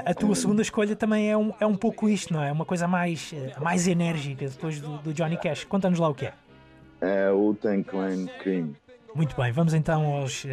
A 0.06 0.14
tua 0.14 0.36
segunda 0.36 0.62
escolha 0.62 0.96
também 0.96 1.32
é 1.32 1.36
um, 1.36 1.54
é 1.60 1.66
um 1.66 1.76
pouco 1.76 2.08
isto, 2.08 2.34
não 2.34 2.44
é? 2.44 2.52
Uma 2.52 2.66
coisa 2.66 2.88
mais, 2.88 3.34
mais 3.60 3.88
enérgica 3.88 4.48
depois 4.48 4.80
do, 4.80 5.00
do 5.00 5.12
Johnny 5.12 5.38
Cash. 5.38 5.64
Conta-nos 5.64 5.98
lá 5.98 6.08
o 6.10 6.14
que 6.14 6.28
é. 6.28 6.34
É 7.02 7.32
o 7.32 7.56
Ten 7.56 7.82
Clan 7.82 8.28
Cream. 8.44 8.76
Muito 9.18 9.36
bem, 9.36 9.52
vamos 9.52 9.74
então 9.74 10.06
aos 10.14 10.44
uh, 10.46 10.48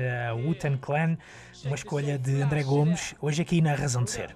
Wu-Tang 0.46 0.78
Clan, 0.78 1.18
uma 1.66 1.74
escolha 1.74 2.18
de 2.18 2.40
André 2.40 2.62
Gomes, 2.62 3.14
hoje 3.20 3.42
aqui 3.42 3.60
na 3.60 3.74
Razão 3.74 4.04
de 4.04 4.10
Ser. 4.10 4.34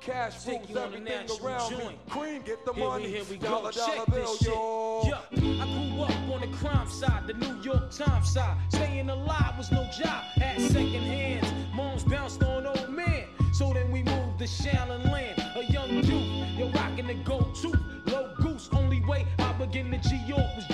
Cash 0.00 0.44
Take 0.44 0.72
rules 0.72 0.84
everything 0.84 1.44
around 1.44 1.70
me. 1.70 1.76
joint. 1.76 1.98
Cream, 2.08 2.42
get 2.44 2.64
the 2.64 2.72
Here 2.72 2.84
we, 2.84 2.88
money. 2.88 3.06
here 3.08 3.24
we 3.30 3.36
go. 3.36 3.48
Dollar, 3.48 3.72
Check 3.72 3.84
dollar 3.86 4.06
this 4.06 4.14
bill, 4.14 4.36
shit. 4.36 4.48
yo. 4.48 5.02
Yeah, 5.04 5.62
I 5.62 5.66
grew 5.66 6.02
up 6.02 6.34
on 6.34 6.40
the 6.40 6.56
crime 6.56 6.88
side, 6.88 7.26
the 7.28 7.34
New 7.34 7.60
York 7.62 7.90
Times 7.92 8.32
side. 8.32 8.56
Staying 8.70 9.10
alive 9.10 9.56
was 9.58 9.70
no 9.72 9.84
job, 9.96 10.22
had 10.36 10.60
second 10.60 11.02
hands. 11.04 11.52
Moms 11.74 12.02
bounced 12.04 12.42
on 12.42 12.66
old 12.66 12.90
men. 12.90 13.26
So 13.52 13.72
then 13.72 13.92
we 13.92 14.02
moved 14.02 14.38
to 14.40 14.46
Shallon 14.46 15.04
Land, 15.12 15.38
a 15.56 15.64
young 15.72 15.90
youth. 16.02 16.48
You're 16.58 16.70
rocking 16.70 17.06
the 17.06 17.14
gold 17.22 17.54
tooth, 17.54 17.78
low 18.06 18.34
goose. 18.40 18.68
Only 18.72 19.00
way 19.04 19.24
I 19.38 19.52
begin 19.52 19.88
to 19.92 19.98
G 19.98 20.16
York 20.26 20.46
was 20.56 20.66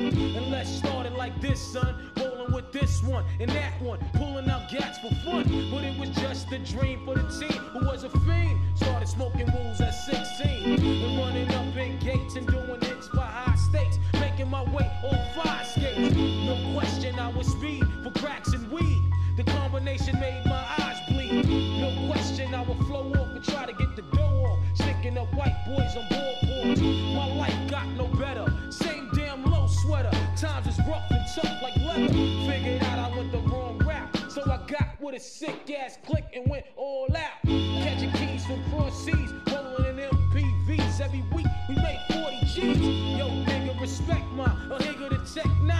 loot. 0.00 0.36
And 0.36 0.50
let's 0.50 0.70
start 0.70 1.06
it 1.06 1.12
like 1.12 1.40
this, 1.40 1.60
son. 1.60 2.10
Rolling 2.16 2.52
with 2.52 2.72
this 2.72 3.02
one 3.02 3.24
and 3.40 3.50
that 3.50 3.80
one, 3.80 3.98
pulling 4.14 4.48
out 4.48 4.70
gats 4.70 4.98
for 4.98 5.14
fun. 5.24 5.44
But 5.70 5.84
it 5.84 5.98
was 5.98 6.10
just 6.10 6.50
a 6.52 6.58
dream 6.58 7.04
for 7.04 7.14
the 7.14 7.28
team 7.38 7.58
who 7.72 7.86
was 7.86 8.04
a 8.04 8.10
fiend. 8.10 8.58
Started 8.74 9.08
smoking 9.08 9.50
wools 9.52 9.80
at 9.80 9.90
16 9.90 10.84
and 10.84 11.18
running 11.18 11.52
up 11.54 11.76
in 11.76 11.98
gates 11.98 12.36
and 12.36 12.46
doing 12.46 12.80
hits 12.80 13.08
for 13.08 13.20
high 13.20 13.56
stakes. 13.56 13.98
Making 14.14 14.50
my 14.50 14.62
way 14.64 14.90
on 15.04 15.27
with 35.10 35.16
a 35.16 35.24
sick 35.24 35.74
ass 35.74 35.96
click 36.04 36.24
and 36.34 36.46
went 36.50 36.66
all 36.76 37.08
out. 37.16 37.42
Catching 37.82 38.12
keys 38.12 38.44
from 38.44 38.62
cross 38.70 39.04
seas, 39.04 39.32
rolling 39.50 39.98
in 39.98 40.10
MPVs. 40.10 41.00
Every 41.00 41.22
week 41.34 41.46
we 41.66 41.76
made 41.76 42.00
40 42.10 42.40
G's. 42.44 42.78
Yo, 43.16 43.28
nigga, 43.46 43.80
respect 43.80 44.26
my 44.32 44.44
a 44.44 44.78
nigga 44.78 45.08
the 45.08 45.40
check 45.40 45.50
notch. 45.62 45.77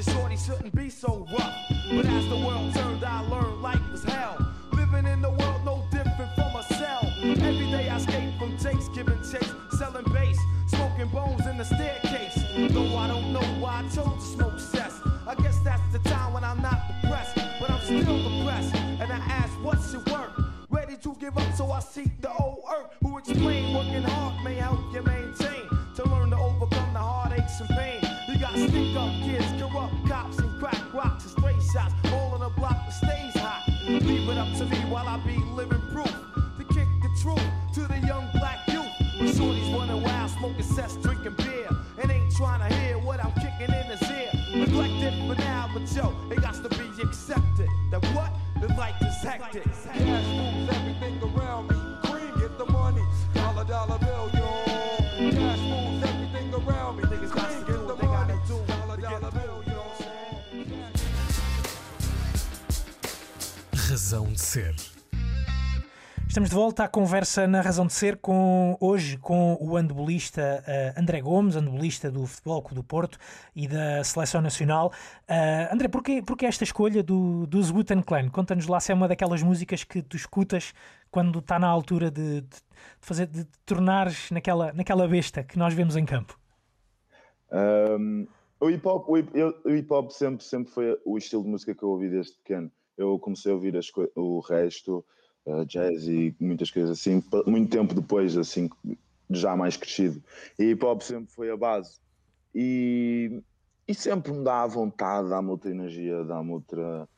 Life 0.00 0.08
as 0.08 0.14
a 0.14 0.18
shorty 0.18 0.36
shouldn't 0.36 0.74
be 0.74 0.88
so 0.88 1.19
Estamos 66.30 66.48
de 66.48 66.54
volta 66.54 66.84
à 66.84 66.88
conversa 66.88 67.44
na 67.48 67.60
Razão 67.60 67.88
de 67.88 67.92
Ser 67.92 68.16
com 68.16 68.76
hoje 68.80 69.18
com 69.18 69.58
o 69.60 69.76
handebolista 69.76 70.62
eh, 70.64 70.94
André 70.96 71.20
Gomes, 71.20 71.56
handebolista 71.56 72.08
do 72.08 72.24
Futebol 72.24 72.62
Clube 72.62 72.76
do 72.76 72.84
Porto 72.84 73.18
e 73.52 73.66
da 73.66 74.04
Seleção 74.04 74.40
Nacional. 74.40 74.92
Eh, 75.26 75.68
André, 75.72 75.88
porquê, 75.88 76.22
porquê 76.22 76.46
esta 76.46 76.62
escolha 76.62 77.02
do, 77.02 77.48
do 77.48 77.60
Clan? 78.06 78.28
Conta-nos 78.28 78.68
lá 78.68 78.78
se 78.78 78.92
é 78.92 78.94
uma 78.94 79.08
daquelas 79.08 79.42
músicas 79.42 79.82
que 79.82 80.02
tu 80.02 80.16
escutas 80.16 80.72
quando 81.10 81.40
está 81.40 81.58
na 81.58 81.66
altura 81.66 82.12
de, 82.12 82.42
de, 82.42 82.46
de 82.46 82.60
fazer, 83.00 83.26
de 83.26 83.44
tornares 83.66 84.30
naquela, 84.30 84.72
naquela 84.72 85.08
besta 85.08 85.42
que 85.42 85.58
nós 85.58 85.74
vemos 85.74 85.96
em 85.96 86.04
campo. 86.04 86.38
Um, 87.50 88.28
o 88.60 88.70
hip 88.70 88.86
hop, 88.86 89.08
o 89.08 89.18
hip, 89.18 89.32
hip 89.66 89.92
sempre, 90.10 90.44
sempre 90.44 90.72
foi 90.72 90.96
o 91.04 91.18
estilo 91.18 91.42
de 91.42 91.48
música 91.48 91.74
que 91.74 91.82
eu 91.82 91.88
ouvi 91.88 92.08
desde 92.08 92.34
pequeno. 92.34 92.70
Eu 92.96 93.18
comecei 93.18 93.50
a 93.50 93.54
ouvir 93.56 93.76
as 93.76 93.90
o 94.14 94.38
resto, 94.38 95.04
uh, 95.46 95.64
jazz 95.64 96.06
e 96.06 96.34
muitas 96.40 96.70
coisas 96.70 96.98
assim, 96.98 97.22
muito 97.46 97.70
tempo 97.70 97.94
depois, 97.94 98.36
assim, 98.36 98.68
já 99.30 99.56
mais 99.56 99.76
crescido. 99.76 100.22
E 100.58 100.64
hip 100.70 100.84
hop 100.84 101.02
sempre 101.02 101.30
foi 101.32 101.50
a 101.50 101.56
base. 101.56 101.98
E, 102.54 103.42
e 103.86 103.94
sempre 103.94 104.32
me 104.32 104.42
dá 104.44 104.62
a 104.62 104.66
vontade, 104.66 105.28
dá-me 105.28 105.50
outra 105.50 105.70
energia, 105.70 106.24
dá-me 106.24 106.50
outra. 106.52 107.08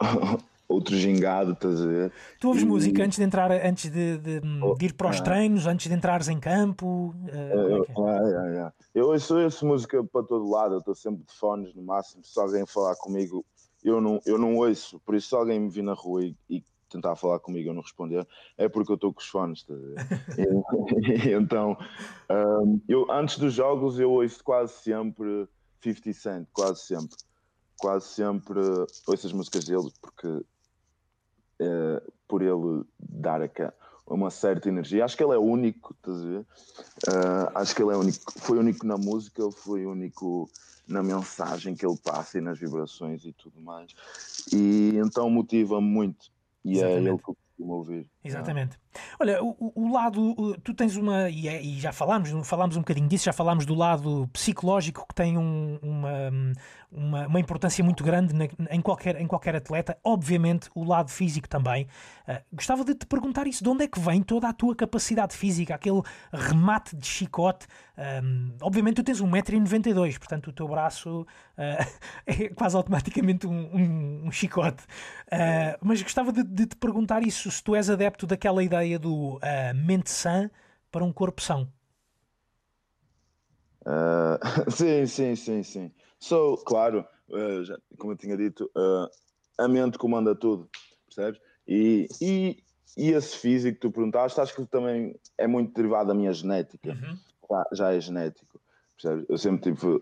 outro 0.66 0.96
gingado, 0.96 1.52
estás 1.52 1.80
a 1.80 1.86
ver? 1.86 2.12
Tu 2.40 2.48
ouves 2.48 2.62
E- 2.62 2.66
música 2.66 3.04
antes 3.04 3.18
de 3.18 3.24
entrar, 3.24 3.50
antes 3.52 3.90
de, 3.90 4.18
de- 4.18 4.40
de 4.40 4.86
ir 4.86 4.94
para 4.94 5.10
os 5.10 5.20
Ah. 5.20 5.22
treinos, 5.22 5.66
antes 5.66 5.88
de 5.88 5.94
entrares 5.94 6.28
em 6.28 6.40
campo? 6.40 7.14
É 7.28 7.36
é? 7.36 7.54
Eu, 7.54 7.86
ah, 8.06 8.20
é, 8.22 8.56
é. 8.58 8.72
eu 8.94 9.06
ouço, 9.08 9.36
ouço 9.38 9.66
música 9.66 10.02
para 10.02 10.22
todo 10.22 10.48
lado, 10.50 10.74
eu 10.74 10.78
estou 10.78 10.94
sempre 10.94 11.22
de 11.24 11.32
fones 11.34 11.74
no 11.74 11.82
máximo. 11.82 12.24
Se 12.24 12.38
alguém 12.40 12.66
falar 12.66 12.96
comigo, 12.96 13.44
eu 13.82 14.00
não, 14.00 14.20
eu 14.26 14.38
não 14.38 14.56
ouço. 14.56 14.98
Por 15.00 15.14
isso, 15.14 15.28
se 15.28 15.34
alguém 15.36 15.60
me 15.60 15.68
vir 15.68 15.82
na 15.82 15.92
rua 15.92 16.24
e, 16.24 16.34
e 16.48 16.64
tentar 16.94 17.16
falar 17.16 17.40
comigo 17.40 17.68
eu 17.68 17.74
não 17.74 17.82
responder, 17.82 18.26
é 18.56 18.68
porque 18.68 18.92
eu 18.92 18.94
estou 18.94 19.12
com 19.12 19.20
os 19.20 19.26
fones. 19.26 19.64
a? 19.64 19.94
E- 21.26 21.32
então, 21.32 21.76
hum, 22.64 22.80
eu, 22.88 23.10
antes 23.10 23.38
dos 23.38 23.52
jogos, 23.52 23.98
eu 24.00 24.10
ouço 24.12 24.42
quase 24.42 24.72
sempre 24.74 25.48
50 25.82 26.12
Cent, 26.12 26.48
quase 26.52 26.80
sempre. 26.82 27.16
Quase 27.76 28.06
sempre 28.06 28.58
ouço 29.06 29.26
as 29.26 29.32
músicas 29.32 29.66
dele, 29.66 29.90
porque 30.00 30.44
eh, 31.60 32.02
por 32.28 32.42
ele 32.42 32.84
dar 32.98 33.42
aca- 33.42 33.74
uma 34.06 34.30
certa 34.30 34.68
energia. 34.68 35.04
Acho 35.04 35.16
que 35.16 35.24
ele 35.24 35.34
é 35.34 35.38
único, 35.38 35.94
estás 35.94 36.20
a 36.20 36.28
ver? 36.28 36.46
Eh, 37.06 37.50
acho 37.54 37.74
que 37.74 37.82
ele 37.82 37.92
é 37.92 37.96
único. 37.96 38.32
Foi 38.38 38.58
único 38.58 38.86
na 38.86 38.96
música, 38.96 39.50
foi 39.50 39.84
único 39.86 40.50
na 40.86 41.02
mensagem 41.02 41.74
que 41.74 41.84
ele 41.86 41.96
passa 41.96 42.38
e 42.38 42.40
nas 42.40 42.58
vibrações 42.58 43.24
e 43.24 43.32
tudo 43.32 43.60
mais. 43.60 43.92
E 44.52 44.92
então 44.96 45.28
motiva-me 45.30 45.86
muito. 45.86 46.33
E 46.64 46.70
é 46.70 46.72
Exatamente. 46.72 47.08
ele 47.08 47.18
que 47.18 47.30
eu 47.30 47.34
costumo 47.34 47.74
ouvir. 47.74 48.10
Exatamente. 48.24 48.78
Olha, 49.20 49.42
o, 49.42 49.72
o- 49.74 49.92
lado, 49.92 50.56
tu 50.62 50.74
tens 50.74 50.96
uma, 50.96 51.28
e, 51.30 51.48
é- 51.48 51.62
e 51.62 51.78
já 51.80 51.92
falámos, 51.92 52.30
falámos 52.46 52.76
um 52.76 52.80
bocadinho 52.80 53.08
disso, 53.08 53.24
já 53.24 53.32
falámos 53.32 53.64
do 53.66 53.74
lado 53.74 54.28
psicológico 54.32 55.06
que 55.08 55.14
tem 55.14 55.36
um- 55.38 55.78
uma, 55.82 56.30
uma, 56.90 57.26
uma 57.26 57.40
importância 57.40 57.82
muito 57.84 58.04
grande 58.04 58.32
na- 58.34 58.46
em, 58.70 58.80
qualquer, 58.80 59.20
em 59.20 59.26
qualquer 59.26 59.56
atleta, 59.56 59.96
obviamente 60.04 60.68
o 60.74 60.84
lado 60.84 61.10
físico 61.10 61.48
também. 61.48 61.86
Ah, 62.26 62.40
gostava 62.52 62.84
de 62.84 62.94
te 62.94 63.06
perguntar 63.06 63.46
isso, 63.46 63.62
de 63.62 63.68
onde 63.68 63.84
é 63.84 63.88
que 63.88 63.98
vem 64.00 64.22
toda 64.22 64.48
a 64.48 64.52
tua 64.52 64.74
capacidade 64.74 65.34
física, 65.36 65.74
aquele 65.74 66.00
remate 66.32 66.96
de 66.96 67.06
chicote? 67.06 67.66
Ahm, 67.96 68.52
obviamente 68.60 68.96
tu 68.96 69.04
tens 69.04 69.20
1,92m, 69.20 70.18
portanto 70.18 70.48
o 70.48 70.52
teu 70.52 70.66
braço 70.68 71.26
ah, 71.56 71.86
é 72.26 72.48
quase 72.50 72.76
automaticamente 72.76 73.46
um, 73.46 73.52
um- 73.74 74.22
um 74.26 74.30
chicote. 74.32 74.82
Ah, 75.30 75.78
mas 75.82 76.02
gostava 76.02 76.32
de, 76.32 76.42
de 76.44 76.66
te 76.66 76.76
perguntar 76.76 77.22
isso, 77.26 77.50
se 77.50 77.62
tu 77.62 77.74
és 77.74 77.88
adepto 77.90 78.26
daquela 78.26 78.62
ideia 78.62 78.83
do 78.98 79.38
ah, 79.42 79.72
mente 79.74 80.10
sã 80.10 80.50
para 80.90 81.04
um 81.04 81.12
corpo 81.12 81.40
são. 81.42 81.68
Ah, 83.86 84.38
sim, 84.70 85.06
sim, 85.06 85.36
sim, 85.36 85.62
sim. 85.62 85.92
Sou, 86.18 86.56
claro, 86.58 87.06
ah, 87.32 87.62
já- 87.64 87.78
como 87.98 88.12
eu 88.12 88.16
tinha 88.16 88.36
dito, 88.36 88.70
ah, 88.76 89.08
a 89.58 89.68
mente 89.68 89.98
comanda 89.98 90.34
tudo, 90.34 90.68
percebes? 91.06 91.40
E, 91.66 92.06
e, 92.20 92.62
e 92.96 93.10
esse 93.12 93.36
físico 93.38 93.74
que 93.74 93.80
tu 93.80 93.90
perguntaste, 93.90 94.40
acho 94.40 94.54
que 94.54 94.66
também 94.66 95.18
é 95.38 95.46
muito 95.46 95.72
derivado 95.74 96.08
da 96.08 96.14
minha 96.14 96.32
genética. 96.32 96.96
Já, 97.50 97.64
já 97.72 97.92
é 97.92 98.00
genético, 98.00 98.60
percebes? 98.96 99.26
Eu 99.28 99.38
sempre 99.38 99.62
tive 99.72 99.98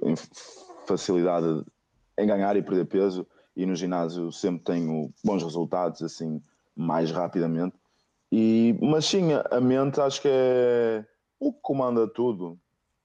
facilidade 0.86 1.64
em 2.18 2.26
ganhar 2.26 2.56
e 2.56 2.62
perder 2.62 2.84
peso, 2.86 3.26
e 3.56 3.66
no 3.66 3.74
ginásio 3.74 4.30
sempre 4.32 4.62
tenho 4.64 5.12
bons 5.24 5.42
resultados, 5.42 6.02
assim, 6.02 6.42
mais 6.74 7.10
rapidamente. 7.10 7.76
E, 8.32 8.74
mas 8.80 9.04
sim, 9.04 9.28
a- 9.32 9.60
mente 9.60 10.00
acho 10.00 10.22
que 10.22 10.28
é 10.30 11.04
o 11.38 11.52
que 11.52 11.60
comanda 11.60 12.08
tudo. 12.08 12.58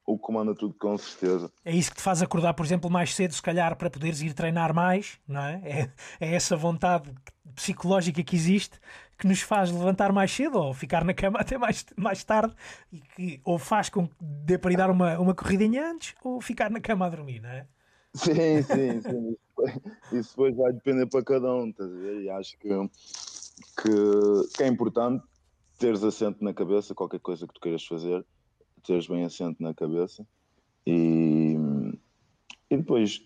O 0.06 0.16
que 0.18 0.24
comanda 0.24 0.56
tudo, 0.56 0.74
com 0.76 0.98
certeza. 0.98 1.52
É 1.66 1.76
isso 1.76 1.92
que 1.92 1.98
te 1.98 2.02
faz 2.02 2.22
acordar, 2.22 2.54
por 2.54 2.66
exemplo, 2.66 2.90
mais 2.90 3.14
cedo, 3.14 3.34
se 3.34 3.42
calhar, 3.42 3.76
para 3.76 3.90
poderes 3.90 4.22
ir 4.22 4.34
treinar 4.34 4.74
mais, 4.74 5.20
não 5.28 5.42
é? 5.44 5.62
É, 5.66 6.28
é 6.30 6.34
essa 6.34 6.56
vontade 6.56 7.14
psicológica 7.54 8.24
que 8.24 8.36
existe 8.36 8.80
que 9.18 9.28
nos 9.28 9.42
faz 9.42 9.70
levantar 9.70 10.14
mais 10.14 10.32
cedo 10.32 10.60
ou 10.60 10.74
ficar 10.74 11.04
na 11.04 11.14
cama 11.14 11.40
até 11.42 11.58
mais, 11.58 11.86
mais 11.98 12.24
tarde 12.24 12.54
e 12.94 13.02
que 13.02 13.42
ou 13.44 13.60
faz 13.60 13.90
com 13.90 14.08
que 14.08 14.16
dê 14.22 14.58
para 14.58 14.72
ir 14.72 14.78
dar 14.78 14.90
uma, 14.90 15.20
uma 15.20 15.36
corridinha 15.36 15.92
antes 15.92 16.16
ou 16.24 16.40
ficar 16.40 16.70
na 16.72 16.80
cama 16.80 17.06
a 17.08 17.10
dormir, 17.10 17.42
não 17.42 17.50
é? 17.50 17.66
Sim, 18.14 18.62
sim, 18.64 19.02
sim. 19.02 19.30
Isso 19.32 19.40
depois- 19.50 19.76
Isso 20.14 20.30
depois 20.30 20.56
vai 20.56 20.72
depender 20.72 21.06
para 21.08 21.24
cada 21.26 21.54
um, 21.54 21.68
estás 21.70 21.92
a 21.92 21.96
ver? 21.98 22.22
E 22.22 22.30
acho 22.30 22.58
que, 22.60 22.70
que, 23.82 23.90
que 24.56 24.64
é 24.64 24.68
importante 24.68 25.24
teres 25.78 26.04
assento 26.04 26.44
na 26.44 26.54
cabeça, 26.54 26.96
qualquer 26.96 27.20
coisa 27.20 27.46
que 27.48 27.54
tu 27.54 27.60
queiras 27.62 27.86
fazer, 27.86 28.26
teres 28.84 29.08
bem 29.08 29.24
assento 29.24 29.62
na 29.62 29.74
cabeça 29.74 30.26
e, 30.86 31.56
e 32.70 32.78
depois 32.78 33.22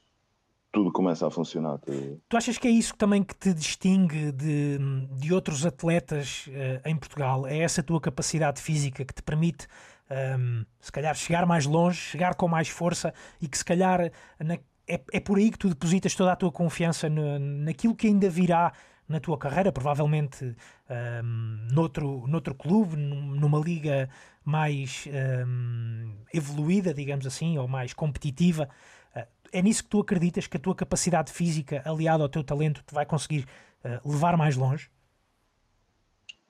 tudo 0.71 0.91
começa 0.91 1.27
a 1.27 1.31
funcionar. 1.31 1.79
ver? 1.85 2.19
Tu 2.29 2.37
achas 2.37 2.57
que 2.57 2.67
é 2.67 2.71
isso 2.71 2.95
também 2.95 3.23
que 3.23 3.35
te 3.35 3.53
distingue 3.53 4.31
de, 4.31 4.77
de 5.19 5.33
outros 5.33 5.65
atletas 5.65 6.45
eh, 6.49 6.81
em 6.85 6.95
Portugal? 6.95 7.45
É 7.45 7.59
essa 7.59 7.83
tua 7.83 7.99
capacidade 7.99 8.61
física 8.61 9.03
que 9.03 9.13
te 9.13 9.21
permite, 9.21 9.67
ehm, 10.09 10.63
se 10.79 10.91
calhar, 10.91 11.13
chegar 11.15 11.45
mais 11.45 11.65
longe, 11.65 11.97
chegar 11.97 12.35
com 12.35 12.47
mais 12.47 12.69
força 12.69 13.13
e 13.41 13.47
que, 13.49 13.57
se 13.57 13.65
calhar, 13.65 14.11
na- 14.39 14.59
é, 14.87 15.01
é 15.11 15.19
por 15.19 15.37
aí 15.37 15.51
que 15.51 15.57
tu 15.59 15.67
depositas 15.69 16.15
toda 16.15 16.31
a 16.31 16.35
tua 16.35 16.51
confiança 16.51 17.09
no- 17.09 17.37
naquilo 17.37 17.95
que 17.95 18.07
ainda 18.07 18.29
virá 18.29 18.73
na 19.11 19.19
tua 19.19 19.37
carreira, 19.37 19.71
provavelmente 19.71 20.55
ehm, 20.89 21.67
noutro, 21.71 22.25
noutro 22.27 22.55
clube, 22.55 22.95
num- 22.97 23.35
numa 23.35 23.59
liga 23.59 24.09
mais 24.43 25.05
hum, 25.45 26.15
evoluída, 26.33 26.93
digamos 26.93 27.25
assim, 27.27 27.57
ou 27.57 27.67
mais 27.67 27.93
competitiva. 27.93 28.69
Uh, 29.15 29.27
é 29.51 29.61
nisso 29.61 29.83
que 29.83 29.89
tu 29.89 29.99
acreditas 29.99 30.47
que 30.47 30.57
a 30.57 30.59
tua 30.59 30.75
capacidade 30.75 31.31
física, 31.31 31.81
aliada 31.85 32.23
ao 32.23 32.29
teu 32.29 32.43
talento, 32.43 32.83
te 32.83 32.93
vai 32.93 33.05
conseguir 33.05 33.45
uh, 33.85 34.09
levar 34.09 34.37
mais 34.37 34.55
longe? 34.57 34.89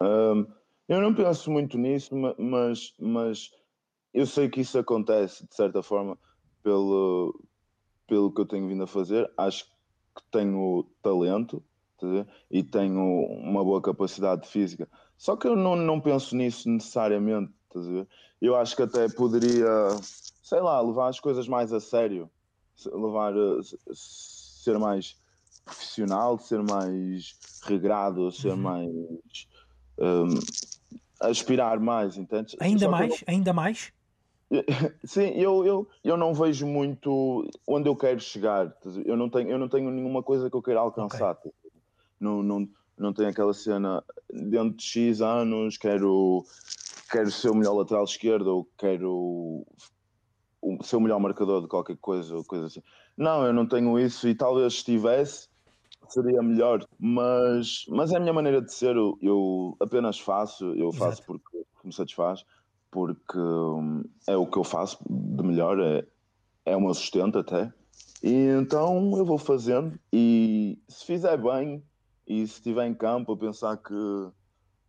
Um, 0.01 0.45
eu 0.87 1.01
não 1.01 1.13
penso 1.13 1.51
muito 1.51 1.77
nisso, 1.77 2.15
ma- 2.15 2.35
mas, 2.37 2.93
mas 2.99 3.51
eu 4.13 4.25
sei 4.25 4.49
que 4.49 4.61
isso 4.61 4.77
acontece, 4.77 5.47
de 5.47 5.55
certa 5.55 5.83
forma, 5.83 6.17
pelo, 6.63 7.33
pelo 8.07 8.33
que 8.33 8.41
eu 8.41 8.45
tenho 8.47 8.67
vindo 8.67 8.83
a 8.83 8.87
fazer. 8.87 9.31
Acho 9.37 9.65
que 9.65 10.23
tenho 10.31 10.83
talento? 11.01 11.63
E 12.49 12.63
tenho 12.63 13.01
uma 13.01 13.63
boa 13.63 13.81
capacidade 13.81 14.47
física. 14.47 14.87
Só 15.17 15.35
que 15.35 15.47
eu 15.47 15.55
não, 15.55 15.75
não 15.75 16.01
penso 16.01 16.35
nisso 16.35 16.69
necessariamente. 16.69 17.51
Eu 18.41 18.55
acho 18.55 18.75
que 18.75 18.81
até 18.81 19.07
poderia, 19.07 19.67
sei 20.43 20.59
lá, 20.59 20.81
levar 20.81 21.09
as 21.09 21.19
coisas 21.19 21.47
mais 21.47 21.71
a 21.71 21.79
sério, 21.79 22.29
levar, 22.85 23.33
eh, 23.33 23.61
ser 23.93 24.77
mais 24.79 25.15
profissional, 25.63 26.37
ser 26.37 26.61
mais 26.63 27.35
regrado, 27.63 28.31
ser 28.31 28.55
mais. 28.55 28.89
hum, 29.99 30.39
aspirar 31.19 31.79
mais, 31.79 32.17
entende? 32.17 32.57
Ainda 32.59 32.79
Só 32.79 32.85
que 32.85 32.85
eu 32.85 32.91
mais? 32.91 33.23
Ainda 33.27 33.53
mais? 33.53 33.93
Sim, 35.05 35.29
eu, 35.35 35.65
eu, 35.65 35.87
eu 36.03 36.17
não 36.17 36.33
vejo 36.33 36.65
muito 36.65 37.47
onde 37.65 37.87
eu 37.87 37.95
quero 37.95 38.19
chegar. 38.19 38.75
Eu 39.05 39.15
não 39.15 39.29
tenho, 39.29 39.49
eu 39.49 39.57
não 39.57 39.69
tenho 39.69 39.89
nenhuma 39.89 40.21
coisa 40.21 40.49
que 40.49 40.55
eu 40.55 40.61
queira 40.61 40.79
alcançar. 40.79 41.33
ver? 41.43 41.51
Não, 42.21 42.41
não, 42.43 42.69
não 42.97 43.13
tenho 43.13 43.29
aquela 43.29 43.53
cena 43.53 44.03
dentro 44.31 44.77
de 44.77 44.83
X 44.83 45.21
anos, 45.21 45.77
quero, 45.77 46.45
quero 47.11 47.31
ser 47.31 47.49
o 47.49 47.55
melhor 47.55 47.73
lateral 47.73 48.03
esquerdo 48.03 48.47
ou 48.47 48.69
quero 48.77 49.65
ser 50.83 50.95
o 50.95 51.01
melhor 51.01 51.19
marcador 51.19 51.61
de 51.61 51.67
qualquer 51.67 51.97
coisa 51.97 52.35
ou 52.35 52.43
coisa 52.45 52.67
assim. 52.67 52.81
Não, 53.17 53.43
eu 53.45 53.51
não 53.51 53.67
tenho 53.67 53.99
isso 53.99 54.29
e 54.29 54.35
talvez 54.35 54.75
se 54.75 54.85
tivesse 54.85 55.51
seria 56.11 56.41
melhor, 56.41 56.85
mas, 56.99 57.85
mas 57.87 58.11
é 58.11 58.17
a 58.17 58.19
minha 58.19 58.33
maneira 58.33 58.61
de 58.61 58.73
ser. 58.73 58.95
Eu, 58.95 59.17
eu 59.21 59.77
apenas 59.79 60.19
faço, 60.19 60.65
eu 60.73 60.91
faço 60.91 61.21
Exato. 61.21 61.27
porque 61.27 61.63
me 61.83 61.93
satisfaz, 61.93 62.45
porque 62.91 63.37
hum, 63.37 64.03
é 64.27 64.35
o 64.35 64.45
que 64.45 64.57
eu 64.57 64.63
faço 64.63 64.97
de 65.09 65.43
melhor, 65.43 65.79
é, 65.79 66.05
é 66.65 66.75
o 66.75 66.81
meu 66.81 66.93
sustento 66.93 67.39
até. 67.39 67.71
E 68.21 68.47
então 68.59 69.17
eu 69.17 69.25
vou 69.25 69.37
fazendo 69.37 69.97
e 70.13 70.77
se 70.87 71.05
fizer 71.05 71.37
bem 71.37 71.83
e 72.31 72.47
se 72.47 72.53
estiver 72.53 72.87
em 72.87 72.93
campo 72.93 73.33
a 73.33 73.37
pensar 73.37 73.75
que 73.75 73.93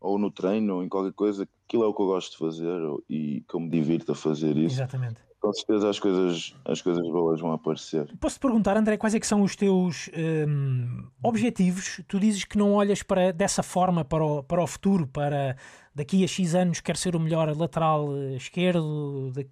ou 0.00 0.18
no 0.18 0.30
treino 0.30 0.76
ou 0.76 0.84
em 0.84 0.88
qualquer 0.88 1.12
coisa, 1.12 1.48
aquilo 1.66 1.82
é 1.82 1.86
o 1.86 1.94
que 1.94 2.02
eu 2.02 2.06
gosto 2.06 2.32
de 2.32 2.38
fazer 2.38 2.80
e 3.08 3.44
que 3.48 3.54
eu 3.54 3.60
me 3.60 3.68
divirto 3.68 4.12
a 4.12 4.14
fazer 4.14 4.56
isso, 4.56 4.76
Exatamente. 4.76 5.20
com 5.40 5.52
certeza 5.52 5.88
as 5.88 5.98
coisas, 5.98 6.54
as 6.64 6.80
coisas 6.80 7.02
boas 7.08 7.40
vão 7.40 7.52
aparecer. 7.52 8.08
Posso-te 8.20 8.40
perguntar, 8.40 8.76
André, 8.76 8.96
quais 8.96 9.14
é 9.14 9.20
que 9.20 9.26
são 9.26 9.42
os 9.42 9.56
teus 9.56 10.08
hum, 10.48 11.04
objetivos? 11.22 12.00
Tu 12.06 12.20
dizes 12.20 12.44
que 12.44 12.56
não 12.56 12.74
olhas 12.74 13.02
para, 13.02 13.32
dessa 13.32 13.62
forma 13.62 14.04
para 14.04 14.24
o, 14.24 14.42
para 14.42 14.62
o 14.62 14.66
futuro, 14.66 15.06
para 15.06 15.56
daqui 15.94 16.24
a 16.24 16.26
X 16.26 16.54
anos 16.54 16.80
quer 16.80 16.96
ser 16.96 17.14
o 17.16 17.20
melhor 17.20 17.54
lateral 17.56 18.08
eh, 18.16 18.36
esquerdo. 18.36 19.30
de- 19.32 19.48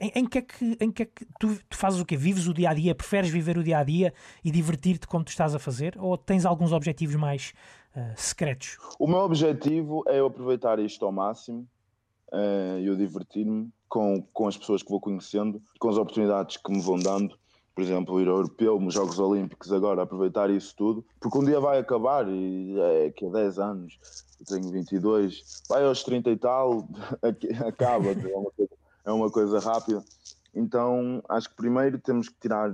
em, 0.00 0.12
em 0.16 0.26
que 0.26 0.38
é 0.38 0.42
que, 0.42 0.76
em 0.80 0.90
que 0.90 1.02
é 1.02 1.06
que 1.06 1.24
tu, 1.38 1.58
tu 1.68 1.76
fazes 1.76 2.00
o 2.00 2.04
quê? 2.06 2.16
Vives 2.16 2.46
o 2.46 2.54
dia 2.54 2.70
a 2.70 2.74
dia? 2.74 2.94
Preferes 2.94 3.30
viver 3.30 3.56
o 3.58 3.62
dia 3.64 3.78
a 3.78 3.84
dia 3.84 4.12
e 4.44 4.50
divertir-te 4.50 5.06
como 5.06 5.24
tu 5.24 5.28
estás 5.28 5.54
a 5.54 5.58
fazer? 5.58 5.96
Ou 5.98 6.16
tens 6.16 6.44
alguns 6.44 6.72
objetivos 6.72 7.16
mais 7.16 7.52
eh, 7.94 8.12
secretos? 8.16 8.76
O 8.98 9.06
meu 9.06 9.18
objetivo 9.20 10.02
é 10.06 10.18
eu 10.20 10.26
aproveitar 10.26 10.78
isto 10.78 11.04
ao 11.04 11.12
máximo 11.12 11.66
e 12.78 12.86
eu 12.86 12.94
divertir-me 12.96 13.68
com, 13.88 14.22
com 14.32 14.46
as 14.46 14.56
pessoas 14.56 14.82
que 14.84 14.88
vou 14.88 15.00
conhecendo, 15.00 15.60
com 15.80 15.88
as 15.88 15.96
oportunidades 15.96 16.56
que 16.56 16.70
me 16.70 16.80
vão 16.80 16.96
dando. 16.96 17.36
Por 17.74 17.82
exemplo, 17.82 18.20
ir 18.20 18.28
ao 18.28 18.36
europeu, 18.36 18.78
nos 18.80 18.92
Jogos 18.92 19.18
Olímpicos, 19.18 19.72
agora 19.72 20.02
aproveitar 20.02 20.50
isso 20.50 20.74
tudo, 20.76 21.04
porque 21.20 21.38
um 21.38 21.44
dia 21.44 21.60
vai 21.60 21.78
acabar 21.78 22.28
e 22.28 22.78
é 22.78 23.10
que 23.10 23.24
é 23.26 23.30
10 23.30 23.58
anos, 23.58 23.98
eu 24.38 24.46
tenho 24.46 24.70
22, 24.70 25.44
vai 25.68 25.84
aos 25.84 26.02
30 26.02 26.30
e 26.30 26.36
tal, 26.36 26.88
acaba, 27.66 28.12
é 28.12 28.36
uma 28.36 28.50
coisa, 28.50 28.74
é 29.06 29.12
uma 29.12 29.30
coisa 29.30 29.60
rápida. 29.60 30.04
Então 30.52 31.22
acho 31.28 31.48
que 31.48 31.56
primeiro 31.56 31.98
temos 32.00 32.28
que 32.28 32.36
tirar 32.40 32.70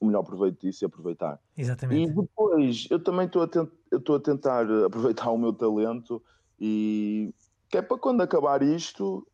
o 0.00 0.06
melhor 0.06 0.22
proveito 0.22 0.60
disso 0.60 0.84
e 0.84 0.86
aproveitar. 0.86 1.38
E 1.54 1.60
Exatamente. 1.60 2.14
depois, 2.14 2.86
eu 2.90 3.02
também 3.02 3.26
estou 3.26 3.42
a, 3.42 3.48
tent- 3.48 3.72
eu 3.90 3.98
estou 3.98 4.16
a 4.16 4.20
tentar 4.20 4.66
aproveitar 4.86 5.30
o 5.30 5.38
meu 5.38 5.52
talento 5.52 6.22
e 6.58 7.34
que 7.70 7.76
é 7.78 7.82
para 7.82 7.98
quando 7.98 8.22
acabar 8.22 8.62
isto 8.62 9.26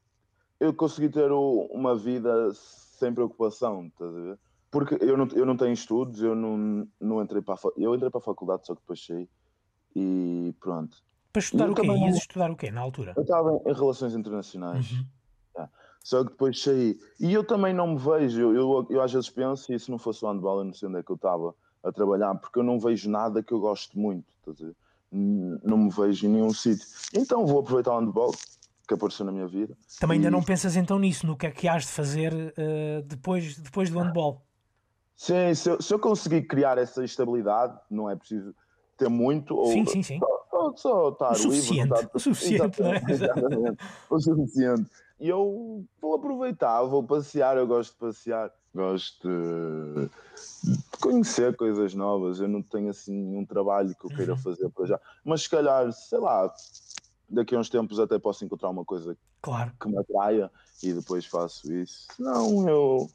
eu 0.61 0.75
conseguir 0.75 1.11
ter 1.11 1.31
uma 1.33 1.97
vida 1.97 2.51
sem 2.55 3.15
preocupação, 3.15 3.87
estás 3.87 4.15
a 4.15 4.21
ver? 4.21 4.41
Porque 4.75 4.99
eu 5.01 5.17
não, 5.17 5.29
eu 5.29 5.47
não 5.47 5.57
tenho 5.57 5.73
estudos, 5.73 6.21
eu 6.21 6.35
não, 6.35 6.89
não 7.01 7.23
entrei 7.23 7.41
para 7.41 7.55
a, 7.55 7.59
eu 7.77 7.95
entrei 7.95 8.11
para 8.11 8.19
a 8.19 8.25
faculdade, 8.25 8.67
só 8.67 8.75
que 8.75 8.81
depois 8.81 9.05
saí 9.07 9.29
e 9.95 10.53
pronto. 10.61 10.97
Para 11.33 11.41
estudar 11.41 11.71
o 11.71 11.75
quê? 11.75 11.87
Ias 11.87 12.17
estudar 12.17 12.51
o 12.51 12.57
quê 12.57 12.71
na 12.73 12.81
altura? 12.81 13.13
Eu 13.17 13.23
estava 13.23 13.51
em, 13.65 13.73
relações 13.73 14.15
internacionais. 14.15 14.91
Uhum. 14.91 15.07
tá. 15.55 15.71
Só 16.03 16.25
que 16.25 16.31
depois 16.31 16.61
saí. 16.61 16.99
E 17.21 17.33
eu 17.33 17.45
também 17.47 17.73
não 17.73 17.87
me 17.95 17.99
vejo. 17.99 18.41
Eu, 18.41 18.55
eu, 18.55 18.87
eu 18.91 19.01
às 19.01 19.13
vezes 19.13 19.31
penso, 19.31 19.73
e 19.73 19.79
se 19.79 19.91
não 19.91 19.99
fosse 19.99 20.25
o 20.25 20.29
handball, 20.29 20.59
eu 20.59 20.65
não 20.65 20.75
sei 20.75 20.89
onde 20.89 20.99
é 20.99 21.03
que 21.05 21.11
eu 21.13 21.17
estava 21.17 21.55
a 21.85 21.93
trabalhar, 21.93 22.35
porque 22.35 22.59
eu 22.59 22.65
não 22.65 22.81
vejo 22.81 23.09
nada 23.09 23.43
que 23.43 23.53
eu 23.53 23.61
gosto 23.61 23.97
muito. 23.97 24.27
N- 25.13 25.59
Não 25.63 25.79
me 25.79 25.91
vejo 25.91 26.27
em 26.27 26.31
nenhum 26.31 26.53
sítio. 26.53 26.87
Então 27.15 27.47
vou 27.47 27.61
aproveitar 27.61 27.93
o 27.93 28.01
handball 28.01 28.33
que 28.89 28.95
apareceu 28.95 29.25
na 29.25 29.31
minha 29.33 29.47
vida. 29.47 29.77
Também 30.01 30.17
ainda 30.17 30.29
E- 30.29 30.33
não 30.33 30.43
pensas 30.43 30.75
então 30.77 30.99
nisso, 30.99 31.27
no 31.27 31.37
que 31.37 31.47
é 31.47 31.51
que 31.53 31.69
has 31.69 31.85
de 31.85 31.93
fazer 31.93 32.53
eh, 32.57 33.03
depois, 33.07 33.57
depois 33.59 33.89
do 33.91 33.99
handball? 34.01 34.43
Sim, 35.17 35.55
se 35.55 35.71
eu, 35.71 35.81
se 35.81 35.95
eu 35.95 35.99
conseguir 35.99 36.43
criar 36.43 36.77
essa 36.79 37.05
estabilidade, 37.05 37.79
não 37.91 38.11
é 38.11 38.17
preciso 38.17 38.55
ter 38.97 39.09
muito. 39.09 39.55
Ou, 39.57 39.67
Sim, 39.67 39.87
sim, 39.87 40.03
sim. 40.03 40.19
Só, 40.19 40.45
só, 40.51 40.77
só 40.77 41.09
estar 41.11 41.33
O 41.33 41.37
suficiente, 41.37 41.73
livre. 41.73 41.89
não 41.89 41.97
estar- 41.97 42.11
o 42.15 42.21
suficiente, 42.21 42.81
não 42.83 42.93
é? 42.93 42.97
Exatamente, 42.97 43.13
exatamente. 43.13 43.83
o 44.11 44.21
suficiente. 44.21 44.91
E 45.21 45.29
eu 45.29 45.85
vou 46.01 46.15
aproveitar, 46.15 46.83
vou 46.83 47.05
passear, 47.05 47.57
eu 47.57 47.67
gosto 47.67 47.93
de 47.93 47.99
passear, 47.99 48.53
gosto 48.75 49.29
de, 49.29 50.11
conhecer 51.01 51.57
coisas 51.57 51.95
novas. 51.95 52.41
Eu 52.41 52.49
não 52.49 52.63
tenho 52.63 52.91
assim 52.91 53.13
nenhum 53.15 53.47
trabalho 53.47 53.95
que 53.95 54.05
eu 54.07 54.11
queira 54.11 54.33
Uhum. 54.33 54.39
fazer 54.39 54.69
para 54.71 54.87
já, 54.87 55.01
mas 55.25 55.43
se 55.43 55.51
calhar, 55.51 55.91
sei 55.93 56.19
lá, 56.19 56.53
daqui 57.29 57.55
a 57.55 57.59
uns 57.61 57.71
tempos 57.71 58.01
até 58.01 58.19
posso 58.19 58.45
encontrar 58.45 58.71
uma 58.71 58.85
coisa 58.85 59.17
Claro. 59.41 59.73
que 59.81 59.89
me 59.89 59.97
atraia 59.99 60.51
e 60.83 60.93
depois 60.93 61.25
faço 61.25 61.73
isso. 61.73 62.07
Senão 62.17 62.69
eu 62.69 63.11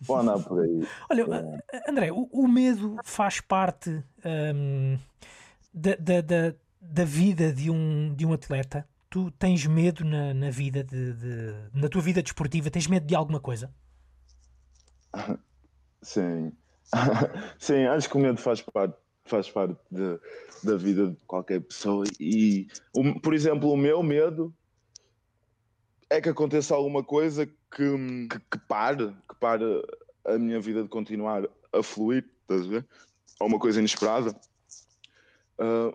vou 0.00 0.18
andar 0.18 0.38
por 0.40 0.60
aí. 0.62 0.86
Olha, 1.10 1.24
a- 1.74 1.90
André, 1.90 2.10
o, 2.12 2.28
o 2.32 2.48
medo 2.48 2.96
faz 3.04 3.40
parte 3.40 4.02
hum, 4.54 4.98
da, 5.72 5.94
da, 5.96 6.20
da, 6.20 6.54
da 6.80 7.04
vida 7.04 7.52
de 7.52 7.70
um, 7.70 8.14
de 8.14 8.24
um 8.26 8.32
atleta? 8.32 8.86
Tu 9.10 9.30
tens 9.32 9.64
medo 9.66 10.04
na, 10.04 10.34
na 10.34 10.50
vida 10.50 10.84
de, 10.84 11.12
de- 11.14 11.54
na 11.72 11.88
tua 11.88 12.02
vida 12.02 12.22
desportiva? 12.22 12.70
Tens 12.70 12.86
medo 12.86 13.06
de 13.06 13.14
alguma 13.14 13.40
coisa? 13.40 13.72
Sim. 16.02 16.52
Sim, 17.58 17.84
acho 17.86 18.08
que 18.08 18.16
o 18.16 18.20
medo 18.20 18.38
faz 18.38 18.60
parte, 18.62 18.96
faz 19.24 19.50
parte 19.50 19.76
de- 19.90 20.18
da 20.62 20.76
vida 20.76 21.08
de 21.08 21.16
qualquer 21.26 21.60
pessoa. 21.60 22.04
E, 22.20 22.66
o- 22.94 23.20
por 23.20 23.34
exemplo, 23.34 23.70
o 23.70 23.76
meu 23.76 24.02
medo 24.02 24.54
é 26.10 26.20
que 26.20 26.28
aconteça 26.28 26.74
alguma 26.74 27.02
coisa 27.04 27.46
que, 27.46 27.56
que, 28.28 28.38
que 28.50 28.58
pare, 28.66 29.08
que 29.28 29.34
pare 29.38 29.64
a 30.24 30.38
minha 30.38 30.60
vida 30.60 30.82
de 30.82 30.88
continuar 30.88 31.44
a 31.72 31.82
fluir, 31.82 32.24
estás 32.42 32.62
a 32.66 32.68
ver? 32.70 32.86
Ou 33.40 33.46
uma 33.46 33.58
coisa 33.58 33.78
inesperada. 33.78 34.34
Ah, 35.58 35.90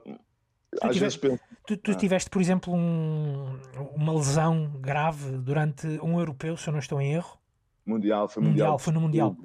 às 0.82 0.92
tive- 0.94 1.00
vezes 1.00 1.18
penso, 1.18 1.40
Tu, 1.66 1.78
tu 1.78 1.96
tiveste, 1.96 2.30
por 2.30 2.42
exemplo, 2.42 2.74
um- 2.74 3.58
uma 3.96 4.14
lesão 4.14 4.70
grave 4.82 5.38
durante 5.38 5.88
um 6.02 6.20
europeu, 6.20 6.58
se 6.58 6.68
eu 6.68 6.74
não 6.74 6.80
estou 6.80 7.00
em 7.00 7.14
erro. 7.14 7.38
Mundial, 7.86 8.28
foi 8.30 8.44
Mundial, 8.44 8.72
Mundial. 8.74 8.80
foi 8.80 8.94
no 8.94 9.02
Mundial. 9.02 9.36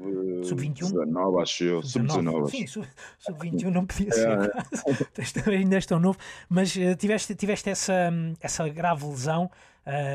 Sub, 0.44 0.60
Sub-21? 0.62 0.90
19, 0.92 1.42
acho 1.42 1.64
eu. 1.64 1.82
Sub-19. 1.82 2.50
Sim, 2.50 2.66
sub- 2.66 2.86
sub-21 3.18 3.70
não 3.70 3.86
podia 3.86 4.10
ser. 4.12 4.28
É, 4.30 4.48
Tens 5.14 5.32
também 5.32 5.58
ainda 5.60 5.76
és 5.76 5.86
tão 5.86 5.98
novo, 6.00 6.18
mas 6.48 6.76
eh, 6.76 6.94
tiveste, 6.96 7.34
tiveste 7.34 7.70
essa, 7.70 8.10
hum, 8.12 8.34
essa 8.40 8.68
grave 8.68 9.04
lesão 9.06 9.50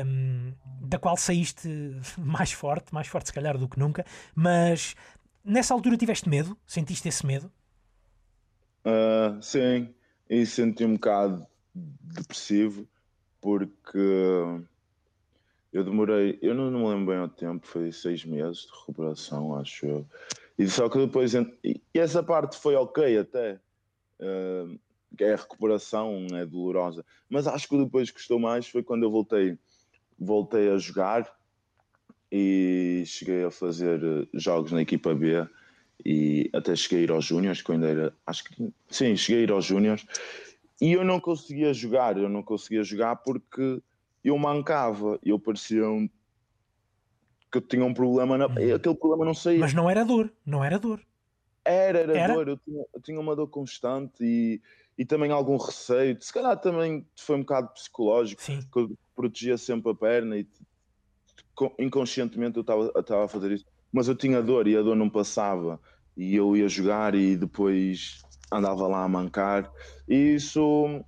hum, 0.06 0.54
da 0.80 0.98
qual 0.98 1.16
saíste 1.16 1.68
mais 2.18 2.52
forte, 2.52 2.92
mais 2.94 3.06
forte 3.06 3.28
se 3.28 3.32
calhar 3.32 3.58
do 3.58 3.68
que 3.68 3.78
nunca, 3.78 4.04
mas 4.34 4.94
nessa 5.44 5.74
altura 5.74 5.96
tiveste 5.96 6.28
medo? 6.28 6.56
Sentiste 6.66 7.08
esse 7.08 7.26
medo? 7.26 7.50
Ah, 8.84 9.38
sim, 9.40 9.94
e 10.28 10.44
senti 10.46 10.84
um 10.84 10.94
bocado 10.94 11.46
depressivo 11.74 12.86
porque 13.40 13.98
eu 15.72 15.84
demorei, 15.84 16.38
eu 16.40 16.54
não, 16.54 16.70
me 16.70 16.88
lembro 16.88 17.06
bem 17.06 17.16
ao 17.16 17.28
tempo, 17.28 17.66
foi 17.66 17.90
seis 17.90 18.24
meses 18.24 18.62
de 18.62 18.72
recuperação, 18.78 19.56
acho 19.56 19.86
eu. 19.86 20.06
E 20.56 20.68
só 20.68 20.88
que 20.88 20.98
depois, 20.98 21.34
e 21.34 21.80
essa 21.92 22.22
parte 22.22 22.56
foi 22.56 22.76
ok 22.76 23.18
até, 23.18 23.58
é 24.20 24.64
a 25.22 25.36
recuperação, 25.36 26.26
é 26.32 26.44
dolorosa, 26.44 27.04
mas 27.28 27.46
acho 27.46 27.68
que 27.68 27.76
depois 27.76 28.10
que 28.10 28.16
gostou 28.16 28.38
mais 28.38 28.66
foi 28.66 28.82
quando 28.82 29.04
eu 29.04 29.10
voltei 29.10 29.58
voltei 30.18 30.70
a 30.70 30.78
jogar 30.78 31.30
e 32.30 33.04
cheguei 33.06 33.44
a 33.44 33.50
fazer 33.50 34.02
eh, 34.02 34.26
jogos 34.34 34.72
na 34.72 34.82
equipa 34.82 35.14
B 35.14 35.46
e 36.04 36.50
até 36.52 36.74
cheguei 36.74 37.00
a 37.00 37.02
ir 37.02 37.10
aos 37.10 37.24
Júniors, 37.24 37.62
que 37.62 37.70
eu 37.70 37.74
ainda 37.74 37.88
era, 37.88 38.16
acho 38.26 38.44
que 38.44 38.72
sim, 38.88 39.16
cheguei 39.16 39.42
a 39.42 39.44
ir 39.44 39.52
aos 39.52 39.64
Júniors 39.64 40.06
e 40.80 40.92
eu 40.92 41.04
não 41.04 41.20
conseguia 41.20 41.72
jogar, 41.72 42.16
eu 42.16 42.28
não 42.28 42.42
conseguia 42.42 42.82
jogar 42.82 43.16
porque 43.16 43.80
eu 44.24 44.36
mancava, 44.38 45.18
eu 45.22 45.38
parecia 45.38 45.88
um, 45.88 46.08
que 47.50 47.58
eu 47.58 47.62
tinha 47.62 47.84
um 47.84 47.94
problema, 47.94 48.36
na, 48.36 48.46
aquele 48.46 48.94
problema 48.94 49.24
não 49.24 49.34
saía. 49.34 49.60
Mas 49.60 49.74
não 49.74 49.88
era 49.88 50.04
dor, 50.04 50.32
não 50.44 50.64
era 50.64 50.78
dor. 50.78 51.00
Era, 51.64 52.00
era, 52.00 52.18
Era? 52.18 52.34
dor, 52.34 52.48
eu 52.48 52.58
tinha, 52.58 52.84
eu 52.92 53.00
tinha 53.00 53.20
uma 53.20 53.36
dor 53.36 53.48
constante 53.48 54.22
e, 54.22 54.60
e 54.96 55.04
também 55.04 55.30
algum 55.30 55.56
receio. 55.56 56.16
Se 56.20 56.32
calhar 56.32 56.58
também 56.60 57.06
foi 57.18 57.36
um 57.36 57.40
bocado 57.40 57.72
psicológico, 57.72 58.42
Sim. 58.42 58.60
que 58.72 58.78
eu 58.78 58.90
protegia 59.14 59.56
sempre 59.58 59.90
a 59.92 59.94
perna 59.94 60.36
e 60.38 60.46
co- 61.54 61.74
inconscientemente 61.78 62.56
eu 62.58 62.62
estava 63.00 63.24
a 63.24 63.28
fazer 63.28 63.52
isso. 63.52 63.64
Mas 63.92 64.08
eu 64.08 64.14
tinha 64.16 64.42
dor 64.42 64.66
e 64.66 64.76
a 64.76 64.82
dor 64.82 64.96
não 64.96 65.08
passava. 65.10 65.80
E 66.16 66.34
eu 66.34 66.56
ia 66.56 66.68
jogar 66.68 67.14
e 67.14 67.36
depois 67.36 68.22
andava 68.52 68.86
lá 68.86 69.04
a 69.04 69.08
mancar. 69.08 69.70
E 70.08 70.34
isso 70.34 71.04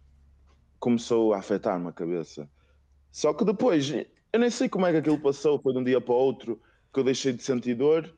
começou 0.79 1.33
a 1.33 1.39
afetar-me 1.39 1.89
a 1.89 1.93
cabeça. 1.93 2.49
Só 3.11 3.33
que 3.33 3.45
depois, 3.45 3.91
eu 3.91 4.41
nem 4.41 4.51
sei 4.51 4.69
como 4.69 4.87
é 4.87 4.93
que 4.93 4.99
aquilo 4.99 5.19
passou, 5.19 5.61
foi 5.61 5.73
de 5.73 5.79
um 5.79 5.85
dia 5.85 6.01
para 6.01 6.13
o 6.13 6.17
outro 6.19 6.61
que 6.93 7.01
eu 7.01 7.05
deixei 7.05 7.33
de 7.33 7.43
sentir 7.43 7.75
dor 7.75 8.17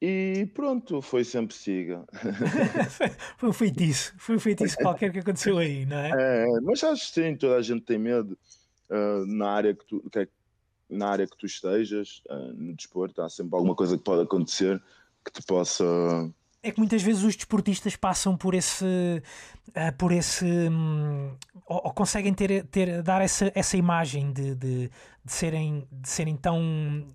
e 0.00 0.46
pronto, 0.54 1.00
foi 1.00 1.24
sempre 1.24 1.54
siga. 1.54 2.04
foi 3.38 3.48
um 3.48 3.52
feitiço, 3.52 4.14
foi 4.18 4.36
um 4.36 4.40
feitiço 4.40 4.76
qualquer 4.76 5.12
que 5.12 5.20
aconteceu 5.20 5.58
aí, 5.58 5.86
não 5.86 5.96
é? 5.96 6.10
É, 6.14 6.60
mas 6.60 6.82
acho 6.84 7.06
que 7.12 7.20
sim, 7.20 7.36
toda 7.36 7.56
a 7.56 7.62
gente 7.62 7.82
tem 7.82 7.98
medo 7.98 8.38
ah, 8.90 9.24
na 9.26 9.50
área 9.50 9.74
que 9.74 9.84
tu 9.86 10.02
que 10.10 10.18
é- 10.20 10.28
na 10.88 11.08
área 11.08 11.26
que 11.26 11.36
tu 11.36 11.46
estejas, 11.46 12.22
ah, 12.30 12.52
no 12.54 12.74
desporto, 12.74 13.20
há 13.20 13.28
sempre 13.28 13.56
alguma 13.56 13.74
coisa 13.74 13.98
que 13.98 14.04
pode 14.04 14.22
acontecer 14.22 14.80
que 15.24 15.32
te 15.32 15.44
possa. 15.44 15.84
É 16.62 16.70
que 16.70 16.78
muitas 16.78 17.02
vezes 17.02 17.22
os 17.24 17.34
desportistas 17.36 17.96
passam 17.96 18.36
por 18.36 18.54
esse, 18.54 18.84
ah, 19.74 19.92
por 19.92 20.12
esse, 20.12 20.44
hum, 20.44 21.36
ou, 21.66 21.86
ou 21.86 21.92
conseguem 21.92 22.32
ter, 22.34 22.64
ter 22.66 23.02
dar 23.02 23.20
essa, 23.20 23.50
essa 23.54 23.76
imagem 23.76 24.32
de, 24.32 24.54
de, 24.54 24.90
de 25.24 25.32
serem, 25.32 25.88
de 25.90 26.08
serem 26.08 26.36
tão, 26.36 27.06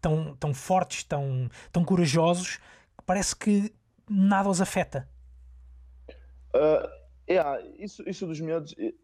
tão, 0.00 0.34
tão 0.36 0.54
fortes, 0.54 1.04
tão, 1.04 1.48
tão 1.72 1.84
corajosos, 1.84 2.56
que 2.96 3.04
parece 3.06 3.34
que 3.36 3.72
nada 4.08 4.48
os 4.48 4.60
afeta. 4.60 5.08
Ah, 6.54 6.88
yeah, 7.28 7.60
isso, 7.78 8.08
isso 8.08 8.26
dos 8.26 8.40
medos, 8.40 8.74
eh, 8.78 8.94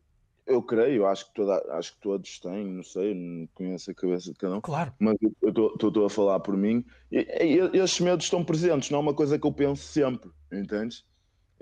eu 0.46 0.62
creio, 0.62 1.06
acho 1.06 1.26
que, 1.26 1.34
toda, 1.34 1.54
acho 1.76 1.94
que 1.94 2.00
todos 2.00 2.38
têm, 2.38 2.66
não 2.66 2.82
sei, 2.82 3.14
não 3.14 3.46
conheço 3.54 3.90
a 3.90 3.94
cabeça 3.94 4.32
de 4.32 4.38
cada 4.38 4.56
um. 4.56 4.60
Claro. 4.60 4.92
mas 4.98 5.16
eu 5.20 5.74
estou 5.74 6.06
a 6.06 6.10
falar 6.10 6.40
por 6.40 6.56
mim, 6.56 6.84
e, 7.10 7.18
e 7.18 7.78
esses 7.78 8.00
medos 8.00 8.26
estão 8.26 8.44
presentes, 8.44 8.90
não 8.90 8.98
é 8.98 9.02
uma 9.02 9.14
coisa 9.14 9.38
que 9.38 9.46
eu 9.46 9.52
penso 9.52 9.82
sempre, 9.82 10.30
entendes? 10.52 11.04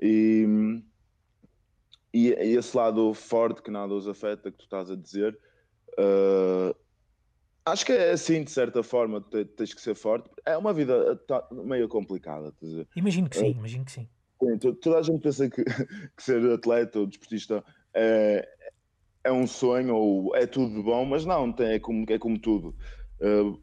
E, 0.00 0.82
e, 2.12 2.28
e 2.28 2.56
esse 2.56 2.76
lado 2.76 3.12
forte 3.14 3.62
que 3.62 3.70
nada 3.70 3.92
os 3.92 4.08
afeta, 4.08 4.50
que 4.50 4.58
tu 4.58 4.64
estás 4.64 4.90
a 4.90 4.96
dizer, 4.96 5.38
ah, 5.98 6.74
acho 7.70 7.86
que 7.86 7.92
é 7.92 8.10
assim, 8.12 8.44
de 8.44 8.50
certa 8.50 8.82
forma, 8.82 9.20
te- 9.20 9.44
tens 9.44 9.72
que 9.74 9.80
ser 9.80 9.94
forte. 9.94 10.28
É 10.44 10.56
uma 10.56 10.72
vida 10.72 11.16
tá, 11.26 11.46
meio 11.50 11.88
complicada? 11.88 12.52
Imagino 12.96 13.28
que 13.28 13.36
sim, 13.36 13.50
imagino 13.50 13.84
que 13.84 13.92
sim. 13.92 14.08
Sim, 14.42 14.58
to- 14.58 14.74
toda 14.74 14.98
a 14.98 15.02
gente 15.02 15.20
pensa 15.20 15.48
que, 15.48 15.64
que 16.16 16.22
ser 16.22 16.50
atleta 16.52 16.98
ou 17.00 17.06
desportista 17.06 17.64
é, 17.94 18.48
é 19.24 19.32
um 19.32 19.46
sonho 19.46 19.94
ou 19.94 20.36
é 20.36 20.46
tudo 20.46 20.82
bom, 20.82 21.04
mas 21.04 21.24
não, 21.24 21.52
tem, 21.52 21.72
é, 21.72 21.78
como, 21.80 22.04
é 22.08 22.18
como 22.18 22.38
tudo. 22.38 22.76
Uh, 23.20 23.60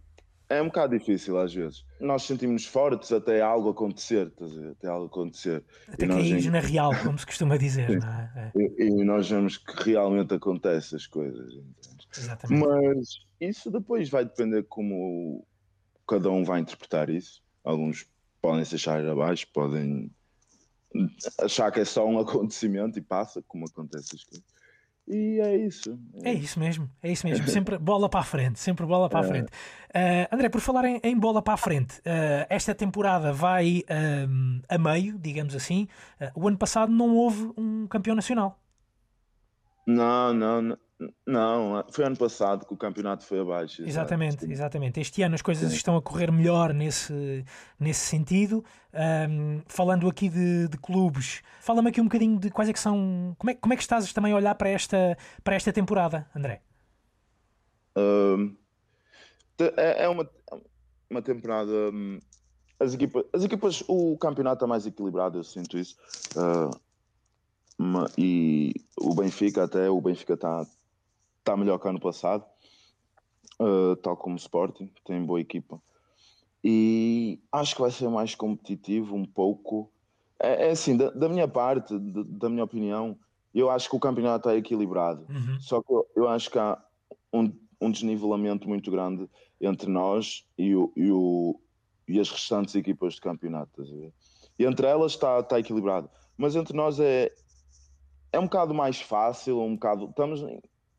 é 0.50 0.62
um 0.62 0.66
bocado 0.66 0.98
difícil 0.98 1.40
às 1.40 1.54
vezes. 1.54 1.86
Nós 2.00 2.24
sentimos 2.24 2.66
fortes 2.66 3.12
até 3.12 3.42
algo 3.42 3.70
acontecer, 3.70 4.32
até 4.72 4.88
algo 4.88 5.06
acontecer. 5.06 5.64
Até 5.88 6.08
caís 6.08 6.46
na 6.48 6.60
real, 6.60 6.92
como 7.04 7.18
se 7.18 7.26
costuma 7.26 7.58
dizer, 7.58 8.00
não 8.00 8.08
é? 8.08 8.52
É, 8.56 8.84
e, 8.84 8.88
e 8.88 9.04
nós 9.04 9.30
vemos 9.30 9.58
que 9.58 9.92
realmente 9.92 10.34
acontecem 10.34 10.98
as 10.98 11.08
coisas. 11.08 11.54
entendes? 11.54 12.08
exatamente. 12.18 12.66
Mas 12.66 13.20
isso 13.40 13.72
depois 13.72 14.10
vai 14.10 14.26
depender 14.26 14.64
como 14.64 15.46
cada 16.08 16.30
um 16.30 16.44
vai 16.44 16.60
interpretar 16.60 17.10
isso. 17.10 17.44
Alguns 17.64 18.08
podem 18.42 18.64
se 18.64 18.76
achar 18.76 19.04
abaixo, 19.06 19.48
podem 19.54 20.12
achar 21.42 21.72
que 21.72 21.80
é 21.80 21.86
só 21.86 22.08
um 22.08 22.20
acontecimento 22.20 23.00
e 23.00 23.02
passa, 23.02 23.44
como 23.48 23.66
acontece 23.66 24.16
as 24.16 24.24
coisas. 24.24 24.55
E 25.08 25.40
é 25.40 25.56
isso. 25.56 26.00
É 26.24 26.34
isso 26.34 26.60
mesmo, 26.60 26.90
é 27.02 27.12
isso 27.12 27.28
mesmo. 27.28 27.46
Sempre 27.50 27.78
bola 27.78 28.10
para 28.10 28.22
a 28.22 28.24
frente, 28.24 28.60
sempre 28.60 28.86
bola 28.86 29.08
para 29.08 29.20
a 29.20 29.24
frente. 29.24 29.52
Ah, 29.94 30.28
André, 30.34 30.50
por 30.50 30.62
falar 30.62 30.86
em, 30.86 31.00
em 31.04 31.18
bola 31.18 31.42
para 31.42 31.54
a 31.54 31.58
frente, 31.58 32.02
ah, 32.06 32.48
esta 32.50 32.74
temporada 32.74 33.32
vai 33.32 33.84
ahm, 33.88 34.62
a 34.68 34.78
meio, 34.78 35.18
digamos 35.20 35.56
assim. 35.56 35.88
Ah, 36.20 36.32
o 36.36 36.48
ano 36.48 36.58
passado 36.58 36.92
não 36.92 37.16
houve 37.16 37.52
um 37.56 37.86
campeão 37.88 38.16
nacional. 38.16 38.60
Não, 39.86 40.34
não, 40.34 40.62
não, 40.62 40.78
não. 41.26 41.84
Foi 41.92 42.06
ano 42.06 42.18
passado 42.18 42.66
que 42.66 42.74
o 42.74 42.78
campeonato 42.78 43.26
foi 43.26 43.40
abaixo. 43.40 43.84
Exatamente, 43.84 44.46
exatamente. 44.50 45.00
Este 45.00 45.22
ano 45.24 45.36
as 45.36 45.42
coisas 45.42 45.72
estão 45.74 45.96
a 45.98 46.02
correr 46.02 46.32
melhor 46.32 46.74
nesse, 46.74 47.44
nesse 47.80 48.06
sentido. 48.06 48.64
Ahm, 48.94 49.62
falando 49.68 50.08
aqui 50.08 50.30
de, 50.30 50.68
de 50.70 50.78
clubes, 50.78 51.42
fala-me 51.62 51.90
aqui 51.90 52.00
um 52.00 52.06
bocadinho 52.06 52.40
de 52.40 52.50
quais 52.50 52.70
é 52.70 52.74
que 52.74 52.80
são. 52.80 53.36
Como 53.38 53.50
é, 53.52 53.56
como 53.56 53.74
é 53.74 53.76
que 53.78 53.84
estás 53.84 54.12
também 54.14 54.32
a 54.32 54.36
olhar 54.36 54.56
para 54.56 54.70
esta, 54.70 55.18
para 55.44 55.56
esta 55.56 55.74
temporada, 55.74 56.30
André? 56.36 56.62
Te- 59.58 59.74
é, 59.78 60.04
é 60.04 60.10
uma, 60.10 60.30
uma 61.10 61.22
temporada. 61.22 61.72
hum, 61.94 62.20
As 62.80 62.94
equipas, 62.94 63.24
as 63.34 63.44
equipas, 63.44 63.84
o 63.88 64.18
campeonato 64.18 64.58
está 64.58 64.68
mais 64.68 64.86
equilibrado, 64.86 65.38
eu 65.40 65.44
sinto 65.44 65.78
isso. 65.78 65.96
Ma- 67.78 68.10
e 68.18 68.74
o 68.98 69.14
Benfica, 69.14 69.64
até 69.66 69.90
o 69.90 70.00
Benfica 70.02 70.34
está 70.36 70.66
tá 71.46 71.56
melhor 71.56 71.78
que 71.80 71.88
ano 71.88 72.00
passado, 72.00 72.44
ah, 73.60 73.96
tal 74.04 74.18
como 74.18 74.36
o 74.36 74.38
Sporting, 74.40 74.92
tem 75.06 75.24
boa 75.24 75.40
equipa. 75.40 75.82
E 76.64 77.40
acho 77.52 77.76
que 77.76 77.82
vai 77.82 77.92
ser 77.92 78.10
mais 78.10 78.34
competitivo 78.36 79.16
um 79.16 79.26
pouco. 79.26 79.92
É, 80.40 80.68
é 80.68 80.72
assim, 80.72 80.98
da, 80.98 81.12
da 81.12 81.30
minha 81.30 81.48
parte, 81.48 81.98
de- 81.98 82.24
da 82.24 82.50
minha 82.50 82.64
opinião, 82.64 83.18
eu 83.54 83.70
acho 83.70 83.90
que 83.90 83.96
o 83.96 84.00
campeonato 84.00 84.50
está 84.50 84.58
equilibrado. 84.58 85.26
Uhum. 85.30 85.60
Só 85.62 85.82
que 85.82 85.94
eu, 85.94 86.06
eu 86.16 86.28
acho 86.28 86.50
que 86.50 86.58
há 86.60 86.78
um, 87.32 87.52
um 87.80 87.92
desnivelamento 87.92 88.68
muito 88.68 88.90
grande 88.92 89.30
entre 89.62 89.90
nós 89.90 90.46
e, 90.58 90.76
o, 90.76 90.92
e, 90.96 91.12
o- 91.12 91.60
e 92.08 92.20
as 92.20 92.30
restantes 92.30 92.74
equipas 92.76 93.14
de 93.14 93.22
campeonato. 93.22 93.70
estás 93.84 93.90
a 93.96 94.02
ver? 94.02 94.14
E 94.58 94.66
entre 94.66 94.88
elas 94.88 95.12
está 95.14 95.40
está 95.40 95.60
equilibrado. 95.60 96.10
Mas 96.38 96.56
entre 96.56 96.76
nós 96.76 97.00
é, 97.00 97.32
é 98.34 98.40
um 98.40 98.46
bocado 98.46 98.74
mais 98.74 99.00
fácil, 99.00 99.62
um 99.62 99.76
bocado. 99.76 100.06
Estamos 100.10 100.42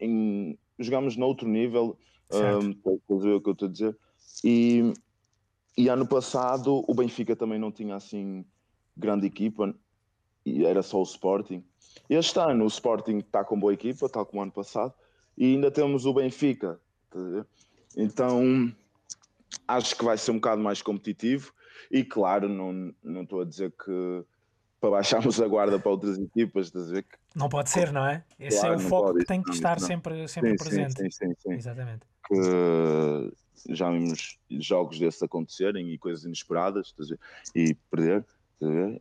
em. 0.01 0.59
jogamos 0.79 1.17
noutro 1.17 1.49
nível, 1.49 1.99
Certo. 2.31 2.67
um, 2.67 2.75
que 2.75 3.49
eu 3.49 3.53
estou 3.53 3.69
a 3.69 3.71
dizer? 3.71 3.99
E, 4.45 4.93
e 5.77 5.89
ano 5.89 6.07
passado 6.07 6.85
o 6.87 6.95
Benfica 6.95 7.37
também 7.37 7.59
não 7.59 7.71
tinha 7.71 7.95
assim 7.95 8.45
grande 8.97 9.27
equipa 9.27 9.75
e 10.45 10.65
era 10.65 10.83
só 10.83 11.01
o 11.01 11.03
Sporting. 11.03 11.65
Este 12.09 12.39
ano 12.39 12.65
o 12.65 12.69
Sporting 12.69 13.19
está 13.19 13.45
com 13.45 13.59
boa 13.59 13.73
equipa, 13.75 14.09
tal 14.09 14.25
como 14.27 14.43
ano 14.43 14.53
passado, 14.53 14.95
e 15.37 15.47
ainda 15.55 15.71
temos 15.71 16.07
o 16.07 16.15
Benfica. 16.15 16.81
ver? 17.13 17.47
Então 17.97 18.73
acho 19.67 19.97
que 19.97 20.05
vai 20.05 20.17
ser 20.17 20.31
um 20.31 20.37
bocado 20.37 20.63
mais 20.63 20.83
competitivo. 20.83 21.53
E 21.91 22.05
claro, 22.05 22.49
não 22.49 22.95
não 23.03 23.23
estou 23.23 23.41
a 23.41 23.45
dizer 23.45 23.73
que 23.73 24.25
para 24.87 24.91
baixarmos 24.91 25.41
a 25.41 25.49
guarda 25.49 25.79
para 25.81 25.91
outras 25.91 26.17
equipas, 26.19 26.67
estás 26.67 26.89
a 26.89 26.93
ver? 26.93 27.03
Que- 27.03 27.17
Não 27.35 27.49
pode 27.49 27.71
ser, 27.71 27.93
não 27.93 28.07
é? 28.07 28.25
Esse 28.39 28.61
Claro, 28.61 28.75
é 28.75 28.77
o 28.77 28.81
foco 28.81 29.07
pode, 29.07 29.19
que 29.21 29.25
tem 29.27 29.43
que 29.43 29.51
estar 29.51 29.81
não. 29.81 29.87
sempre, 29.87 30.29
sempre 30.29 30.51
Sim, 30.51 30.57
presente. 30.57 31.03
Sim, 31.03 31.11
sim, 31.11 31.29
sim, 31.29 31.35
sim. 31.39 31.53
Exatamente. 31.53 32.07
que 32.27 33.75
já 33.75 33.91
vimos 33.91 34.39
jogos 34.61 34.99
desses 34.99 35.23
acontecerem 35.23 35.91
e 35.93 35.99
coisas 35.99 36.25
inesperadas 36.25 36.95
e 37.55 37.75
perder 37.91 38.25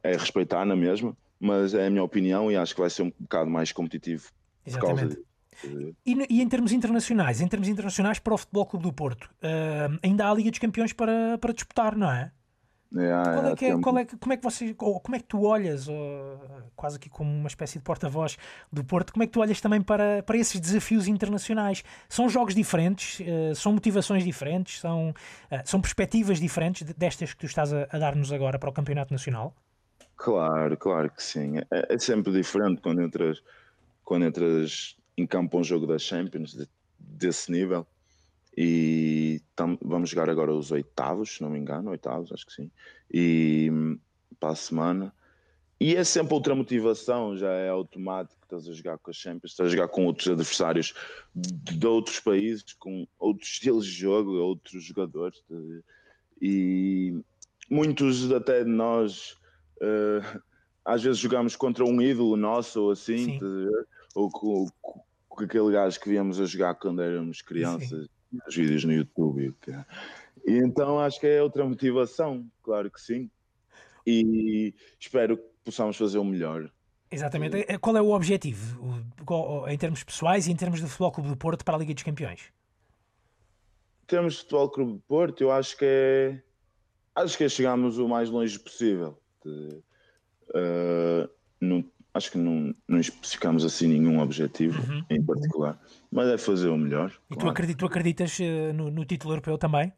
é 0.03 0.11
respeitar 0.13 0.65
na 0.65 0.75
mesma 0.75 1.15
mas 1.39 1.73
é 1.73 1.87
a 1.87 1.89
minha 1.89 2.03
opinião 2.03 2.51
e 2.51 2.55
acho 2.55 2.73
que 2.73 2.81
vai 2.81 2.89
ser 2.89 3.03
um 3.03 3.11
bocado 3.19 3.49
mais 3.49 3.71
competitivo 3.71 4.23
por 4.63 4.79
causa 4.79 5.05
Exatamente. 5.05 5.15
disso 5.15 5.27
estás 5.55 5.75
a 5.75 5.77
ver? 5.77 5.95
E, 6.05 6.35
e 6.37 6.41
em 6.41 6.47
termos 6.47 6.71
internacionais, 6.71 7.41
em 7.41 7.47
termos 7.47 7.67
internacionais 7.67 8.19
para 8.19 8.33
o 8.33 8.37
Futebol 8.37 8.65
Clube 8.65 8.83
do 8.83 8.93
Porto, 8.93 9.29
ah, 9.41 9.89
ainda 10.03 10.25
há 10.25 10.31
a 10.31 10.33
Liga 10.33 10.49
dos 10.49 10.59
Campeões 10.59 10.93
para, 10.93 11.37
para 11.37 11.53
disputar, 11.53 11.95
não 11.95 12.11
é? 12.11 12.31
É, 12.97 13.09
Qual 13.33 13.45
é 13.47 13.51
há 13.51 13.55
que 13.55 13.65
é- 13.65 13.69
é 13.69 13.75
que- 13.75 13.81
como 13.81 13.99
é 13.99 14.05
que 14.05 14.15
como 14.17 15.15
é 15.15 15.19
que 15.19 15.25
tu 15.25 15.43
olhas, 15.43 15.87
ou, 15.87 15.95
quase 16.75 16.95
aqui 16.95 17.09
como 17.09 17.29
uma 17.29 17.47
espécie 17.47 17.77
de 17.77 17.83
porta-voz 17.83 18.37
do 18.71 18.83
Porto, 18.85 19.11
como 19.11 19.23
é 19.23 19.25
que 19.27 19.33
tu 19.33 19.41
olhas 19.41 19.59
também 19.59 19.81
para, 19.81 20.23
para 20.23 20.37
esses 20.37 20.59
desafios 20.59 21.07
internacionais? 21.07 21.83
São 22.07 22.29
jogos 22.29 22.55
diferentes, 22.55 23.19
eh, 23.25 23.53
são 23.53 23.73
motivações 23.73 24.23
diferentes, 24.23 24.79
são, 24.79 25.13
eh, 25.51 25.61
são 25.65 25.81
perspectivas 25.81 26.39
diferentes 26.39 26.87
de- 26.87 26.93
destas 26.93 27.33
que 27.33 27.39
tu 27.39 27.45
estás 27.45 27.73
a, 27.73 27.87
a 27.91 27.97
dar-nos 27.97 28.31
agora 28.31 28.57
para 28.57 28.69
o 28.69 28.73
Campeonato 28.73 29.11
Nacional? 29.13 29.53
Claro, 30.15 30.77
claro 30.77 31.09
que 31.11 31.21
sim. 31.21 31.57
É, 31.71 31.95
é 31.95 31.99
sempre 31.99 32.31
diferente 32.31 32.81
quando 32.81 33.01
entras, 33.01 33.43
quando 34.03 34.25
entras 34.25 34.95
em 35.17 35.27
campo 35.27 35.59
um 35.59 35.63
jogo 35.63 35.85
da 35.85 35.97
Champions 35.99 36.53
de- 36.53 36.69
desse 36.97 37.51
nível. 37.51 37.85
E 38.57 39.41
tam- 39.55 39.77
vamos 39.81 40.09
jogar 40.09 40.29
agora 40.29 40.53
os 40.53 40.71
oitavos, 40.71 41.35
se 41.35 41.41
não 41.41 41.49
me 41.49 41.59
engano, 41.59 41.91
oitavos, 41.91 42.31
acho 42.31 42.45
que 42.45 42.53
sim. 42.53 42.71
E 43.13 43.69
hum, 43.71 43.99
para 44.39 44.49
a 44.51 44.55
semana. 44.55 45.13
E 45.79 45.93
é 45.95 46.03
sempre 46.05 46.33
outra 46.33 46.55
motivação, 46.55 47.35
já 47.35 47.51
é 47.51 47.67
automático. 47.67 48.39
Estás 48.43 48.67
a 48.69 48.71
jogar 48.71 48.97
com 48.97 49.11
as 49.11 49.17
Champions, 49.17 49.51
estás 49.51 49.67
a 49.67 49.71
jogar 49.75 49.89
com 49.89 50.05
outros 50.05 50.27
adversários 50.29 50.93
de, 51.35 51.85
outros 51.85 52.21
países, 52.21 52.63
com 52.79 53.05
outros 53.19 53.49
estilos 53.49 53.85
de 53.85 53.91
jogo, 53.91 54.31
outros 54.35 54.81
jogadores. 54.85 55.37
E 56.41 57.13
muitos 57.69 58.31
até 58.31 58.63
de 58.63 58.69
nós 58.69 59.35
eh, 59.81 60.39
às 60.85 61.03
vezes 61.03 61.17
jogamos 61.19 61.55
contra 61.57 61.83
um 61.83 62.01
ídolo 62.01 62.37
nosso 62.37 62.83
ou 62.83 62.91
assim, 62.91 63.37
Sim. 63.37 63.39
ou 64.13 64.29
com, 64.29 64.67
com- 64.81 65.03
com 65.27 65.43
aquele 65.43 65.71
gajo 65.73 65.99
que 65.99 66.07
víamos 66.09 66.39
a 66.39 66.45
jogar 66.45 66.75
quando 66.75 67.01
éramos 67.01 67.41
crianças, 67.41 68.07
os 68.47 68.55
vídeos 68.55 68.83
no 68.83 68.93
YouTube. 68.93 69.53
e 69.67 69.71
é. 69.71 69.85
E 70.47 70.57
então 70.59 70.99
acho 70.99 71.19
que 71.19 71.25
é 71.27 71.41
outra 71.41 71.65
motivação, 71.65 72.45
claro 72.61 72.89
que 72.91 73.01
sim. 73.01 73.29
E 74.05 74.73
espero 74.99 75.37
que 75.37 75.43
possamos 75.63 75.97
fazer 75.97 76.17
o 76.19 76.23
melhor. 76.23 76.69
Exatamente. 77.09 77.65
Eh, 77.67 77.77
Qual 77.79 77.95
é 77.97 78.01
o 78.01 78.11
objetivo, 78.11 79.03
qual- 79.25 79.67
em 79.69 79.77
termos 79.77 80.03
pessoais 80.03 80.47
e 80.47 80.51
em 80.51 80.55
termos 80.55 80.81
do 80.81 80.87
Futebol 80.87 81.11
Clube 81.11 81.29
do 81.29 81.37
Porto 81.37 81.63
para 81.65 81.75
a 81.75 81.79
Liga 81.79 81.93
dos 81.93 82.03
Campeões? 82.03 82.51
Em 84.03 84.07
termos 84.07 84.33
de 84.33 84.39
Futebol 84.41 84.69
Clube 84.69 84.93
de 84.93 84.99
Porto, 85.07 85.41
eu 85.41 85.51
acho 85.51 85.75
que 85.77 85.85
é. 85.85 86.41
Acho 87.15 87.37
que 87.37 87.45
é 87.45 87.49
chegarmos 87.49 87.97
o 87.97 88.07
mais 88.07 88.29
longe 88.29 88.59
possível. 88.59 89.17
De- 89.43 89.81
eh, 90.53 91.29
não- 91.61 91.83
acho 92.15 92.31
que 92.31 92.37
não, 92.37 92.73
não 92.87 92.97
especificamos 92.97 93.65
assim 93.65 93.87
nenhum 93.87 94.19
objetivo 94.19 94.81
em 95.09 95.21
particular, 95.21 95.77
mas 96.09 96.29
é 96.29 96.37
fazer 96.37 96.69
o 96.69 96.77
melhor. 96.77 97.11
E 97.29 97.35
tu, 97.35 97.41
claro. 97.41 97.75
tu 97.75 97.85
acreditas 97.85 98.39
eh, 98.39 98.71
no, 98.71 98.89
no 98.89 99.03
título 99.03 99.33
europeu 99.33 99.57
também? 99.57 99.91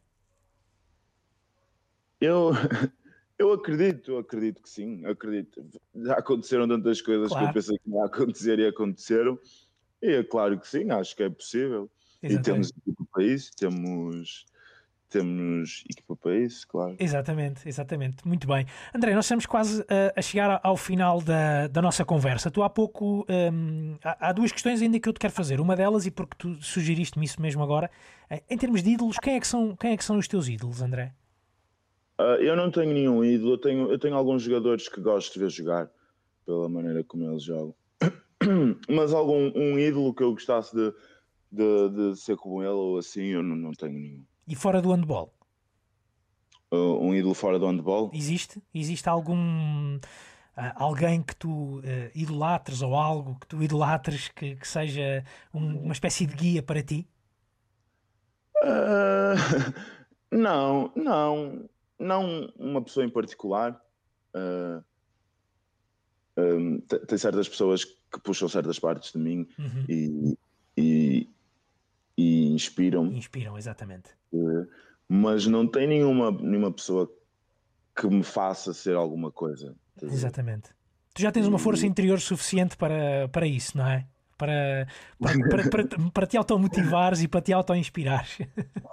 Eu, 2.20 2.50
eu 3.38 3.52
acredito, 3.52 4.10
eu 4.10 4.18
acredito 4.18 4.60
que 4.60 4.68
sim, 4.68 5.06
acredito. 5.06 5.64
Já 5.94 6.14
aconteceram 6.14 6.66
tantas 6.66 7.00
coisas 7.00 7.28
que 7.28 7.34
Claro. 7.34 7.46
eu 7.46 7.52
pensei 7.54 7.78
que 7.78 7.88
não 7.88 7.98
ia 8.00 8.06
acontecer 8.06 8.58
e 8.58 8.66
aconteceram. 8.66 9.38
E 10.02 10.10
é 10.14 10.24
claro 10.24 10.58
que 10.58 10.66
sim, 10.66 10.90
acho 10.90 11.14
que 11.14 11.22
é 11.22 11.30
possível. 11.30 11.88
E 12.20 12.36
temos 12.40 12.72
para 13.12 13.22
isso, 13.22 13.52
temos, 13.56 14.44
temos 15.08 15.84
equipa 15.88 16.16
para 16.16 16.36
isso, 16.36 16.66
claro. 16.68 16.96
Exatamente, 16.98 17.68
exatamente. 17.68 18.26
Muito 18.26 18.46
bem. 18.46 18.66
André, 18.94 19.14
nós 19.14 19.24
estamos 19.24 19.46
quase 19.46 19.84
eh, 19.88 20.12
a 20.16 20.22
chegar 20.22 20.60
ao 20.62 20.76
final 20.76 21.20
da, 21.20 21.66
da 21.66 21.82
nossa 21.82 22.04
conversa. 22.04 22.50
Tu 22.50 22.62
há 22.62 22.70
pouco. 22.70 23.26
hum, 23.52 23.96
há, 24.04 24.28
há 24.28 24.32
duas 24.32 24.52
questões 24.52 24.82
ainda 24.82 25.00
que 25.00 25.08
eu 25.08 25.12
te 25.12 25.18
quero 25.18 25.32
fazer. 25.32 25.60
Uma 25.60 25.74
delas, 25.74 26.06
e 26.06 26.10
porque 26.10 26.36
tu 26.38 26.54
sugeriste-me 26.62 27.24
isso 27.24 27.40
mesmo 27.40 27.62
agora, 27.62 27.90
eh, 28.30 28.42
em 28.48 28.58
termos 28.58 28.82
de 28.82 28.90
ídolos, 28.90 29.18
quem 29.18 29.36
é 29.36 29.40
que 29.40 29.46
são, 29.46 29.74
quem 29.76 29.92
é 29.92 29.96
que 29.96 30.04
são 30.04 30.18
os 30.18 30.28
teus 30.28 30.48
ídolos, 30.48 30.82
André? 30.82 31.14
Ah, 32.18 32.36
eu 32.40 32.56
não 32.56 32.70
tenho 32.70 32.92
nenhum 32.92 33.24
ídolo, 33.24 33.52
eu 33.52 33.58
tenho, 33.58 33.90
eu 33.92 33.98
tenho 33.98 34.16
alguns 34.16 34.42
jogadores 34.42 34.88
que 34.88 35.00
gosto 35.00 35.34
de 35.34 35.38
ver 35.38 35.50
jogar 35.50 35.90
pela 36.44 36.68
maneira 36.68 37.04
como 37.04 37.24
eles 37.24 37.44
jogam. 37.44 37.74
Mas 38.88 39.12
algum 39.12 39.52
um 39.54 39.78
ídolo 39.78 40.14
que 40.14 40.22
eu 40.22 40.32
gostasse 40.32 40.74
de, 40.74 40.92
de, 41.52 41.88
de 41.90 42.16
ser 42.16 42.36
como 42.36 42.62
ele 42.62 42.72
ou 42.72 42.98
assim, 42.98 43.26
eu 43.26 43.42
não, 43.42 43.54
não 43.54 43.72
tenho 43.72 43.92
nenhum. 43.92 44.24
E 44.48 44.54
fora 44.56 44.80
do 44.80 44.90
handball? 44.92 45.32
Ah, 46.70 46.76
um 46.76 47.14
ídolo 47.14 47.34
fora 47.34 47.58
do 47.58 47.66
handball? 47.66 48.10
Existe? 48.14 48.62
Existe 48.74 49.08
algum. 49.08 49.98
ah, 50.56 50.72
alguém 50.76 51.22
que 51.22 51.36
tu 51.36 51.80
eh, 51.84 52.10
idolatres 52.14 52.80
ou 52.82 52.94
algo 52.94 53.38
que 53.38 53.46
tu 53.46 53.62
idolatres 53.62 54.28
que, 54.28 54.56
que 54.56 54.66
seja 54.66 55.24
um- 55.54 55.82
uma 55.84 55.92
espécie 55.92 56.26
de 56.26 56.34
guia 56.34 56.62
para 56.62 56.82
ti? 56.82 57.06
Ah, 58.62 59.34
não, 60.32 60.90
não, 60.96 61.68
não 61.98 62.46
uma 62.58 62.82
pessoa 62.82 63.04
em 63.04 63.10
particular. 63.10 63.78
Hum, 66.36 66.80
te- 66.86 67.00
tem 67.00 67.18
certas 67.18 67.48
pessoas 67.48 67.84
que 67.84 68.20
puxam 68.22 68.48
certas 68.48 68.78
partes 68.78 69.12
de 69.12 69.18
mim 69.18 69.46
Uhum. 69.58 69.84
e, 69.88 70.38
inspiram-me, 72.58 73.16
Inspiram, 73.16 73.56
exatamente. 73.56 74.10
mas 75.08 75.46
não 75.46 75.66
tem 75.66 75.86
nenhuma, 75.86 76.30
nenhuma 76.30 76.72
pessoa 76.72 77.10
que 77.96 78.06
me 78.08 78.22
faça 78.22 78.72
ser 78.74 78.94
alguma 78.96 79.30
coisa. 79.32 79.74
Exatamente. 80.02 80.70
Tu 81.14 81.22
já 81.22 81.32
tens 81.32 81.46
uma 81.46 81.58
força 81.58 81.86
interior 81.86 82.20
suficiente 82.20 82.76
para, 82.76 83.28
para 83.32 83.46
isso, 83.46 83.76
não 83.76 83.86
é? 83.88 84.06
Para, 84.36 84.86
para, 85.18 85.32
para, 85.48 85.68
para, 85.86 86.10
para 86.12 86.26
te 86.26 86.36
automotivares 86.36 87.22
e 87.22 87.26
para 87.28 87.40
te 87.40 87.52
auto-inspirares. 87.52 88.38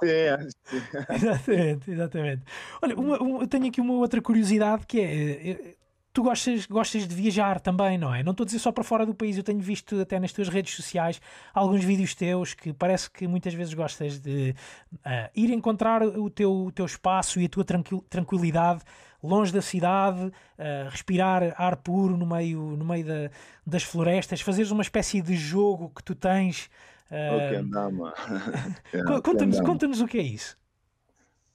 É, 0.04 0.38
sim. 0.66 0.82
exatamente, 1.14 1.92
exatamente. 1.92 2.44
Olha, 2.82 2.96
uma- 2.96 3.20
uma- 3.22 3.42
eu 3.44 3.48
tenho 3.48 3.68
aqui 3.68 3.80
uma 3.80 3.94
outra 3.94 4.20
curiosidade 4.22 4.88
que 4.88 5.00
é. 5.00 5.75
Tu 6.16 6.24
gostas, 6.24 6.66
gostas 6.66 7.06
de 7.06 7.14
viajar 7.14 7.60
também, 7.60 7.98
não 7.98 8.16
é? 8.16 8.24
Não 8.24 8.32
estou 8.32 8.44
a 8.44 8.46
dizer 8.46 8.60
só 8.60 8.72
para 8.72 8.86
fora 8.86 9.06
do 9.06 9.14
país, 9.14 9.36
eu 9.36 9.44
tenho 9.44 9.60
visto 9.60 10.00
até 10.00 10.18
nas 10.18 10.32
tuas 10.32 10.48
redes 10.48 10.74
sociais 10.74 11.20
alguns 11.54 11.84
vídeos 11.84 12.16
teus 12.16 12.54
que 12.54 12.72
parece 12.72 13.12
que 13.12 13.28
muitas 13.28 13.54
vezes 13.54 13.74
gostas 13.74 14.18
de 14.20 14.56
ah, 15.04 15.30
ir 15.36 15.52
encontrar 15.52 16.02
o 16.04 16.30
teu, 16.30 16.54
o 16.68 16.72
teu 16.72 16.86
espaço 16.86 17.38
e 17.38 17.46
a 17.46 17.50
tua 17.50 17.66
tranquil- 17.66 18.02
tranquilidade 18.10 18.82
longe 19.22 19.52
da 19.52 19.62
cidade, 19.62 20.32
ah, 20.58 20.88
respirar 20.90 21.54
ar 21.58 21.76
puro 21.76 22.16
no 22.16 22.26
meio, 22.26 22.62
no 22.78 22.86
meio 22.86 23.06
da- 23.06 23.30
das 23.68 23.84
florestas, 23.84 24.40
fazeres 24.40 24.72
uma 24.72 24.84
espécie 24.84 25.22
de 25.22 25.36
jogo 25.36 25.92
que 25.94 26.02
tu 26.02 26.16
tens. 26.16 26.70
o 27.12 29.22
Conta-nos 29.22 29.58
Kendama. 29.58 29.64
conta 29.66 29.86
o 29.86 30.08
que 30.08 30.18
é 30.18 30.22
isso. 30.24 30.58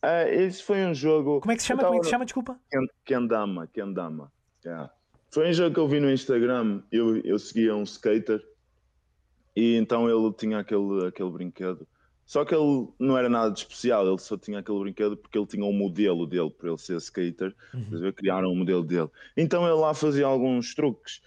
Ah, 0.03 0.25
esse 0.29 0.63
foi 0.63 0.85
um 0.85 0.93
jogo. 0.95 1.41
Como 1.41 1.51
é 1.51 1.57
que 1.57 1.63
se 1.63 1.69
chama? 1.69 1.81
eu 1.83 1.87
Como 1.87 1.97
é 1.97 2.01
que 2.01 2.05
se 2.05 2.11
tava- 2.11 2.19
chama? 2.19 2.25
Desculpa. 2.27 2.61
Ken- 2.71 2.87
Kendama, 3.07 3.67
Kendama. 3.67 4.31
Yeah. 4.65 4.91
Foi 5.31 5.49
um 5.49 5.53
jogo 5.53 5.75
que 5.75 5.81
eu 5.81 5.89
vi 5.89 6.01
no 6.01 6.11
Instagram. 6.11 6.83
Eu, 6.91 7.19
eu 7.19 7.39
seguia 7.39 7.75
um 7.75 7.85
skater 7.85 8.45
e 9.55 9.77
então 9.77 10.09
ele 10.09 10.33
tinha 10.33 10.59
aquele, 10.59 11.07
aquele 11.07 11.31
brinquedo. 11.31 11.87
Só 12.27 12.45
que 12.45 12.55
ele 12.55 12.89
não 12.99 13.19
era 13.19 13.29
nada 13.29 13.51
de 13.51 13.59
especial, 13.59 14.07
ele 14.07 14.19
só 14.19 14.37
tinha 14.37 14.61
aquele 14.61 14.79
brinquedo 14.79 15.17
porque 15.17 15.37
ele 15.37 15.47
tinha 15.47 15.65
um 15.65 15.73
modelo 15.73 16.27
dele 16.27 16.51
para 16.51 16.69
ele 16.69 16.79
ser 16.79 16.97
skater. 16.97 17.55
Ver? 17.75 18.13
Criaram 18.13 18.53
um 18.53 18.57
modelo 18.57 18.85
dele. 18.85 19.09
Então 19.37 19.65
ele 19.65 19.75
lá 19.75 19.93
fazia 19.95 20.27
alguns 20.27 20.75
truques 20.75 21.21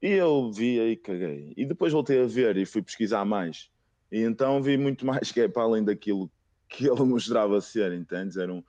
e 0.00 0.08
eu 0.08 0.50
via 0.50 0.88
e 0.88 0.96
caguei. 0.96 1.52
E 1.56 1.64
depois 1.64 1.92
voltei 1.92 2.22
a 2.22 2.26
ver 2.26 2.56
e 2.56 2.66
fui 2.66 2.82
pesquisar 2.82 3.24
mais. 3.24 3.70
E 4.10 4.20
então 4.20 4.62
vi 4.62 4.76
muito 4.76 5.04
mais 5.04 5.32
que 5.32 5.40
é 5.40 5.48
para 5.48 5.62
além 5.62 5.84
daquilo 5.84 6.30
que 6.68 6.86
ele 6.86 7.02
mostrava 7.04 7.60
ser, 7.60 7.92
entendes? 7.92 8.36
Era 8.36 8.52
um, 8.52 8.62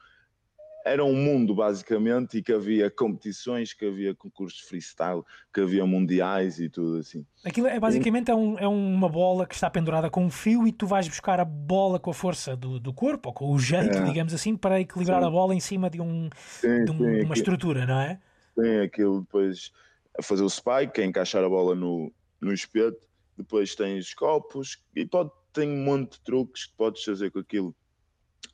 era 0.88 1.04
um 1.04 1.14
mundo 1.16 1.54
basicamente 1.54 2.38
e 2.38 2.44
que 2.44 2.52
havia 2.54 2.90
competições, 2.90 3.74
que 3.74 3.86
havia 3.86 4.16
concursos 4.16 4.60
de 4.62 4.66
freestyle, 4.68 5.22
que 5.54 5.62
havia 5.62 5.86
mundiais 5.86 6.60
e 6.60 6.70
tudo 6.70 6.98
assim. 7.00 7.26
Aquilo 7.46 7.68
é 7.68 7.80
basicamente 7.80 8.32
é, 8.32 8.36
um- 8.36 8.58
é 8.58 8.68
uma 8.68 9.10
bola 9.10 9.46
que 9.46 9.54
está 9.56 9.70
pendurada 9.70 10.10
com 10.10 10.26
um 10.26 10.30
fio 10.30 10.68
e 10.68 10.72
tu 10.72 10.88
vais 10.88 11.08
buscar 11.08 11.40
a 11.40 11.46
bola 11.46 12.00
com 12.00 12.10
a 12.12 12.14
força 12.14 12.56
do, 12.56 12.80
do 12.80 12.94
corpo, 12.94 13.30
ou 13.30 13.34
com 13.34 13.52
o 13.52 13.60
jeito, 13.60 13.98
É. 13.98 14.04
digamos 14.04 14.34
assim, 14.34 14.56
para 14.56 14.80
equilibrar 14.80 15.22
Sim. 15.22 15.28
a 15.28 15.30
bola 15.32 15.54
em 15.56 15.60
cima 15.60 15.90
de, 15.90 16.02
um, 16.02 16.30
Tem, 16.62 16.86
de 16.86 16.92
um- 16.92 16.98
tem, 16.98 17.24
uma 17.26 17.34
estrutura, 17.36 17.86
não 17.86 18.00
é? 18.00 18.20
tem 18.56 18.80
aquilo 18.82 19.22
depois 19.22 19.72
a 20.18 20.24
fazer 20.24 20.44
o 20.44 20.50
spike, 20.50 21.00
é 21.02 21.06
encaixar 21.06 21.44
a 21.44 21.50
bola 21.50 21.76
no, 21.76 22.12
no 22.42 22.52
espeto, 22.52 23.08
depois 23.38 23.76
tens 23.76 24.14
copos 24.16 24.78
e 24.96 25.06
pode, 25.06 25.30
tem 25.54 25.70
um 25.70 25.84
monte 25.84 26.14
de 26.14 26.22
truques 26.22 26.66
que 26.66 26.74
podes 26.76 27.04
fazer 27.04 27.30
com 27.32 27.38
aquilo. 27.40 27.76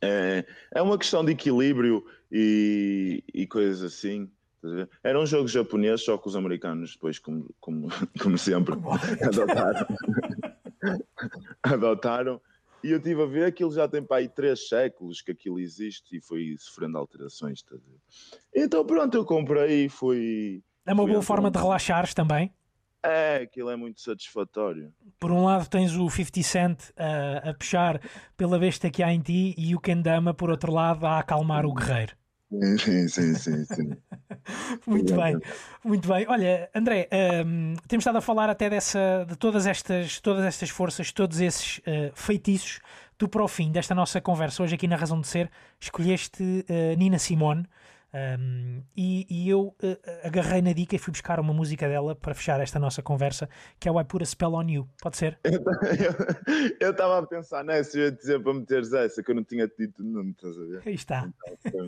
É, 0.01 0.45
é 0.71 0.81
uma 0.81 0.97
questão 0.97 1.23
de 1.23 1.31
equilíbrio 1.31 2.05
e, 2.31 3.23
e 3.33 3.47
coisas 3.47 3.83
assim. 3.83 4.29
Era 5.03 5.19
um 5.19 5.25
jogo 5.25 5.47
japonês, 5.47 6.01
só 6.01 6.17
que 6.17 6.27
os 6.27 6.35
americanos 6.35 6.93
depois, 6.93 7.19
como, 7.19 7.53
como, 7.59 7.89
como 8.21 8.37
sempre, 8.37 8.75
adotaram. 9.21 9.87
adotaram. 11.61 12.41
E 12.83 12.91
eu 12.91 12.97
estive 12.97 13.21
a 13.21 13.25
ver 13.25 13.45
aquilo 13.45 13.71
já 13.71 13.87
tem 13.87 14.03
para 14.03 14.17
aí 14.17 14.27
três 14.27 14.67
séculos 14.67 15.21
que 15.21 15.31
aquilo 15.31 15.57
existe 15.59 16.17
e 16.17 16.21
foi 16.21 16.55
sofrendo 16.59 16.97
alterações. 16.97 17.63
Então 18.53 18.85
pronto, 18.85 19.15
eu 19.15 19.25
comprei 19.25 19.85
e 19.85 19.89
fui. 19.89 20.61
É 20.85 20.93
uma 20.93 21.07
boa 21.07 21.21
forma 21.21 21.49
de 21.49 21.57
relaxares 21.57 22.13
também. 22.13 22.51
É, 23.03 23.41
aquilo 23.43 23.69
é 23.69 23.75
muito 23.75 23.99
satisfatório. 23.99 24.93
Por 25.19 25.31
um 25.31 25.43
lado 25.43 25.67
tens 25.67 25.93
o 25.95 26.09
50 26.09 26.43
Cent 26.43 26.79
a, 26.95 27.49
a 27.49 27.53
puxar 27.53 28.01
pela 28.37 28.57
besta 28.57 28.89
que 28.89 29.03
há 29.03 29.11
em 29.13 29.19
ti 29.19 29.53
e 29.57 29.75
o 29.75 29.79
Kendama, 29.79 30.33
por 30.33 30.49
outro 30.49 30.71
lado, 30.71 31.05
a 31.05 31.19
acalmar 31.19 31.65
o 31.65 31.73
guerreiro. 31.73 32.15
Sim, 32.79 33.07
sim, 33.07 33.33
sim, 33.33 33.65
sim. 33.65 33.97
Muito 34.85 35.15
bem, 35.15 35.35
Exatamente. 35.35 35.47
muito 35.83 36.07
bem. 36.07 36.25
Olha, 36.27 36.69
André, 36.75 37.09
hum, 37.45 37.75
temos 37.87 38.03
estado 38.03 38.17
a 38.17 38.21
falar 38.21 38.49
até 38.49 38.69
dessa, 38.69 39.25
de 39.27 39.35
todas 39.35 39.65
estas, 39.65 40.19
todas 40.19 40.45
estas 40.45 40.69
forças, 40.69 41.11
todos 41.11 41.39
esses 41.39 41.79
uh, 41.79 42.11
feitiços. 42.13 42.79
Tu, 43.17 43.27
para 43.27 43.43
o 43.43 43.47
fim 43.47 43.71
desta 43.71 43.95
nossa 43.95 44.19
conversa, 44.19 44.61
hoje 44.61 44.75
aqui 44.75 44.87
na 44.87 44.95
Razão 44.95 45.21
de 45.21 45.27
Ser, 45.27 45.49
escolheste 45.79 46.43
uh, 46.43 46.97
Nina 46.97 47.17
Simone. 47.17 47.65
Um, 48.13 48.83
e, 48.95 49.25
e 49.27 49.49
eu 49.49 49.75
uh, 49.81 49.97
agarrei 50.23 50.61
na 50.61 50.71
dica 50.71 50.95
e 50.95 50.99
fui 50.99 51.11
buscar 51.11 51.39
uma 51.39 51.51
música 51.51 51.87
dela 51.87 52.15
para 52.15 52.35
fechar 52.35 52.59
esta 52.59 52.77
nossa 52.77 53.01
conversa, 53.01 53.49
que 53.79 53.89
é 53.89 53.91
o 53.91 53.99
I 53.99 54.03
Put 54.03 54.21
a 54.21 54.25
Spell 54.25 54.53
on 54.53 54.69
You. 54.69 54.87
Pode 55.01 55.17
ser? 55.17 55.39
Eu 56.79 56.91
estava 56.91 57.17
a 57.17 57.25
pensar 57.25 57.63
nessa, 57.63 57.97
eu 57.97 58.03
ia 58.05 58.11
dizer 58.11 58.39
para 58.39 58.53
meteres 58.53 58.93
essa, 58.93 59.23
que 59.23 59.31
eu 59.31 59.35
não 59.35 59.43
tinha 59.43 59.67
dito 59.67 60.03
nome, 60.03 60.31
estás 60.31 60.55
a 60.55 60.63
ver? 60.63 60.81
Aí 60.85 60.93
está. 60.93 61.27
Então. 61.65 61.85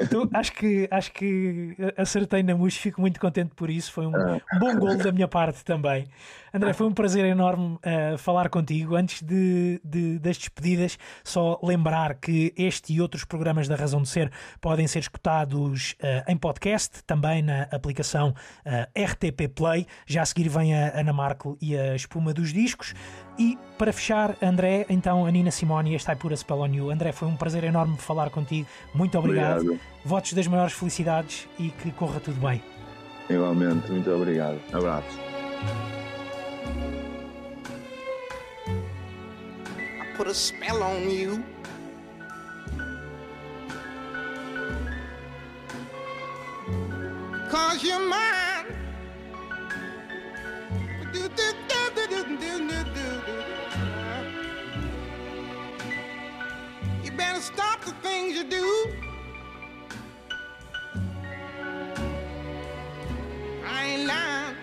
Então, 0.00 0.30
acho, 0.32 0.52
que, 0.54 0.88
acho 0.90 1.12
que 1.12 1.76
acertei 1.98 2.42
na 2.42 2.56
música, 2.56 2.82
fico 2.84 3.00
muito 3.02 3.20
contente 3.20 3.54
por 3.54 3.68
isso. 3.68 3.92
Foi 3.92 4.06
um, 4.06 4.12
um 4.16 4.58
bom 4.58 4.78
gol 4.78 4.96
da 4.96 5.12
minha 5.12 5.28
parte 5.28 5.62
também. 5.64 6.08
André, 6.54 6.72
foi 6.72 6.86
um 6.86 6.92
prazer 6.92 7.26
enorme 7.26 7.76
uh, 7.76 8.16
falar 8.16 8.48
contigo. 8.48 8.96
Antes 8.96 9.22
de, 9.22 9.80
de, 9.84 10.18
das 10.18 10.38
despedidas, 10.38 10.98
só 11.22 11.60
lembrar 11.62 12.14
que 12.14 12.54
este 12.56 12.94
e 12.94 13.00
outros 13.02 13.24
programas 13.24 13.68
da 13.68 13.76
Razão 13.76 14.00
de 14.00 14.08
Ser 14.08 14.30
podem 14.60 14.86
ser 14.86 15.00
escutados 15.00 15.41
uh, 15.44 16.30
em 16.30 16.36
podcast, 16.36 17.02
também 17.04 17.42
na 17.42 17.62
aplicação 17.64 18.34
uh, 18.66 19.00
RTP 19.00 19.48
Play. 19.54 19.86
Já 20.06 20.22
a 20.22 20.26
seguir 20.26 20.48
vem 20.48 20.74
a 20.74 20.98
Ana 20.98 21.12
Marco 21.12 21.56
e 21.60 21.76
a 21.76 21.94
espuma 21.94 22.32
dos 22.32 22.52
discos. 22.52 22.94
E 23.38 23.58
para 23.78 23.92
fechar, 23.92 24.36
André, 24.42 24.86
então 24.88 25.24
a 25.26 25.30
Nina 25.30 25.50
Simone 25.50 25.92
e 25.92 25.94
este 25.94 26.10
I 26.10 26.16
Pura 26.16 26.36
Spell 26.36 26.60
on 26.60 26.74
You. 26.74 26.90
André, 26.90 27.12
foi 27.12 27.28
um 27.28 27.36
prazer 27.36 27.64
enorme 27.64 27.96
falar 27.96 28.30
contigo. 28.30 28.68
Muito 28.94 29.18
obrigado. 29.18 29.62
Obrigado. 29.62 29.80
Votos 30.04 30.32
das 30.32 30.46
maiores 30.46 30.72
felicidades 30.74 31.48
e 31.58 31.70
que 31.70 31.90
corra 31.92 32.20
tudo 32.20 32.40
bem. 32.40 32.62
Igualmente, 33.28 33.90
muito 33.90 34.10
obrigado. 34.10 34.60
Abraço. 34.72 35.18
I 40.00 40.16
put 40.16 40.28
a 40.28 40.34
spell 40.34 40.82
on 40.82 41.08
you. 41.08 41.42
cause 47.52 47.84
you're 47.84 48.08
mine. 48.08 48.64
Do, 51.12 51.28
do, 51.28 51.46
do, 51.68 51.82
you 57.04 57.12
better 57.12 57.42
stop 57.42 57.84
the 57.84 57.92
things 58.06 58.36
you 58.38 58.44
do. 58.44 58.66
I 63.66 63.84
ain't 63.84 64.06
lying. 64.06 64.56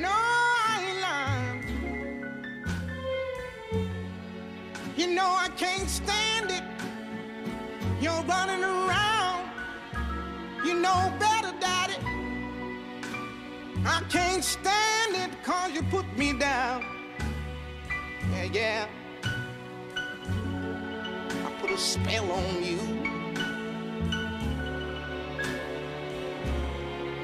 No, 0.00 0.10
I 0.10 0.74
ain't 0.88 1.00
lying. 1.06 1.62
You 4.96 5.06
know 5.14 5.30
I 5.46 5.48
can't 5.56 5.88
stand 5.88 6.50
it. 6.50 6.64
You're 8.00 8.24
running 8.24 8.64
around. 8.64 9.11
You 10.64 10.74
know 10.74 11.12
better, 11.18 11.52
Daddy. 11.58 11.96
I 13.84 14.00
can't 14.08 14.44
stand 14.44 15.16
it 15.16 15.42
cause 15.42 15.72
you 15.72 15.82
put 15.84 16.06
me 16.16 16.32
down. 16.38 16.84
Yeah, 18.30 18.44
yeah. 18.44 18.86
I 21.44 21.50
put 21.60 21.70
a 21.70 21.76
spell 21.76 22.30
on 22.30 22.62
you. 22.62 22.78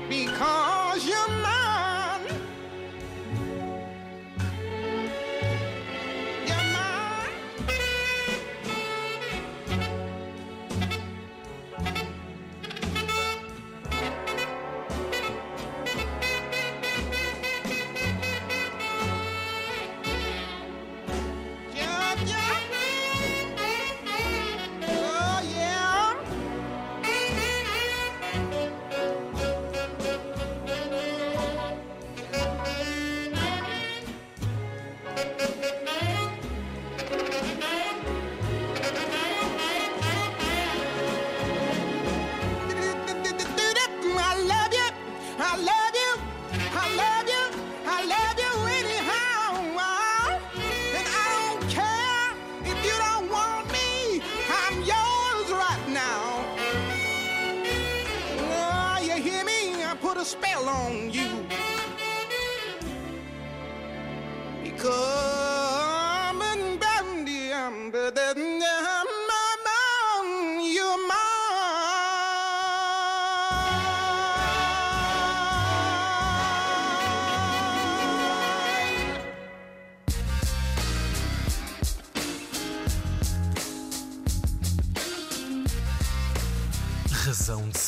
Because 0.08 1.06
you're 1.06 1.37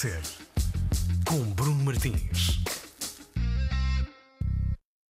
Acontecer 0.03 0.40